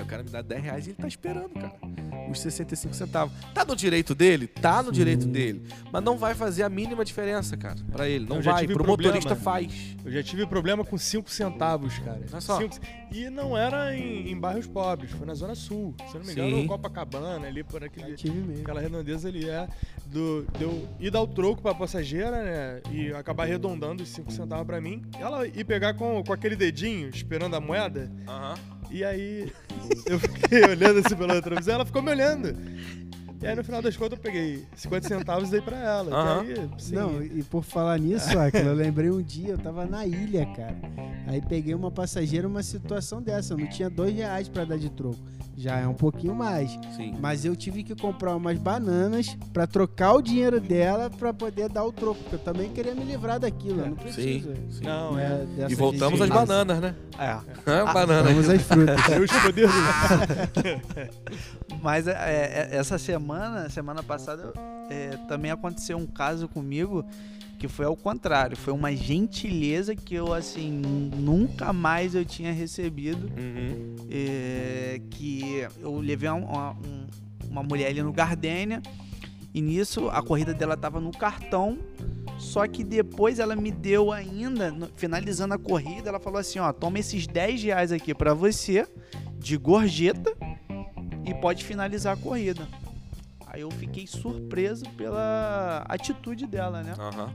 Aí 0.00 0.04
o 0.04 0.06
cara 0.08 0.22
me 0.22 0.30
dá 0.30 0.40
10 0.40 0.62
reais 0.62 0.86
e 0.86 0.90
ele 0.90 0.96
tá 0.96 1.06
esperando, 1.06 1.50
cara. 1.50 1.72
Os 2.30 2.40
65 2.40 2.94
centavos. 2.94 3.34
Tá 3.52 3.64
no 3.66 3.76
direito 3.76 4.14
dele? 4.14 4.46
Tá 4.46 4.82
no 4.82 4.90
direito 4.90 5.26
dele. 5.26 5.62
Mas 5.92 6.02
não 6.02 6.16
vai 6.16 6.34
fazer 6.34 6.62
a 6.62 6.68
mínima 6.70 7.04
diferença, 7.04 7.54
cara, 7.56 7.76
pra 7.92 8.08
ele. 8.08 8.24
Não 8.26 8.40
vai. 8.40 8.66
Pro 8.66 8.82
problema. 8.84 9.14
motorista 9.14 9.36
faz. 9.36 9.96
Eu 10.04 10.10
já 10.10 10.22
tive 10.22 10.46
problema 10.46 10.84
com 10.84 10.96
5 10.96 11.30
centavos, 11.30 11.98
cara. 11.98 12.20
Olha 12.32 12.40
só. 12.40 12.58
Cinco- 12.58 12.76
E 13.12 13.28
não 13.28 13.56
era 13.58 13.94
em, 13.96 14.30
em 14.30 14.38
bairros 14.38 14.66
pobres, 14.66 15.10
foi 15.10 15.26
na 15.26 15.34
Zona 15.34 15.54
Sul. 15.54 15.94
Se 16.08 16.14
eu 16.14 16.20
não 16.20 16.26
me 16.26 16.32
engano, 16.32 16.50
Sim. 16.50 16.62
no 16.62 16.68
Copacabana, 16.68 17.46
ali 17.46 17.64
por 17.64 17.82
aquele, 17.82 18.14
aquela 18.60 18.80
redondeza 18.80 19.28
ali 19.28 19.48
é 19.48 19.66
do 20.06 20.46
deu 20.58 20.88
ir 20.98 21.10
dar 21.10 21.20
o 21.20 21.26
troco 21.26 21.60
pra 21.62 21.74
passageira, 21.74 22.42
né? 22.42 22.80
E 22.90 23.12
acabar 23.12 23.44
arredondando 23.44 24.02
os 24.02 24.08
5 24.10 24.30
centavos 24.32 24.66
pra 24.66 24.80
mim. 24.80 25.02
Ela 25.18 25.46
ir 25.46 25.64
pegar 25.64 25.94
com, 25.94 26.22
com 26.22 26.32
aquele 26.32 26.54
dedinho 26.56 27.08
esperando 27.08 27.54
a 27.56 27.60
moeda. 27.60 28.10
Aham. 28.28 28.54
E 28.90 29.04
aí 29.04 29.52
eu 30.06 30.18
fiquei 30.18 30.64
olhando 30.64 31.00
assim 31.00 31.16
pela 31.16 31.34
retrovisão, 31.34 31.74
ela 31.74 31.86
ficou 31.86 32.02
me 32.02 32.10
olhando. 32.10 32.54
E 33.42 33.46
aí 33.46 33.54
no 33.56 33.64
final 33.64 33.80
das 33.80 33.96
contas 33.96 34.18
eu 34.18 34.22
peguei 34.22 34.66
50 34.76 35.08
centavos 35.08 35.48
e 35.48 35.52
dei 35.52 35.60
pra 35.62 35.78
ela. 35.78 36.14
Aham. 36.14 36.44
E 36.44 36.50
aí, 36.52 36.70
sim, 36.78 36.94
Não, 36.94 37.22
e 37.22 37.42
por 37.42 37.64
falar 37.64 37.98
nisso, 37.98 38.38
Aquila, 38.38 38.66
eu 38.66 38.74
lembrei 38.74 39.10
um 39.10 39.22
dia, 39.22 39.50
eu 39.50 39.58
tava 39.58 39.86
na 39.86 40.04
ilha, 40.04 40.44
cara. 40.54 40.76
Aí 41.30 41.40
peguei 41.40 41.76
uma 41.76 41.92
passageira 41.92 42.48
uma 42.48 42.60
situação 42.60 43.22
dessa. 43.22 43.54
Eu 43.54 43.58
não 43.58 43.68
tinha 43.68 43.88
dois 43.88 44.12
reais 44.12 44.48
pra 44.48 44.64
dar 44.64 44.76
de 44.76 44.90
troco. 44.90 45.16
Já 45.56 45.78
é 45.78 45.86
um 45.86 45.94
pouquinho 45.94 46.34
mais. 46.34 46.76
Sim. 46.96 47.16
Mas 47.20 47.44
eu 47.44 47.54
tive 47.54 47.84
que 47.84 47.94
comprar 47.94 48.34
umas 48.34 48.58
bananas 48.58 49.36
pra 49.52 49.64
trocar 49.64 50.14
o 50.14 50.22
dinheiro 50.22 50.60
dela 50.60 51.08
pra 51.08 51.32
poder 51.32 51.68
dar 51.68 51.84
o 51.84 51.92
troco. 51.92 52.20
Porque 52.20 52.34
eu 52.34 52.40
também 52.40 52.70
queria 52.70 52.96
me 52.96 53.04
livrar 53.04 53.38
daquilo. 53.38 53.80
Eu 53.80 53.90
não 53.90 53.96
Sim. 53.98 54.02
preciso. 54.02 54.54
sim. 54.70 54.82
Não, 54.82 55.12
né, 55.12 55.42
é. 55.42 55.56
dessa 55.60 55.72
E 55.72 55.76
voltamos 55.76 56.20
às 56.20 56.28
bananas, 56.28 56.80
né? 56.80 56.96
É. 57.16 57.38
Hã? 57.64 57.84
Banana. 57.92 58.28
Vamos 58.28 58.48
às 58.48 58.62
frutas. 58.62 58.96
Eu 59.08 59.24
escolhi. 59.24 59.62
Mas 61.80 62.08
é, 62.08 62.12
é, 62.12 62.68
essa 62.72 62.98
semana, 62.98 63.70
semana 63.70 64.02
passada, 64.02 64.52
é, 64.90 65.10
também 65.28 65.52
aconteceu 65.52 65.96
um 65.96 66.06
caso 66.06 66.48
comigo 66.48 67.04
que 67.60 67.68
foi 67.68 67.84
ao 67.84 67.94
contrário. 67.94 68.56
Foi 68.56 68.72
uma 68.72 68.90
gentileza 68.96 69.94
que 69.94 70.14
eu, 70.14 70.32
assim, 70.32 70.70
nunca 71.14 71.72
mais 71.74 72.14
eu 72.14 72.24
tinha 72.24 72.52
recebido. 72.52 73.26
Uhum. 73.38 73.96
é, 74.10 75.00
que 75.10 75.66
eu 75.80 75.98
levei 76.00 76.28
uma, 76.30 76.72
uma, 77.50 77.60
um- 77.60 77.64
mulher 77.64 77.88
ali 77.90 78.02
no 78.02 78.12
Gardênia 78.12 78.82
e 79.52 79.60
nisso 79.60 80.08
a 80.08 80.22
corrida 80.22 80.54
dela 80.54 80.76
tava 80.76 81.00
no 81.00 81.10
cartão. 81.12 81.78
Só 82.38 82.66
que 82.66 82.82
depois 82.82 83.38
ela 83.38 83.54
me 83.54 83.70
deu 83.70 84.10
ainda, 84.10 84.74
finalizando 84.96 85.52
a 85.52 85.58
corrida, 85.58 86.08
ela 86.08 86.18
falou 86.18 86.38
assim: 86.40 86.58
ó, 86.58 86.72
toma 86.72 86.98
esses 86.98 87.26
10 87.26 87.62
reais 87.62 87.92
aqui 87.92 88.14
pra 88.14 88.32
você, 88.32 88.86
de 89.38 89.58
gorjeta, 89.58 90.34
e 91.26 91.34
pode 91.34 91.62
finalizar 91.62 92.14
a 92.14 92.16
corrida. 92.16 92.66
Aí 93.52 93.62
eu 93.62 93.70
fiquei 93.70 94.06
surpreso 94.06 94.84
pela 94.96 95.84
atitude 95.88 96.46
dela, 96.46 96.82
né? 96.82 96.94
Aham. 96.98 97.34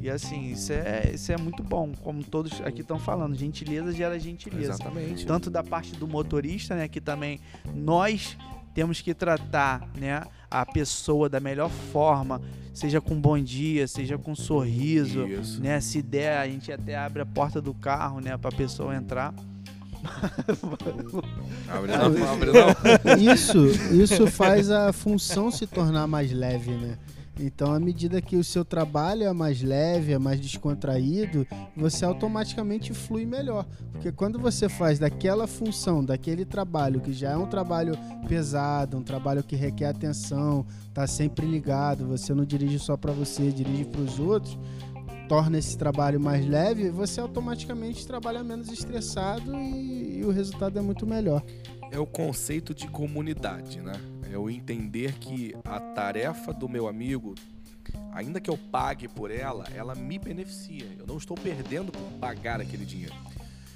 E 0.00 0.10
assim, 0.10 0.52
isso 0.52 0.72
é, 0.72 1.12
isso 1.14 1.32
é 1.32 1.36
muito 1.38 1.62
bom, 1.62 1.92
como 2.02 2.22
todos 2.22 2.60
aqui 2.60 2.82
estão 2.82 2.98
falando. 2.98 3.34
Gentileza 3.34 3.92
gera 3.92 4.18
gentileza 4.18 4.72
Exatamente. 4.72 5.24
tanto 5.24 5.48
da 5.48 5.62
parte 5.62 5.94
do 5.96 6.06
motorista, 6.06 6.74
né, 6.74 6.86
que 6.86 7.00
também 7.00 7.40
nós 7.74 8.36
temos 8.74 9.00
que 9.00 9.14
tratar, 9.14 9.88
né, 9.98 10.22
a 10.50 10.66
pessoa 10.66 11.30
da 11.30 11.40
melhor 11.40 11.70
forma, 11.70 12.42
seja 12.74 13.00
com 13.00 13.18
bom 13.18 13.38
dia, 13.38 13.88
seja 13.88 14.18
com 14.18 14.34
sorriso, 14.34 15.26
Isso. 15.26 15.62
né, 15.62 15.80
se 15.80 16.02
der 16.02 16.38
a 16.38 16.46
gente 16.46 16.70
até 16.70 16.94
abre 16.94 17.22
a 17.22 17.26
porta 17.26 17.62
do 17.62 17.72
carro, 17.72 18.20
né, 18.20 18.36
para 18.36 18.54
pessoa 18.54 18.94
entrar. 18.94 19.32
Abre 21.68 21.92
não, 21.96 22.32
abre 22.32 22.50
não. 22.52 23.32
Isso, 23.32 23.66
isso 23.92 24.26
faz 24.26 24.70
a 24.70 24.92
função 24.92 25.50
se 25.50 25.66
tornar 25.66 26.06
mais 26.06 26.32
leve, 26.32 26.70
né? 26.72 26.96
Então, 27.38 27.72
à 27.72 27.78
medida 27.78 28.22
que 28.22 28.34
o 28.34 28.42
seu 28.42 28.64
trabalho 28.64 29.24
é 29.24 29.32
mais 29.32 29.60
leve, 29.60 30.12
é 30.12 30.18
mais 30.18 30.40
descontraído, 30.40 31.46
você 31.76 32.04
automaticamente 32.04 32.94
flui 32.94 33.26
melhor. 33.26 33.66
Porque 33.92 34.10
quando 34.10 34.38
você 34.38 34.70
faz 34.70 34.98
daquela 34.98 35.46
função, 35.46 36.02
daquele 36.02 36.46
trabalho, 36.46 37.00
que 37.00 37.12
já 37.12 37.32
é 37.32 37.36
um 37.36 37.46
trabalho 37.46 37.92
pesado, 38.26 38.96
um 38.96 39.02
trabalho 39.02 39.42
que 39.42 39.54
requer 39.54 39.88
atenção, 39.88 40.64
tá 40.94 41.06
sempre 41.06 41.46
ligado, 41.46 42.06
você 42.06 42.32
não 42.32 42.44
dirige 42.44 42.78
só 42.78 42.96
para 42.96 43.12
você, 43.12 43.50
dirige 43.50 43.84
para 43.84 44.00
os 44.00 44.18
outros, 44.18 44.56
torna 45.28 45.58
esse 45.58 45.76
trabalho 45.76 46.20
mais 46.20 46.46
leve, 46.46 46.90
você 46.90 47.20
automaticamente 47.20 48.06
trabalha 48.06 48.42
menos 48.44 48.70
estressado 48.70 49.54
e, 49.56 50.18
e 50.18 50.24
o 50.24 50.30
resultado 50.30 50.78
é 50.78 50.82
muito 50.82 51.06
melhor. 51.06 51.42
É 51.90 51.98
o 51.98 52.06
conceito 52.06 52.74
de 52.74 52.88
comunidade, 52.88 53.80
né? 53.80 53.94
É 54.30 54.38
o 54.38 54.50
entender 54.50 55.14
que 55.14 55.54
a 55.64 55.78
tarefa 55.80 56.52
do 56.52 56.68
meu 56.68 56.88
amigo, 56.88 57.34
ainda 58.12 58.40
que 58.40 58.50
eu 58.50 58.58
pague 58.58 59.08
por 59.08 59.30
ela, 59.30 59.64
ela 59.74 59.94
me 59.94 60.18
beneficia. 60.18 60.86
Eu 60.98 61.06
não 61.06 61.16
estou 61.16 61.36
perdendo 61.36 61.92
por 61.92 62.02
pagar 62.18 62.60
aquele 62.60 62.84
dinheiro. 62.84 63.14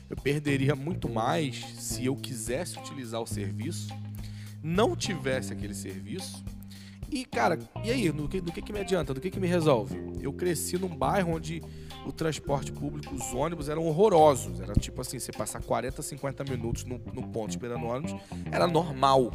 Eu 0.09 0.17
perderia 0.17 0.75
muito 0.75 1.09
mais 1.09 1.65
se 1.79 2.05
eu 2.05 2.17
quisesse 2.17 2.79
utilizar 2.79 3.21
o 3.21 3.27
serviço, 3.27 3.89
não 4.63 4.97
tivesse 4.97 5.53
aquele 5.53 5.75
serviço. 5.75 6.45
E, 7.11 7.25
cara, 7.25 7.59
e 7.83 7.91
aí? 7.91 8.13
No 8.13 8.29
que, 8.29 8.41
do 8.41 8.53
que, 8.53 8.63
que 8.63 8.73
me 8.73 8.81
adianta? 8.81 9.13
Do 9.13 9.21
que, 9.21 9.31
que 9.31 9.41
me 9.41 9.49
resolve? 9.49 10.01
Eu 10.21 10.33
cresci 10.33 10.79
num 10.79 10.95
bairro 10.95 11.35
onde 11.35 11.61
o 12.07 12.13
transporte 12.13 12.71
público, 12.71 13.15
os 13.15 13.35
ônibus 13.35 13.69
eram 13.69 13.85
horrorosos. 13.87 14.61
Era 14.61 14.75
tipo 14.75 15.01
assim, 15.01 15.19
você 15.19 15.33
passar 15.33 15.61
40, 15.61 16.03
50 16.03 16.45
minutos 16.45 16.85
no, 16.85 16.99
no 17.13 17.29
ponto 17.29 17.51
esperando 17.51 17.85
ônibus, 17.85 18.15
era 18.51 18.67
normal. 18.67 19.33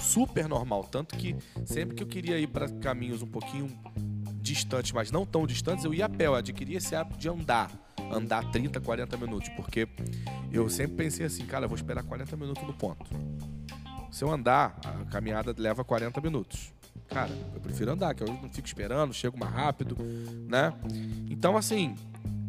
Super 0.00 0.48
normal. 0.48 0.84
Tanto 0.84 1.16
que 1.16 1.34
sempre 1.66 1.96
que 1.96 2.02
eu 2.02 2.06
queria 2.06 2.38
ir 2.38 2.46
para 2.46 2.68
caminhos 2.68 3.20
um 3.20 3.26
pouquinho 3.26 3.68
distantes, 4.40 4.92
mas 4.92 5.10
não 5.10 5.26
tão 5.26 5.44
distantes, 5.44 5.84
eu 5.84 5.92
ia 5.92 6.06
a 6.06 6.08
pé. 6.08 6.26
Eu 6.26 6.36
adquiria 6.36 6.78
esse 6.78 6.94
hábito 6.94 7.18
de 7.18 7.28
andar. 7.28 7.70
Andar 8.12 8.48
30, 8.52 8.80
40 8.80 9.16
minutos. 9.16 9.48
Porque 9.50 9.88
eu 10.52 10.68
sempre 10.68 10.96
pensei 10.96 11.26
assim, 11.26 11.44
cara, 11.44 11.64
eu 11.64 11.68
vou 11.68 11.76
esperar 11.76 12.04
40 12.04 12.36
minutos 12.36 12.62
no 12.62 12.72
ponto. 12.72 13.10
Se 14.10 14.22
eu 14.22 14.30
andar, 14.30 14.78
a 14.84 15.04
caminhada 15.10 15.54
leva 15.58 15.84
40 15.84 16.20
minutos. 16.20 16.77
Cara, 17.08 17.30
eu 17.54 17.60
prefiro 17.60 17.90
andar, 17.92 18.14
que 18.14 18.22
eu 18.22 18.26
não 18.26 18.48
fico 18.50 18.66
esperando, 18.66 19.12
chego 19.14 19.38
mais 19.38 19.52
rápido, 19.52 19.96
né? 20.46 20.72
Então, 21.30 21.56
assim, 21.56 21.94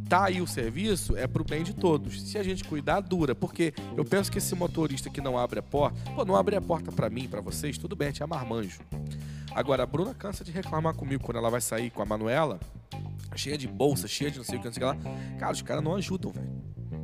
tá 0.07 0.25
aí 0.25 0.41
o 0.41 0.47
serviço, 0.47 1.15
é 1.15 1.27
pro 1.27 1.43
bem 1.43 1.63
de 1.63 1.73
todos. 1.73 2.21
Se 2.23 2.37
a 2.37 2.43
gente 2.43 2.63
cuidar, 2.63 2.99
dura. 2.99 3.33
Porque 3.33 3.73
eu 3.95 4.03
penso 4.03 4.31
que 4.31 4.37
esse 4.37 4.53
motorista 4.55 5.09
que 5.09 5.21
não 5.21 5.37
abre 5.37 5.59
a 5.59 5.63
porta, 5.63 5.97
pô, 6.13 6.25
não 6.25 6.35
abre 6.35 6.55
a 6.55 6.61
porta 6.61 6.91
pra 6.91 7.09
mim, 7.09 7.27
pra 7.27 7.41
vocês, 7.41 7.77
tudo 7.77 7.95
bem, 7.95 8.11
te 8.11 8.25
marmanjo. 8.25 8.79
Agora, 9.55 9.83
a 9.83 9.85
Bruna 9.85 10.13
cansa 10.13 10.43
de 10.43 10.51
reclamar 10.51 10.93
comigo 10.93 11.23
quando 11.23 11.37
ela 11.37 11.49
vai 11.49 11.61
sair 11.61 11.89
com 11.89 12.01
a 12.01 12.05
Manuela, 12.05 12.59
cheia 13.35 13.57
de 13.57 13.67
bolsa, 13.67 14.07
cheia 14.07 14.29
de 14.29 14.37
não 14.37 14.45
sei 14.45 14.57
o 14.57 14.59
que, 14.59 14.67
não 14.67 14.73
sei 14.73 14.83
o 14.83 14.95
que 14.95 14.97
lá. 15.07 15.37
Cara, 15.39 15.53
os 15.53 15.61
caras 15.61 15.83
não 15.83 15.95
ajudam, 15.95 16.31
velho. 16.31 16.49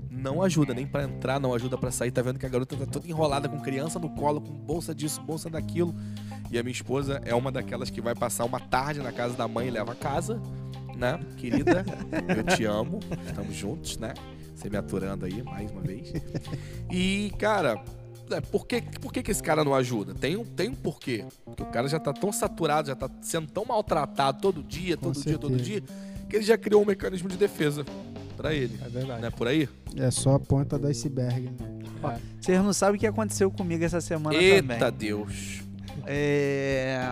não 0.10 0.42
ajuda 0.42 0.74
nem 0.74 0.88
pra 0.88 1.04
entrar, 1.04 1.40
não 1.40 1.54
ajuda 1.54 1.78
pra 1.78 1.92
sair. 1.92 2.12
Tá 2.12 2.22
vendo 2.22 2.40
que 2.40 2.46
a 2.46 2.50
garota 2.50 2.76
tá 2.76 2.86
toda 2.86 3.08
enrolada 3.08 3.48
com 3.48 3.60
criança 3.62 4.00
no 4.00 4.10
colo, 4.10 4.42
com 4.42 4.52
bolsa 4.54 4.94
disso, 4.94 5.22
bolsa 5.22 5.50
daquilo. 5.50 5.94
E 6.52 6.58
a 6.60 6.64
minha 6.64 6.72
esposa 6.72 7.22
é 7.26 7.34
uma 7.34 7.52
daquelas 7.52 7.90
que 7.90 8.02
vai 8.02 8.16
passar 8.16 8.46
uma 8.46 8.60
tarde 8.60 9.02
na 9.02 9.12
casa 9.12 9.36
da 9.36 9.48
mãe 9.48 9.68
e 9.68 9.72
leva 9.72 9.92
a 9.92 9.96
casa, 9.96 10.42
né? 10.96 11.20
Querida, 11.38 11.84
eu 12.36 12.44
te 12.56 12.66
amo, 12.66 13.00
estamos 13.28 13.56
juntos, 13.56 13.98
né? 13.98 14.14
Você 14.56 14.70
me 14.70 14.78
aturando 14.78 15.26
aí 15.26 15.44
mais 15.44 15.70
uma 15.72 15.82
vez. 15.82 16.14
E, 16.90 17.32
cara, 17.38 17.84
é, 18.32 18.40
por, 18.40 18.66
que, 18.66 18.82
por 19.02 19.12
que, 19.12 19.22
que 19.22 19.32
esse 19.32 19.44
cara 19.44 19.64
não 19.64 19.76
ajuda? 19.76 20.14
Tem 20.14 20.38
um, 20.38 20.46
tem 20.46 20.70
um 20.70 20.76
porquê. 20.76 21.26
Porque 21.44 21.64
o 21.64 21.66
cara 21.68 21.88
já 21.88 22.00
tá 22.00 22.14
tão 22.14 22.32
saturado, 22.32 22.88
já 22.88 22.96
tá 22.96 23.10
sendo 23.22 23.52
tão 23.52 23.66
maltratado 23.66 24.40
todo 24.40 24.64
dia, 24.64 24.96
Com 24.96 25.12
todo 25.12 25.24
dia, 25.24 25.38
todo 25.38 25.58
dia, 25.58 25.80
certeza. 25.80 26.00
que 26.30 26.36
ele 26.38 26.46
já 26.46 26.58
criou 26.58 26.82
um 26.82 26.86
mecanismo 26.86 27.28
de 27.28 27.38
defesa 27.38 27.84
pra 28.38 28.54
ele. 28.54 28.80
É 28.84 28.90
verdade. 28.90 29.22
Não 29.22 29.28
é 29.28 29.32
por 29.32 29.48
aí? 29.48 29.68
É 29.96 30.10
só 30.10 30.36
a 30.36 30.40
ponta 30.40 30.80
do 30.80 30.88
iceberg. 30.88 31.50
Né? 31.50 31.76
É. 32.04 32.20
Vocês 32.40 32.64
não 32.64 32.74
sabem 32.74 32.98
o 32.98 33.00
que 33.00 33.08
aconteceu 33.08 33.50
comigo 33.52 33.84
essa 33.84 34.00
semana 34.00 34.38
Eita 34.38 34.92
também. 34.92 35.10
Deus. 35.10 35.65
É, 36.06 37.10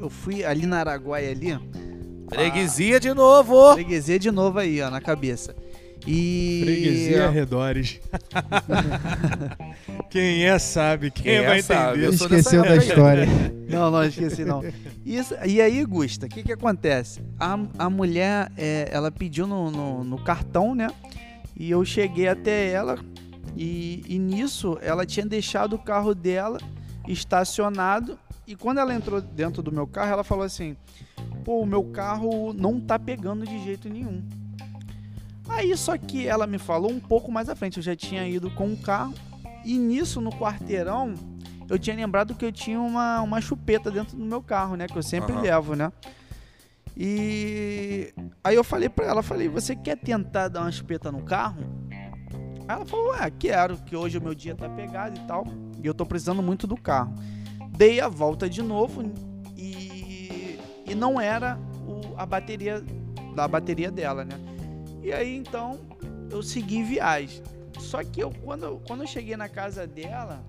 Eu 0.00 0.10
fui 0.10 0.44
ali 0.44 0.66
na 0.66 0.80
Araguaia 0.80 1.30
ali. 1.30 1.58
Freguesia 2.28 3.00
de 3.00 3.12
novo. 3.12 3.74
Freguesia 3.74 4.18
de 4.18 4.30
novo 4.30 4.58
aí, 4.58 4.80
ó, 4.80 4.90
na 4.90 5.00
cabeça. 5.00 5.54
E. 6.06 6.62
Freguesia 6.64 7.26
arredores. 7.26 8.00
quem 10.08 10.44
é 10.44 10.58
sabe, 10.58 11.10
quem, 11.10 11.24
Quem 11.24 11.34
é 11.34 11.46
vai 11.46 11.62
sabe. 11.62 11.98
entender. 11.98 12.10
Dessa 12.10 12.24
Esqueceu 12.24 12.62
da 12.62 12.76
história. 12.76 13.26
Não, 13.68 13.90
não, 13.90 14.04
esqueci 14.04 14.44
não. 14.44 14.62
Isso, 15.04 15.34
e 15.44 15.60
aí, 15.60 15.84
Gusta, 15.84 16.26
o 16.26 16.28
que 16.28 16.42
que 16.42 16.52
acontece? 16.52 17.20
A, 17.38 17.58
a 17.78 17.90
mulher, 17.90 18.50
é, 18.56 18.88
ela 18.90 19.10
pediu 19.10 19.46
no, 19.46 19.70
no, 19.70 20.04
no 20.04 20.18
cartão, 20.18 20.74
né? 20.74 20.88
E 21.56 21.70
eu 21.70 21.84
cheguei 21.84 22.26
até 22.26 22.70
ela 22.70 22.98
e, 23.56 24.02
e 24.08 24.18
nisso 24.18 24.78
ela 24.80 25.04
tinha 25.04 25.26
deixado 25.26 25.74
o 25.74 25.78
carro 25.78 26.14
dela 26.14 26.58
estacionado 27.06 28.18
e 28.46 28.56
quando 28.56 28.78
ela 28.78 28.94
entrou 28.94 29.20
dentro 29.20 29.62
do 29.62 29.72
meu 29.72 29.86
carro, 29.86 30.12
ela 30.12 30.24
falou 30.24 30.44
assim: 30.44 30.76
"Pô, 31.44 31.60
o 31.60 31.66
meu 31.66 31.84
carro 31.84 32.52
não 32.52 32.80
tá 32.80 32.98
pegando 32.98 33.46
de 33.46 33.58
jeito 33.62 33.88
nenhum". 33.88 34.22
Aí 35.48 35.76
só 35.76 35.96
que 35.98 36.26
ela 36.26 36.46
me 36.46 36.58
falou 36.58 36.90
um 36.90 37.00
pouco 37.00 37.30
mais 37.30 37.48
à 37.48 37.56
frente, 37.56 37.78
eu 37.78 37.82
já 37.82 37.96
tinha 37.96 38.26
ido 38.26 38.50
com 38.50 38.72
o 38.72 38.76
carro 38.76 39.14
e 39.64 39.76
nisso 39.76 40.20
no 40.20 40.30
quarteirão 40.30 41.14
eu 41.70 41.78
tinha 41.78 41.94
lembrado 41.94 42.34
que 42.34 42.44
eu 42.44 42.50
tinha 42.50 42.80
uma, 42.80 43.22
uma 43.22 43.40
chupeta 43.40 43.92
dentro 43.92 44.16
do 44.16 44.24
meu 44.24 44.42
carro, 44.42 44.74
né? 44.74 44.88
Que 44.88 44.98
eu 44.98 45.02
sempre 45.04 45.32
Aham. 45.32 45.42
levo, 45.42 45.76
né? 45.76 45.92
E 46.96 48.12
aí 48.42 48.56
eu 48.56 48.64
falei 48.64 48.88
pra 48.88 49.06
ela, 49.06 49.22
falei, 49.22 49.48
você 49.48 49.76
quer 49.76 49.96
tentar 49.96 50.48
dar 50.48 50.62
uma 50.62 50.72
chupeta 50.72 51.12
no 51.12 51.22
carro? 51.22 51.62
Aí 52.68 52.74
ela 52.74 52.84
falou, 52.84 53.12
ah, 53.12 53.30
quero, 53.30 53.78
que 53.78 53.94
hoje 53.94 54.18
o 54.18 54.22
meu 54.22 54.34
dia 54.34 54.56
tá 54.56 54.68
pegado 54.68 55.16
e 55.16 55.24
tal. 55.26 55.46
E 55.82 55.86
eu 55.86 55.94
tô 55.94 56.04
precisando 56.06 56.42
muito 56.42 56.66
do 56.66 56.76
carro. 56.76 57.14
Dei 57.76 58.00
a 58.00 58.08
volta 58.08 58.48
de 58.48 58.62
novo 58.62 59.02
e, 59.56 60.58
e 60.86 60.94
não 60.94 61.20
era 61.20 61.58
o- 61.86 62.14
a 62.16 62.26
bateria 62.26 62.84
da 63.34 63.46
bateria 63.48 63.90
dela, 63.90 64.24
né? 64.24 64.34
E 65.02 65.12
aí 65.12 65.36
então 65.36 65.78
eu 66.30 66.42
segui 66.42 66.82
viagem. 66.82 67.42
Só 67.78 68.04
que 68.04 68.20
eu 68.20 68.30
quando, 68.44 68.64
eu- 68.64 68.82
quando 68.86 69.02
eu 69.02 69.06
cheguei 69.06 69.36
na 69.36 69.48
casa 69.48 69.86
dela, 69.86 70.44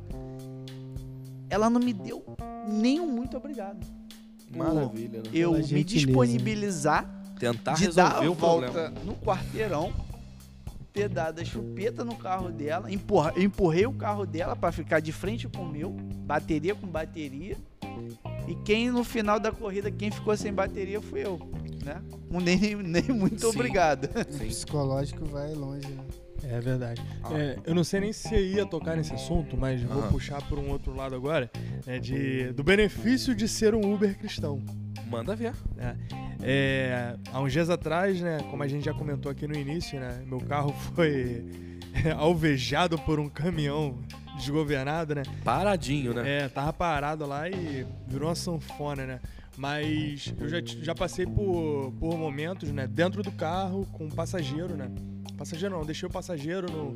ela 1.49 1.69
não 1.69 1.79
me 1.79 1.93
deu 1.93 2.23
nem 2.67 2.99
um 2.99 3.07
muito 3.07 3.38
obrigado. 3.38 3.79
Maravilha, 4.55 5.19
né? 5.19 5.29
Eu 5.34 5.53
me 5.53 5.63
gentileza. 5.63 5.84
disponibilizar 6.07 7.23
Tentar 7.39 7.73
de 7.73 7.88
dar 7.89 8.19
resolver 8.21 8.25
a 8.27 8.32
o 8.32 8.34
volta 8.34 8.65
problema. 8.71 8.95
no 9.05 9.15
quarteirão, 9.15 9.93
ter 10.93 11.07
dado 11.07 11.39
a 11.39 11.45
chupeta 11.45 12.03
no 12.03 12.15
carro 12.15 12.49
dela, 12.49 12.91
empurra, 12.91 13.33
eu 13.35 13.43
empurrei 13.43 13.85
o 13.85 13.93
carro 13.93 14.25
dela 14.25 14.55
para 14.55 14.71
ficar 14.71 14.99
de 14.99 15.11
frente 15.11 15.47
com 15.47 15.63
o 15.63 15.69
meu, 15.69 15.91
bateria 15.91 16.75
com 16.75 16.87
bateria. 16.87 17.57
E 18.47 18.55
quem 18.65 18.89
no 18.89 19.03
final 19.03 19.39
da 19.39 19.51
corrida, 19.51 19.91
quem 19.91 20.11
ficou 20.11 20.35
sem 20.35 20.51
bateria 20.53 21.01
fui 21.01 21.25
eu, 21.25 21.39
né? 21.85 22.01
Nem, 22.29 22.75
nem 22.83 23.03
muito 23.03 23.39
Sim. 23.41 23.47
obrigado. 23.47 24.05
O 24.05 24.39
psicológico 24.39 25.25
vai 25.25 25.53
longe. 25.53 25.87
Né? 25.87 26.03
É 26.52 26.60
verdade. 26.60 27.02
Ah. 27.24 27.34
É, 27.34 27.58
eu 27.66 27.74
não 27.74 27.84
sei 27.84 28.02
nem 28.02 28.12
se 28.12 28.28
você 28.28 28.45
ia 28.45 28.66
tocar 28.66 28.97
nesse 28.97 29.14
assunto, 29.14 29.56
mas 29.56 29.82
vou 29.82 30.02
Aham. 30.02 30.12
puxar 30.12 30.41
por 30.49 30.60
um 30.60 30.70
outro 30.70 30.93
lado 30.93 31.16
agora, 31.16 31.49
é 31.88 31.97
de, 31.97 32.52
do 32.52 32.62
benefício 32.62 33.34
de 33.34 33.47
ser 33.47 33.74
um 33.74 33.93
Uber 33.93 34.18
cristão. 34.18 34.62
Manda 35.08 35.34
ver. 35.34 35.54
É, 36.43 37.16
há 37.32 37.39
uns 37.39 37.54
dias 37.54 37.70
atrás, 37.70 38.20
né, 38.20 38.39
como 38.49 38.64
a 38.64 38.68
gente 38.68 38.84
já 38.84 38.93
comentou 38.93 39.32
aqui 39.32 39.47
no 39.47 39.56
início, 39.56 39.97
né, 39.97 40.22
meu 40.26 40.39
carro 40.41 40.74
foi 40.93 41.45
alvejado 42.18 42.97
por 42.99 43.18
um 43.18 43.30
caminhão 43.30 43.99
desgovernado, 44.36 45.16
né? 45.16 45.24
Paradinho, 45.43 46.14
né? 46.14 46.43
É, 46.43 46.49
tava 46.49 46.74
parado 46.74 47.26
lá 47.26 47.49
e 47.49 47.86
virou 48.08 48.30
uma 48.30 48.36
sanfona, 48.36 49.06
né? 49.06 49.20
Mas 49.58 50.34
eu 50.39 50.47
já, 50.47 50.58
já 50.64 50.95
passei 50.95 51.26
por, 51.26 51.93
por 51.99 52.18
momentos, 52.18 52.72
né? 52.72 52.88
Dentro 52.88 53.22
do 53.22 53.32
carro 53.32 53.86
com 53.91 54.06
um 54.06 54.10
passageiro, 54.10 54.76
né? 54.76 54.89
Passageiro 55.38 55.75
não, 55.75 55.86
deixei 55.86 56.07
o 56.07 56.11
passageiro 56.11 56.71
no, 56.71 56.95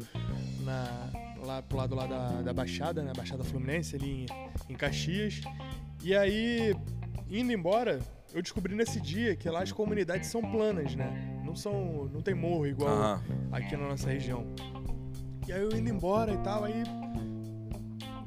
na, 0.64 1.10
lá 1.46 1.62
pro 1.62 1.78
lado 1.78 1.96
lá 1.96 2.06
da, 2.06 2.42
da 2.42 2.54
Baixada, 2.54 3.02
né? 3.02 3.12
Baixada 3.16 3.44
Fluminense, 3.44 3.96
ali 3.96 4.26
em, 4.70 4.74
em 4.74 4.76
Caxias. 4.76 5.42
E 6.04 6.16
aí, 6.16 6.76
indo 7.30 7.52
embora, 7.52 8.00
eu 8.34 8.42
descobri 8.42 8.76
nesse 8.76 9.00
dia 9.00 9.36
que 9.36 9.50
lá 9.50 9.64
as 9.64 9.72
comunidades 9.72 10.30
são 10.30 10.42
planas, 10.42 10.96
né? 10.96 11.42
Não 11.44 11.56
são. 11.56 12.10
não 12.14 12.22
tem 12.22 12.34
morro 12.34 12.68
igual 12.68 13.22
aqui 13.52 13.76
na 13.78 13.88
nossa 13.88 14.10
região. 14.10 14.46
E 15.48 15.54
aí 15.54 15.62
eu 15.62 15.76
indo 15.76 15.90
embora 15.90 16.34
e 16.34 16.38
tal, 16.40 16.64
aí 16.64 16.84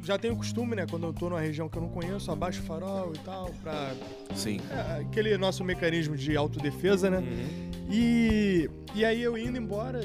já 0.08 0.18
tenho 0.18 0.34
costume, 0.34 0.74
né, 0.74 0.86
quando 0.88 1.04
eu 1.06 1.12
tô 1.12 1.28
numa 1.28 1.40
região 1.40 1.68
que 1.68 1.76
eu 1.76 1.82
não 1.82 1.90
conheço, 1.90 2.30
abaixo 2.32 2.62
o 2.62 2.64
farol 2.64 3.12
e 3.14 3.18
tal, 3.18 3.50
pra 3.62 3.92
Sim. 4.34 4.58
é, 4.70 5.02
aquele 5.02 5.36
nosso 5.36 5.62
mecanismo 5.62 6.16
de 6.16 6.34
autodefesa, 6.34 7.10
né? 7.10 7.18
Uhum. 7.18 7.70
E, 7.90 8.70
e 8.94 9.04
aí 9.04 9.20
eu 9.22 9.36
indo 9.36 9.58
embora, 9.58 10.00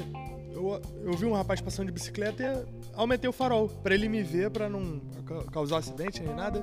eu, 0.52 0.78
eu 1.02 1.12
vi 1.14 1.24
um 1.24 1.32
rapaz 1.32 1.62
passando 1.62 1.86
de 1.86 1.92
bicicleta 1.92 2.42
e 2.42 2.66
aumentei 2.94 3.30
o 3.30 3.32
farol 3.32 3.66
pra 3.82 3.94
ele 3.94 4.06
me 4.06 4.22
ver, 4.22 4.50
pra 4.50 4.68
não 4.68 5.00
ca- 5.24 5.44
causar 5.50 5.78
acidente 5.78 6.22
nem 6.22 6.34
nada. 6.34 6.62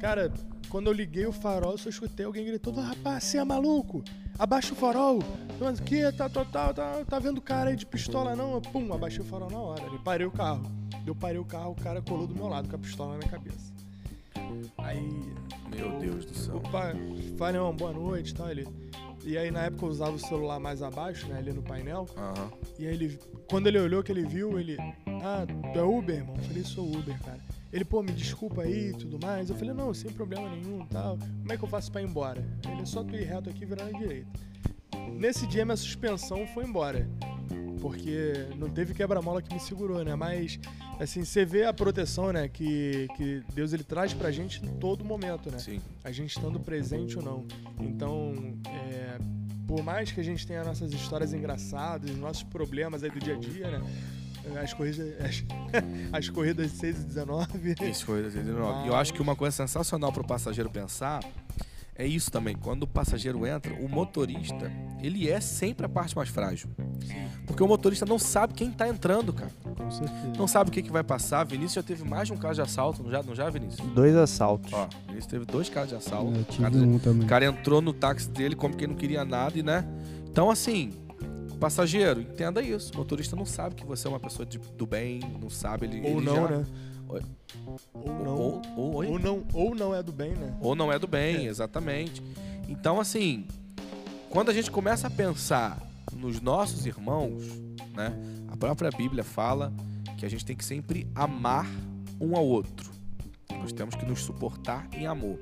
Cara, 0.00 0.32
quando 0.68 0.86
eu 0.86 0.92
liguei 0.92 1.26
o 1.26 1.32
farol, 1.32 1.72
eu 1.72 1.78
só 1.78 1.88
escutei 1.90 2.24
alguém 2.24 2.44
gritando: 2.46 2.80
rapaz, 2.80 3.24
você 3.24 3.38
é 3.38 3.44
maluco? 3.44 4.02
Abaixa 4.38 4.72
o 4.72 4.76
farol. 4.76 5.18
Mas 5.58 5.80
o 5.80 5.82
que? 5.82 6.10
Tá, 6.12 6.28
tá, 6.28 6.44
tá, 6.44 6.72
tá, 6.72 7.04
tá 7.04 7.18
vendo 7.18 7.38
o 7.38 7.42
cara 7.42 7.70
aí 7.70 7.76
de 7.76 7.84
pistola 7.84 8.34
não? 8.36 8.54
Eu, 8.54 8.60
pum, 8.60 8.92
abaixei 8.94 9.20
o 9.20 9.24
farol 9.24 9.50
na 9.50 9.58
hora. 9.58 9.82
Ele 9.82 9.98
parei 9.98 10.26
o 10.26 10.30
carro. 10.30 10.62
Eu 11.06 11.14
parei 11.14 11.38
o 11.38 11.44
carro, 11.44 11.72
o 11.72 11.74
cara 11.74 12.02
colou 12.02 12.26
do 12.26 12.34
meu 12.34 12.48
lado 12.48 12.68
com 12.68 12.76
a 12.76 12.78
pistola 12.78 13.12
na 13.12 13.18
minha 13.18 13.30
cabeça. 13.30 13.72
Aí 14.78 15.34
Meu 15.74 15.98
Deus 15.98 16.24
do 16.24 16.34
céu. 16.34 16.56
Opa, 16.56 16.92
falei, 17.38 17.60
uma 17.60 17.72
boa 17.72 17.92
noite 17.92 18.32
e 18.32 18.34
tal. 18.34 18.50
Ele... 18.50 18.66
E 19.24 19.36
aí 19.36 19.50
na 19.50 19.64
época 19.64 19.84
eu 19.84 19.90
usava 19.90 20.12
o 20.12 20.18
celular 20.18 20.58
mais 20.58 20.82
abaixo, 20.82 21.26
né? 21.28 21.38
Ali 21.38 21.52
no 21.52 21.62
painel. 21.62 22.06
Aham. 22.16 22.50
E 22.78 22.86
aí 22.86 22.94
ele. 22.94 23.18
Quando 23.48 23.66
ele 23.66 23.78
olhou 23.78 24.02
que 24.02 24.10
ele 24.10 24.24
viu, 24.24 24.58
ele. 24.58 24.76
Ah, 25.22 25.46
tu 25.72 25.78
é 25.78 25.82
Uber, 25.82 26.16
irmão? 26.16 26.34
Eu 26.36 26.42
falei, 26.42 26.64
sou 26.64 26.86
Uber, 26.86 27.18
cara. 27.22 27.40
Ele, 27.72 27.84
pô, 27.84 28.02
me 28.02 28.12
desculpa 28.12 28.62
aí 28.62 28.88
e 28.88 28.92
tudo 28.92 29.18
mais. 29.24 29.48
Eu 29.48 29.56
falei, 29.56 29.74
não, 29.74 29.92
sem 29.94 30.10
problema 30.10 30.48
nenhum 30.48 30.84
tal. 30.86 31.18
Como 31.18 31.52
é 31.52 31.56
que 31.56 31.62
eu 31.62 31.68
faço 31.68 31.92
pra 31.92 32.00
ir 32.00 32.06
embora? 32.06 32.42
Ele 32.68 32.82
é 32.82 32.86
só 32.86 33.04
tu 33.04 33.14
ir 33.14 33.24
reto 33.24 33.50
aqui 33.50 33.62
e 33.62 33.66
virar 33.66 33.84
na 33.84 33.98
direita. 33.98 34.28
Nesse 35.12 35.46
dia 35.46 35.64
minha 35.64 35.76
suspensão 35.76 36.46
foi 36.48 36.64
embora. 36.64 37.08
Porque 37.80 38.46
não 38.56 38.68
teve 38.68 38.94
quebra-mola 38.94 39.40
que 39.40 39.52
me 39.52 39.60
segurou, 39.60 40.04
né? 40.04 40.14
Mas, 40.14 40.58
assim, 40.98 41.24
você 41.24 41.44
vê 41.44 41.64
a 41.64 41.72
proteção, 41.72 42.32
né? 42.32 42.48
Que, 42.48 43.08
que 43.16 43.42
Deus 43.54 43.72
ele 43.72 43.84
traz 43.84 44.12
pra 44.12 44.30
gente 44.30 44.64
em 44.64 44.68
todo 44.78 45.04
momento, 45.04 45.50
né? 45.50 45.58
Sim. 45.58 45.80
a 46.04 46.12
gente 46.12 46.36
estando 46.36 46.60
presente 46.60 47.16
ou 47.16 47.24
não. 47.24 47.46
Então, 47.80 48.34
é, 48.66 49.18
por 49.66 49.82
mais 49.82 50.12
que 50.12 50.20
a 50.20 50.24
gente 50.24 50.46
tenha 50.46 50.64
nossas 50.64 50.92
histórias 50.92 51.32
engraçadas, 51.32 52.14
nossos 52.16 52.42
problemas 52.42 53.02
aí 53.02 53.10
do 53.10 53.18
dia 53.18 53.34
a 53.34 53.38
dia, 53.38 53.70
né? 53.70 53.82
As 54.62 54.72
corridas, 54.72 55.14
as, 55.20 55.44
as 56.12 56.28
corridas 56.28 56.70
6 56.72 57.00
e 57.00 57.04
19. 57.04 57.74
Isso, 57.88 58.06
corrida 58.06 58.30
69. 58.30 58.86
E 58.86 58.88
eu 58.88 58.96
acho 58.96 59.12
que 59.12 59.22
uma 59.22 59.36
coisa 59.36 59.54
sensacional 59.56 60.12
para 60.12 60.22
o 60.22 60.26
passageiro 60.26 60.70
pensar 60.70 61.20
é 62.02 62.06
isso 62.06 62.30
também. 62.30 62.54
Quando 62.56 62.84
o 62.84 62.86
passageiro 62.86 63.46
entra, 63.46 63.72
o 63.74 63.88
motorista, 63.88 64.70
ele 65.02 65.28
é 65.30 65.40
sempre 65.40 65.86
a 65.86 65.88
parte 65.88 66.16
mais 66.16 66.28
frágil. 66.28 66.68
Porque 67.46 67.62
o 67.62 67.66
motorista 67.68 68.06
não 68.06 68.18
sabe 68.18 68.54
quem 68.54 68.70
tá 68.70 68.88
entrando, 68.88 69.32
cara. 69.32 69.50
Com 69.76 69.90
certeza. 69.90 70.32
Não 70.38 70.46
sabe 70.46 70.70
o 70.70 70.72
que, 70.72 70.82
que 70.82 70.90
vai 70.92 71.02
passar. 71.02 71.44
Vinícius 71.44 71.74
já 71.74 71.82
teve 71.82 72.04
mais 72.08 72.28
de 72.28 72.32
um 72.34 72.36
caso 72.36 72.54
de 72.54 72.62
assalto, 72.62 73.02
não 73.02 73.10
já, 73.10 73.22
não 73.22 73.34
já 73.34 73.50
Vinícius? 73.50 73.86
Dois 73.90 74.14
assaltos. 74.14 74.72
Ó, 74.72 74.88
Vinícius 75.06 75.26
teve 75.26 75.44
dois 75.44 75.68
casos 75.68 75.90
de 75.90 75.94
assalto. 75.96 76.32
Eu 76.34 76.40
O 76.40 76.44
tive 76.44 76.62
cara, 76.62 76.76
um 76.76 76.98
também. 76.98 77.24
o 77.24 77.28
cara 77.28 77.44
entrou 77.46 77.80
no 77.80 77.92
táxi 77.92 78.28
dele 78.30 78.54
como 78.54 78.76
quem 78.76 78.86
não 78.88 78.94
queria 78.94 79.24
nada 79.24 79.58
e, 79.58 79.62
né? 79.62 79.84
Então, 80.30 80.48
assim, 80.50 80.92
passageiro, 81.58 82.20
entenda 82.20 82.62
isso. 82.62 82.92
O 82.94 82.96
motorista 82.96 83.34
não 83.36 83.44
sabe 83.46 83.74
que 83.74 83.84
você 83.84 84.06
é 84.06 84.10
uma 84.10 84.20
pessoa 84.20 84.46
de- 84.46 84.58
do 84.58 84.86
bem, 84.86 85.20
não 85.40 85.50
sabe. 85.50 85.86
Ele, 85.86 86.00
Ou 86.00 86.18
ele 86.18 86.26
não, 86.26 86.34
já- 86.48 86.56
né? 86.58 86.64
Ou 87.92 88.12
não. 88.12 88.38
Ou, 88.38 88.62
ou, 88.76 88.94
oi? 88.96 89.06
Ou 89.08 89.18
não, 89.18 89.44
ou 89.52 89.74
não 89.74 89.94
é 89.94 90.02
do 90.02 90.12
bem, 90.12 90.32
né? 90.32 90.56
Ou 90.60 90.74
não 90.74 90.92
é 90.92 90.98
do 90.98 91.06
bem, 91.06 91.46
exatamente. 91.46 92.22
Então, 92.68 93.00
assim, 93.00 93.46
quando 94.28 94.50
a 94.50 94.54
gente 94.54 94.70
começa 94.70 95.08
a 95.08 95.10
pensar 95.10 95.78
nos 96.12 96.40
nossos 96.40 96.86
irmãos, 96.86 97.44
né? 97.94 98.12
A 98.48 98.56
própria 98.56 98.90
Bíblia 98.90 99.24
fala 99.24 99.72
que 100.16 100.26
a 100.26 100.28
gente 100.28 100.44
tem 100.44 100.56
que 100.56 100.64
sempre 100.64 101.06
amar 101.14 101.66
um 102.20 102.36
ao 102.36 102.46
outro. 102.46 102.90
Nós 103.60 103.72
temos 103.72 103.94
que 103.94 104.04
nos 104.04 104.22
suportar 104.22 104.88
em 104.92 105.06
amor. 105.06 105.38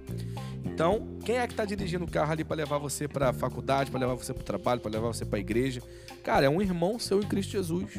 Então, 0.64 1.18
quem 1.24 1.38
é 1.38 1.46
que 1.46 1.52
está 1.52 1.64
dirigindo 1.64 2.04
o 2.04 2.10
carro 2.10 2.32
ali 2.32 2.44
para 2.44 2.56
levar 2.56 2.78
você 2.78 3.08
para 3.08 3.30
a 3.30 3.32
faculdade, 3.32 3.90
para 3.90 4.00
levar 4.00 4.14
você 4.14 4.34
para 4.34 4.42
o 4.42 4.44
trabalho, 4.44 4.80
para 4.80 4.90
levar 4.90 5.06
você 5.06 5.24
para 5.24 5.38
a 5.38 5.40
igreja? 5.40 5.80
Cara, 6.22 6.46
é 6.46 6.48
um 6.48 6.60
irmão 6.60 6.98
seu 6.98 7.20
em 7.20 7.26
Cristo 7.26 7.52
Jesus 7.52 7.94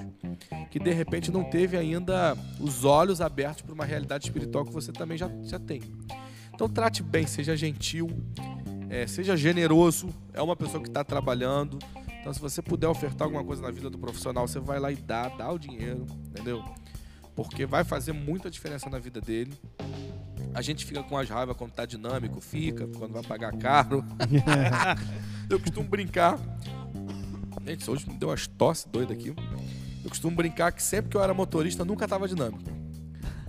que 0.70 0.80
de 0.80 0.92
repente 0.92 1.32
não 1.32 1.44
teve 1.44 1.78
ainda 1.78 2.38
os 2.60 2.86
olhos 2.86 3.22
abertos 3.22 3.62
para 3.62 3.74
uma 3.74 3.86
realidade 3.86 4.26
espiritual 4.26 4.66
que 4.66 4.72
você 4.72 4.92
também 4.92 5.18
já, 5.18 5.30
já 5.44 5.58
tem. 5.60 5.82
Então, 6.54 6.68
trate 6.68 7.02
bem, 7.02 7.26
seja 7.26 7.56
gentil, 7.56 8.08
é, 8.90 9.08
seja 9.08 9.36
generoso. 9.38 10.10
É 10.34 10.42
uma 10.42 10.56
pessoa 10.56 10.82
que 10.82 10.90
está 10.90 11.04
trabalhando. 11.04 11.80
Então, 12.20 12.34
se 12.34 12.40
você 12.40 12.62
puder 12.62 12.88
ofertar 12.88 13.26
alguma 13.26 13.44
coisa 13.44 13.62
na 13.62 13.72
vida 13.72 13.90
do 13.90 13.98
profissional, 13.98 14.48
você 14.48 14.60
vai 14.60 14.80
lá 14.80 14.92
e 14.92 14.96
dá, 14.96 15.30
dá 15.30 15.52
o 15.52 15.58
dinheiro, 15.58 16.06
entendeu? 16.28 16.64
Porque 17.36 17.66
vai 17.66 17.84
fazer 17.84 18.12
muita 18.12 18.52
diferença 18.52 18.90
na 18.90 19.00
vida 19.00 19.22
dele. 19.22 19.54
A 20.54 20.62
gente 20.62 20.86
fica 20.86 21.04
com 21.04 21.18
as 21.18 21.30
raivas 21.30 21.56
quando 21.56 21.72
tá 21.72 21.86
dinâmico, 21.86 22.42
fica, 22.42 22.88
quando 22.88 23.14
vai 23.14 23.24
pagar 23.24 23.56
caro. 23.58 24.04
eu 25.50 25.60
costumo 25.60 25.88
brincar. 25.88 26.40
Gente, 27.66 27.90
hoje 27.90 28.10
me 28.10 28.18
deu 28.18 28.30
umas 28.30 28.48
tosse 28.48 28.88
doida 28.88 29.14
aqui. 29.14 29.34
Eu 30.04 30.10
costumo 30.10 30.36
brincar 30.36 30.72
que 30.72 30.82
sempre 30.82 31.12
que 31.12 31.18
eu 31.18 31.24
era 31.24 31.34
motorista, 31.34 31.86
nunca 31.86 32.08
tava 32.08 32.28
dinâmico. 32.28 32.79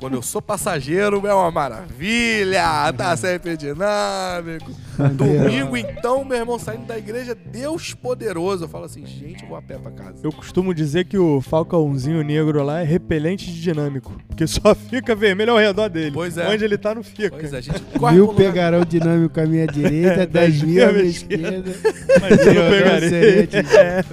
Quando 0.01 0.15
eu 0.15 0.23
sou 0.23 0.41
passageiro, 0.41 1.27
é 1.27 1.35
uma 1.35 1.51
maravilha, 1.51 2.91
tá 2.97 3.15
sempre 3.17 3.55
dinâmico. 3.55 4.71
Domingo, 5.15 5.77
então, 5.77 6.25
meu 6.25 6.39
irmão, 6.39 6.59
saindo 6.59 6.87
da 6.87 6.97
igreja, 6.99 7.35
Deus 7.35 7.93
poderoso. 7.95 8.65
Eu 8.65 8.69
falo 8.69 8.85
assim, 8.87 9.05
gente, 9.05 9.43
eu 9.43 9.49
vou 9.49 9.59
a 9.59 9.63
pé 9.63 9.77
pra 9.77 9.91
casa. 9.91 10.17
Eu 10.23 10.33
costumo 10.33 10.75
dizer 10.75 11.05
que 11.05 11.19
o 11.19 11.41
falcãozinho 11.43 12.23
negro 12.23 12.63
lá 12.63 12.81
é 12.81 12.85
repelente 12.85 13.47
de 13.53 13.61
dinâmico, 13.61 14.13
porque 14.27 14.47
só 14.47 14.75
fica 14.89 15.15
vermelho 15.15 15.53
ao 15.53 15.59
redor 15.59 15.89
dele. 15.89 16.13
Pois 16.13 16.37
é. 16.39 16.49
Onde 16.49 16.65
ele 16.65 16.79
tá, 16.79 16.95
não 16.95 17.03
fica. 17.03 17.31
Pois 17.39 17.53
é, 17.53 17.59
a 17.59 17.61
gente 17.61 17.81
corre 17.99 18.15
Mil 18.17 18.29
pegarão 18.35 18.83
dinâmico 18.85 19.39
à 19.39 19.45
minha 19.47 19.67
direita, 19.69 20.23
É, 20.23 20.27
10 20.27 20.29
dez 20.29 20.63
mil 20.63 20.89
à 20.89 20.93
minha 20.93 21.05
esquerda. 21.05 21.71
esquerda. 21.71 21.95
Mas 22.21 22.47
eu 22.47 22.71
pegarei. 22.71 23.49
É. 23.79 24.05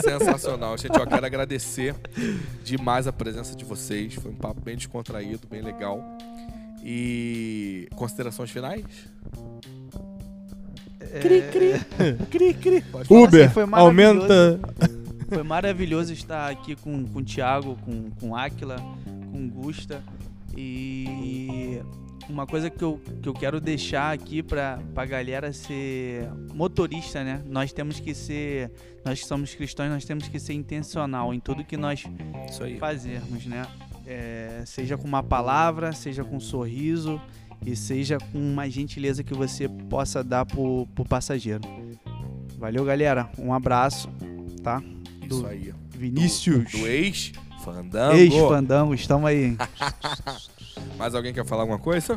Sensacional. 0.00 0.76
Gente, 0.78 0.98
eu 0.98 1.06
quero 1.06 1.26
agradecer 1.26 1.94
demais 2.64 3.06
a 3.06 3.12
presença 3.12 3.54
de 3.54 3.64
vocês. 3.64 4.14
Foi 4.14 4.30
um 4.30 4.36
papo 4.36 4.60
bem 4.60 4.76
descontraído, 4.76 5.46
bem 5.48 5.62
legal. 5.62 6.00
E 6.84 7.88
considerações 7.94 8.50
finais? 8.50 8.84
Cri, 11.20 11.42
cri. 11.52 12.26
Cri, 12.30 12.54
cri. 12.54 12.80
Pode 12.82 13.08
falar. 13.08 13.20
Uber, 13.20 13.44
assim, 13.44 13.54
foi 13.54 13.66
maravilhoso. 13.66 14.18
aumenta. 14.22 14.60
Foi 15.28 15.42
maravilhoso 15.42 16.12
estar 16.12 16.50
aqui 16.50 16.76
com, 16.76 17.04
com 17.04 17.18
o 17.20 17.24
Thiago, 17.24 17.76
com, 17.84 18.10
com 18.20 18.30
o 18.30 18.36
Aquila, 18.36 18.76
com 19.32 19.46
o 19.46 19.48
Gusta. 19.48 20.02
E 20.56 21.06
uma 22.28 22.46
coisa 22.46 22.70
que 22.70 22.82
eu, 22.82 23.00
que 23.22 23.28
eu 23.28 23.34
quero 23.34 23.60
deixar 23.60 24.12
aqui 24.12 24.42
pra, 24.42 24.80
pra 24.94 25.04
galera 25.04 25.52
ser 25.52 26.28
motorista, 26.54 27.22
né? 27.22 27.42
Nós 27.46 27.72
temos 27.72 28.00
que 28.00 28.14
ser. 28.14 28.70
Nós 29.04 29.20
que 29.20 29.26
somos 29.26 29.54
cristãos, 29.54 29.90
nós 29.90 30.04
temos 30.04 30.28
que 30.28 30.38
ser 30.38 30.52
intencional 30.54 31.34
em 31.34 31.40
tudo 31.40 31.64
que 31.64 31.76
nós 31.76 32.04
fazermos, 32.78 33.46
né? 33.46 33.66
É, 34.06 34.62
seja 34.66 34.96
com 34.96 35.06
uma 35.06 35.22
palavra, 35.22 35.92
seja 35.92 36.24
com 36.24 36.36
um 36.36 36.40
sorriso 36.40 37.20
e 37.64 37.76
seja 37.76 38.18
com 38.18 38.38
uma 38.38 38.68
gentileza 38.68 39.22
que 39.22 39.34
você 39.34 39.68
possa 39.68 40.22
dar 40.22 40.44
pro, 40.44 40.86
pro 40.94 41.04
passageiro. 41.04 41.62
Valeu, 42.58 42.84
galera. 42.84 43.30
Um 43.38 43.52
abraço, 43.52 44.08
tá? 44.62 44.82
Isso 45.28 45.46
aí. 45.46 45.72
Vinícius. 45.90 46.70
Do 46.72 46.86
ex, 46.86 47.32
Fandango. 47.64 48.16
Ex-fandango, 48.16 48.94
estamos 48.94 49.28
aí. 49.28 49.56
Mais 51.02 51.16
alguém 51.16 51.34
quer 51.34 51.44
falar 51.44 51.62
alguma 51.62 51.80
coisa? 51.80 52.16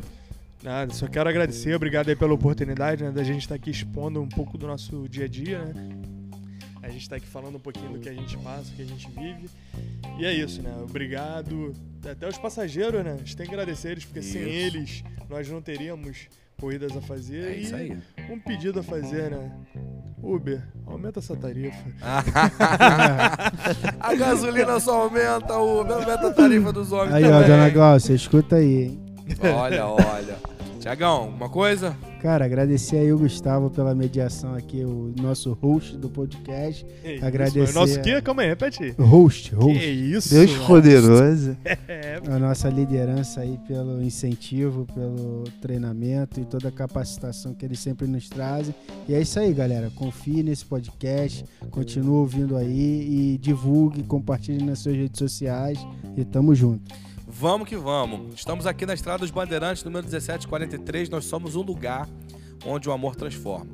Nada, 0.62 0.94
só 0.94 1.08
quero 1.08 1.28
agradecer, 1.28 1.74
obrigado 1.74 2.08
aí 2.10 2.16
pela 2.16 2.36
oportunidade, 2.36 3.04
né, 3.04 3.10
da 3.10 3.24
gente 3.24 3.40
estar 3.40 3.56
aqui 3.56 3.72
expondo 3.72 4.22
um 4.22 4.30
pouco 4.30 4.60
do 4.60 4.68
nosso 4.68 5.10
dia 5.10 5.26
a 5.26 5.28
dia, 5.28 5.58
né? 5.58 5.74
A 6.84 6.90
gente 6.90 7.10
tá 7.10 7.16
aqui 7.16 7.26
falando 7.26 7.56
um 7.56 7.60
pouquinho 7.60 7.94
do 7.94 8.00
que 8.00 8.08
a 8.08 8.14
gente 8.14 8.38
passa, 8.38 8.70
do 8.70 8.76
que 8.76 8.84
a 8.84 8.86
gente 8.86 9.10
vive. 9.10 9.50
E 10.20 10.26
é 10.28 10.32
isso, 10.32 10.62
né? 10.62 10.72
Obrigado. 10.84 11.74
Até 12.08 12.30
os 12.30 12.38
passageiros, 12.38 13.04
né? 13.04 13.14
A 13.14 13.18
gente 13.18 13.36
tem 13.36 13.48
que 13.48 13.54
agradecer 13.56 13.90
eles, 13.90 14.06
porque 14.06 14.22
sem 14.22 14.44
Isso. 14.44 14.78
eles 14.78 15.04
nós 15.28 15.50
não 15.50 15.64
teríamos 15.64 16.28
corridas 16.60 16.96
a 16.96 17.02
fazer. 17.02 17.54
É 17.54 17.58
isso 17.58 17.76
aí. 17.76 17.98
Um 18.30 18.40
pedido 18.40 18.80
a 18.80 18.84
fazer, 18.84 19.32
né? 19.32 19.52
Uber, 20.22 20.62
aumenta 20.88 21.20
essa 21.20 21.36
tarifa. 21.36 21.78
a 24.00 24.16
gasolina 24.16 24.80
só 24.80 25.04
aumenta, 25.04 25.54
o 25.54 25.80
aumenta 25.82 26.28
a 26.28 26.34
tarifa 26.34 26.74
dos 26.74 26.92
homens 26.92 27.14
Aí, 27.14 27.26
ó, 27.26 27.30
também. 27.30 27.48
dona 27.48 27.70
Glaucia, 27.70 28.16
escuta 28.16 28.56
aí, 28.56 28.84
hein? 28.86 29.06
Olha, 29.56 29.86
olha. 29.86 30.55
Tiagão, 30.86 31.24
alguma 31.24 31.50
coisa? 31.50 31.98
Cara, 32.22 32.46
agradecer 32.46 32.98
aí 32.98 33.12
o 33.12 33.18
Gustavo 33.18 33.72
pela 33.72 33.96
mediação 33.96 34.54
aqui, 34.54 34.84
o 34.84 35.12
nosso 35.20 35.54
host 35.54 35.98
do 35.98 36.08
podcast. 36.12 36.86
Isso, 37.04 37.26
Agradecer 37.26 37.60
mano. 37.60 37.74
Nosso 37.74 38.02
quê? 38.04 38.22
Calma 38.22 38.44
aí, 38.44 38.50
repete 38.50 38.84
aí. 38.84 38.92
Host, 38.92 39.50
Que 39.50 39.56
host. 39.56 39.84
isso? 40.14 40.30
Deus 40.36 40.52
mano. 40.52 40.68
poderoso. 40.68 41.58
É, 41.88 42.22
A 42.30 42.38
nossa 42.38 42.70
liderança 42.70 43.42
aí 43.42 43.58
pelo 43.68 44.00
incentivo, 44.04 44.86
pelo 44.94 45.46
treinamento 45.60 46.40
e 46.40 46.46
toda 46.46 46.68
a 46.70 46.72
capacitação 46.72 47.56
que 47.56 47.66
eles 47.66 47.80
sempre 47.80 48.06
nos 48.06 48.30
trazem. 48.30 48.76
E 49.10 49.16
é 49.16 49.22
isso 49.22 49.40
aí, 49.40 49.52
galera. 49.54 49.92
Confie 49.96 50.44
nesse 50.44 50.66
podcast, 50.66 51.44
continue 51.72 52.14
ouvindo 52.18 52.56
aí 52.56 53.34
e 53.34 53.38
divulgue, 53.40 54.04
compartilhe 54.04 54.64
nas 54.64 54.80
suas 54.80 54.96
redes 54.96 55.18
sociais 55.18 55.80
e 56.16 56.24
tamo 56.24 56.54
junto. 56.54 56.94
Vamos 57.38 57.68
que 57.68 57.76
vamos. 57.76 58.34
Estamos 58.36 58.66
aqui 58.66 58.86
na 58.86 58.94
Estrada 58.94 59.20
dos 59.20 59.32
Bandeirantes, 59.32 59.84
número 59.84 60.04
1743. 60.04 61.10
Nós 61.10 61.26
somos 61.26 61.56
um 61.56 61.62
lugar 61.62 62.08
onde 62.66 62.88
o 62.88 62.92
amor 62.92 63.16
transforma. 63.16 63.70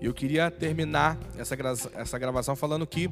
E 0.00 0.06
eu 0.06 0.14
queria 0.14 0.50
terminar 0.50 1.18
essa, 1.36 1.54
gra- 1.56 1.74
essa 1.94 2.18
gravação 2.18 2.54
falando 2.56 2.86
que 2.86 3.10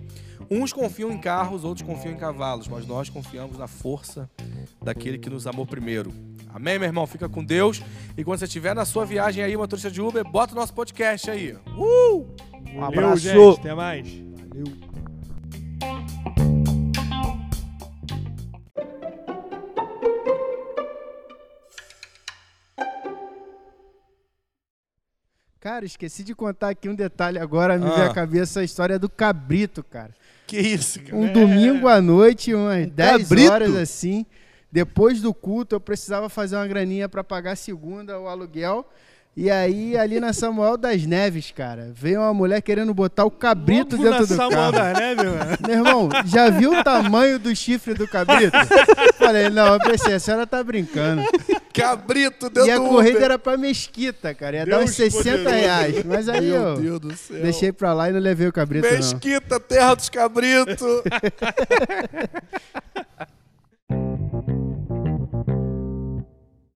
uns 0.50 0.72
confiam 0.72 1.10
em 1.10 1.18
carros, 1.18 1.64
outros 1.64 1.86
confiam 1.86 2.14
em 2.14 2.16
cavalos, 2.16 2.66
mas 2.68 2.86
nós 2.86 3.10
confiamos 3.10 3.58
na 3.58 3.66
força 3.66 4.30
daquele 4.82 5.18
que 5.18 5.28
nos 5.28 5.46
amou 5.46 5.66
primeiro. 5.66 6.12
Amém, 6.54 6.78
meu 6.78 6.86
irmão? 6.88 7.06
Fica 7.06 7.28
com 7.28 7.44
Deus. 7.44 7.82
E 8.16 8.24
quando 8.24 8.38
você 8.38 8.46
estiver 8.46 8.74
na 8.74 8.84
sua 8.86 9.04
viagem 9.04 9.44
aí, 9.44 9.54
motorista 9.56 9.90
de 9.90 10.00
Uber, 10.00 10.24
bota 10.24 10.52
o 10.52 10.56
nosso 10.56 10.72
podcast 10.72 11.30
aí. 11.30 11.54
Uh! 11.76 12.26
Um 12.72 12.80
Valeu, 12.80 12.86
abraço. 12.86 13.18
gente. 13.22 13.60
Até 13.60 13.74
mais. 13.74 14.08
Valeu. 14.08 14.87
Cara, 25.68 25.84
esqueci 25.84 26.24
de 26.24 26.34
contar 26.34 26.70
aqui 26.70 26.88
um 26.88 26.94
detalhe 26.94 27.38
agora, 27.38 27.76
me 27.76 27.84
veio 27.90 28.04
Ah. 28.04 28.10
à 28.10 28.14
cabeça 28.14 28.60
a 28.60 28.64
história 28.64 28.98
do 28.98 29.06
cabrito, 29.06 29.84
cara. 29.84 30.14
Que 30.46 30.58
isso, 30.58 30.98
cara? 31.02 31.14
Um 31.14 31.30
domingo 31.30 31.86
à 31.86 32.00
noite, 32.00 32.54
umas 32.54 32.86
10 32.86 33.28
cabrito? 33.28 33.52
horas 33.52 33.76
assim. 33.76 34.24
Depois 34.72 35.20
do 35.20 35.34
culto, 35.34 35.74
eu 35.76 35.80
precisava 35.80 36.30
fazer 36.30 36.56
uma 36.56 36.66
graninha 36.66 37.06
pra 37.06 37.22
pagar 37.22 37.52
a 37.52 37.54
segunda, 37.56 38.18
o 38.18 38.28
aluguel. 38.28 38.88
E 39.40 39.52
aí, 39.52 39.96
ali 39.96 40.18
na 40.18 40.32
Samuel 40.32 40.76
das 40.76 41.06
Neves, 41.06 41.52
cara, 41.52 41.92
veio 41.94 42.20
uma 42.20 42.34
mulher 42.34 42.60
querendo 42.60 42.92
botar 42.92 43.24
o 43.24 43.30
cabrito 43.30 43.94
Logo 43.96 44.08
dentro 44.10 44.26
do 44.26 44.34
Samuel 44.34 44.50
carro. 44.50 44.72
da 44.72 44.92
Neve, 44.94 45.22
mano. 45.22 45.58
Meu 45.64 45.76
irmão, 45.76 46.08
já 46.26 46.50
viu 46.50 46.72
o 46.72 46.82
tamanho 46.82 47.38
do 47.38 47.54
chifre 47.54 47.94
do 47.94 48.08
cabrito? 48.08 48.50
Falei, 49.16 49.48
não, 49.48 49.74
eu 49.74 49.78
pensei, 49.78 50.14
a 50.14 50.18
senhora 50.18 50.44
tá 50.44 50.60
brincando. 50.64 51.22
Cabrito 51.72 52.50
dentro 52.50 52.68
E 52.68 52.72
a 52.72 52.78
do 52.78 52.88
corrida 52.88 53.12
Uber. 53.18 53.24
era 53.26 53.38
pra 53.38 53.56
mesquita, 53.56 54.34
cara. 54.34 54.56
Ia 54.56 54.66
dar 54.66 54.78
Deus 54.78 54.90
uns 54.90 54.96
60 54.96 55.22
poderoso. 55.22 55.48
reais. 55.54 56.04
Mas 56.04 56.28
aí 56.28 56.50
Meu 56.50 56.56
eu 56.56 56.76
Deus 56.80 56.98
do 57.00 57.16
céu. 57.16 57.40
deixei 57.40 57.70
pra 57.70 57.92
lá 57.92 58.10
e 58.10 58.12
não 58.12 58.18
levei 58.20 58.48
o 58.48 58.52
cabrito, 58.52 58.88
não. 58.88 58.96
Mesquita, 58.96 59.60
terra 59.60 59.94
dos 59.94 60.08
cabritos. 60.08 60.82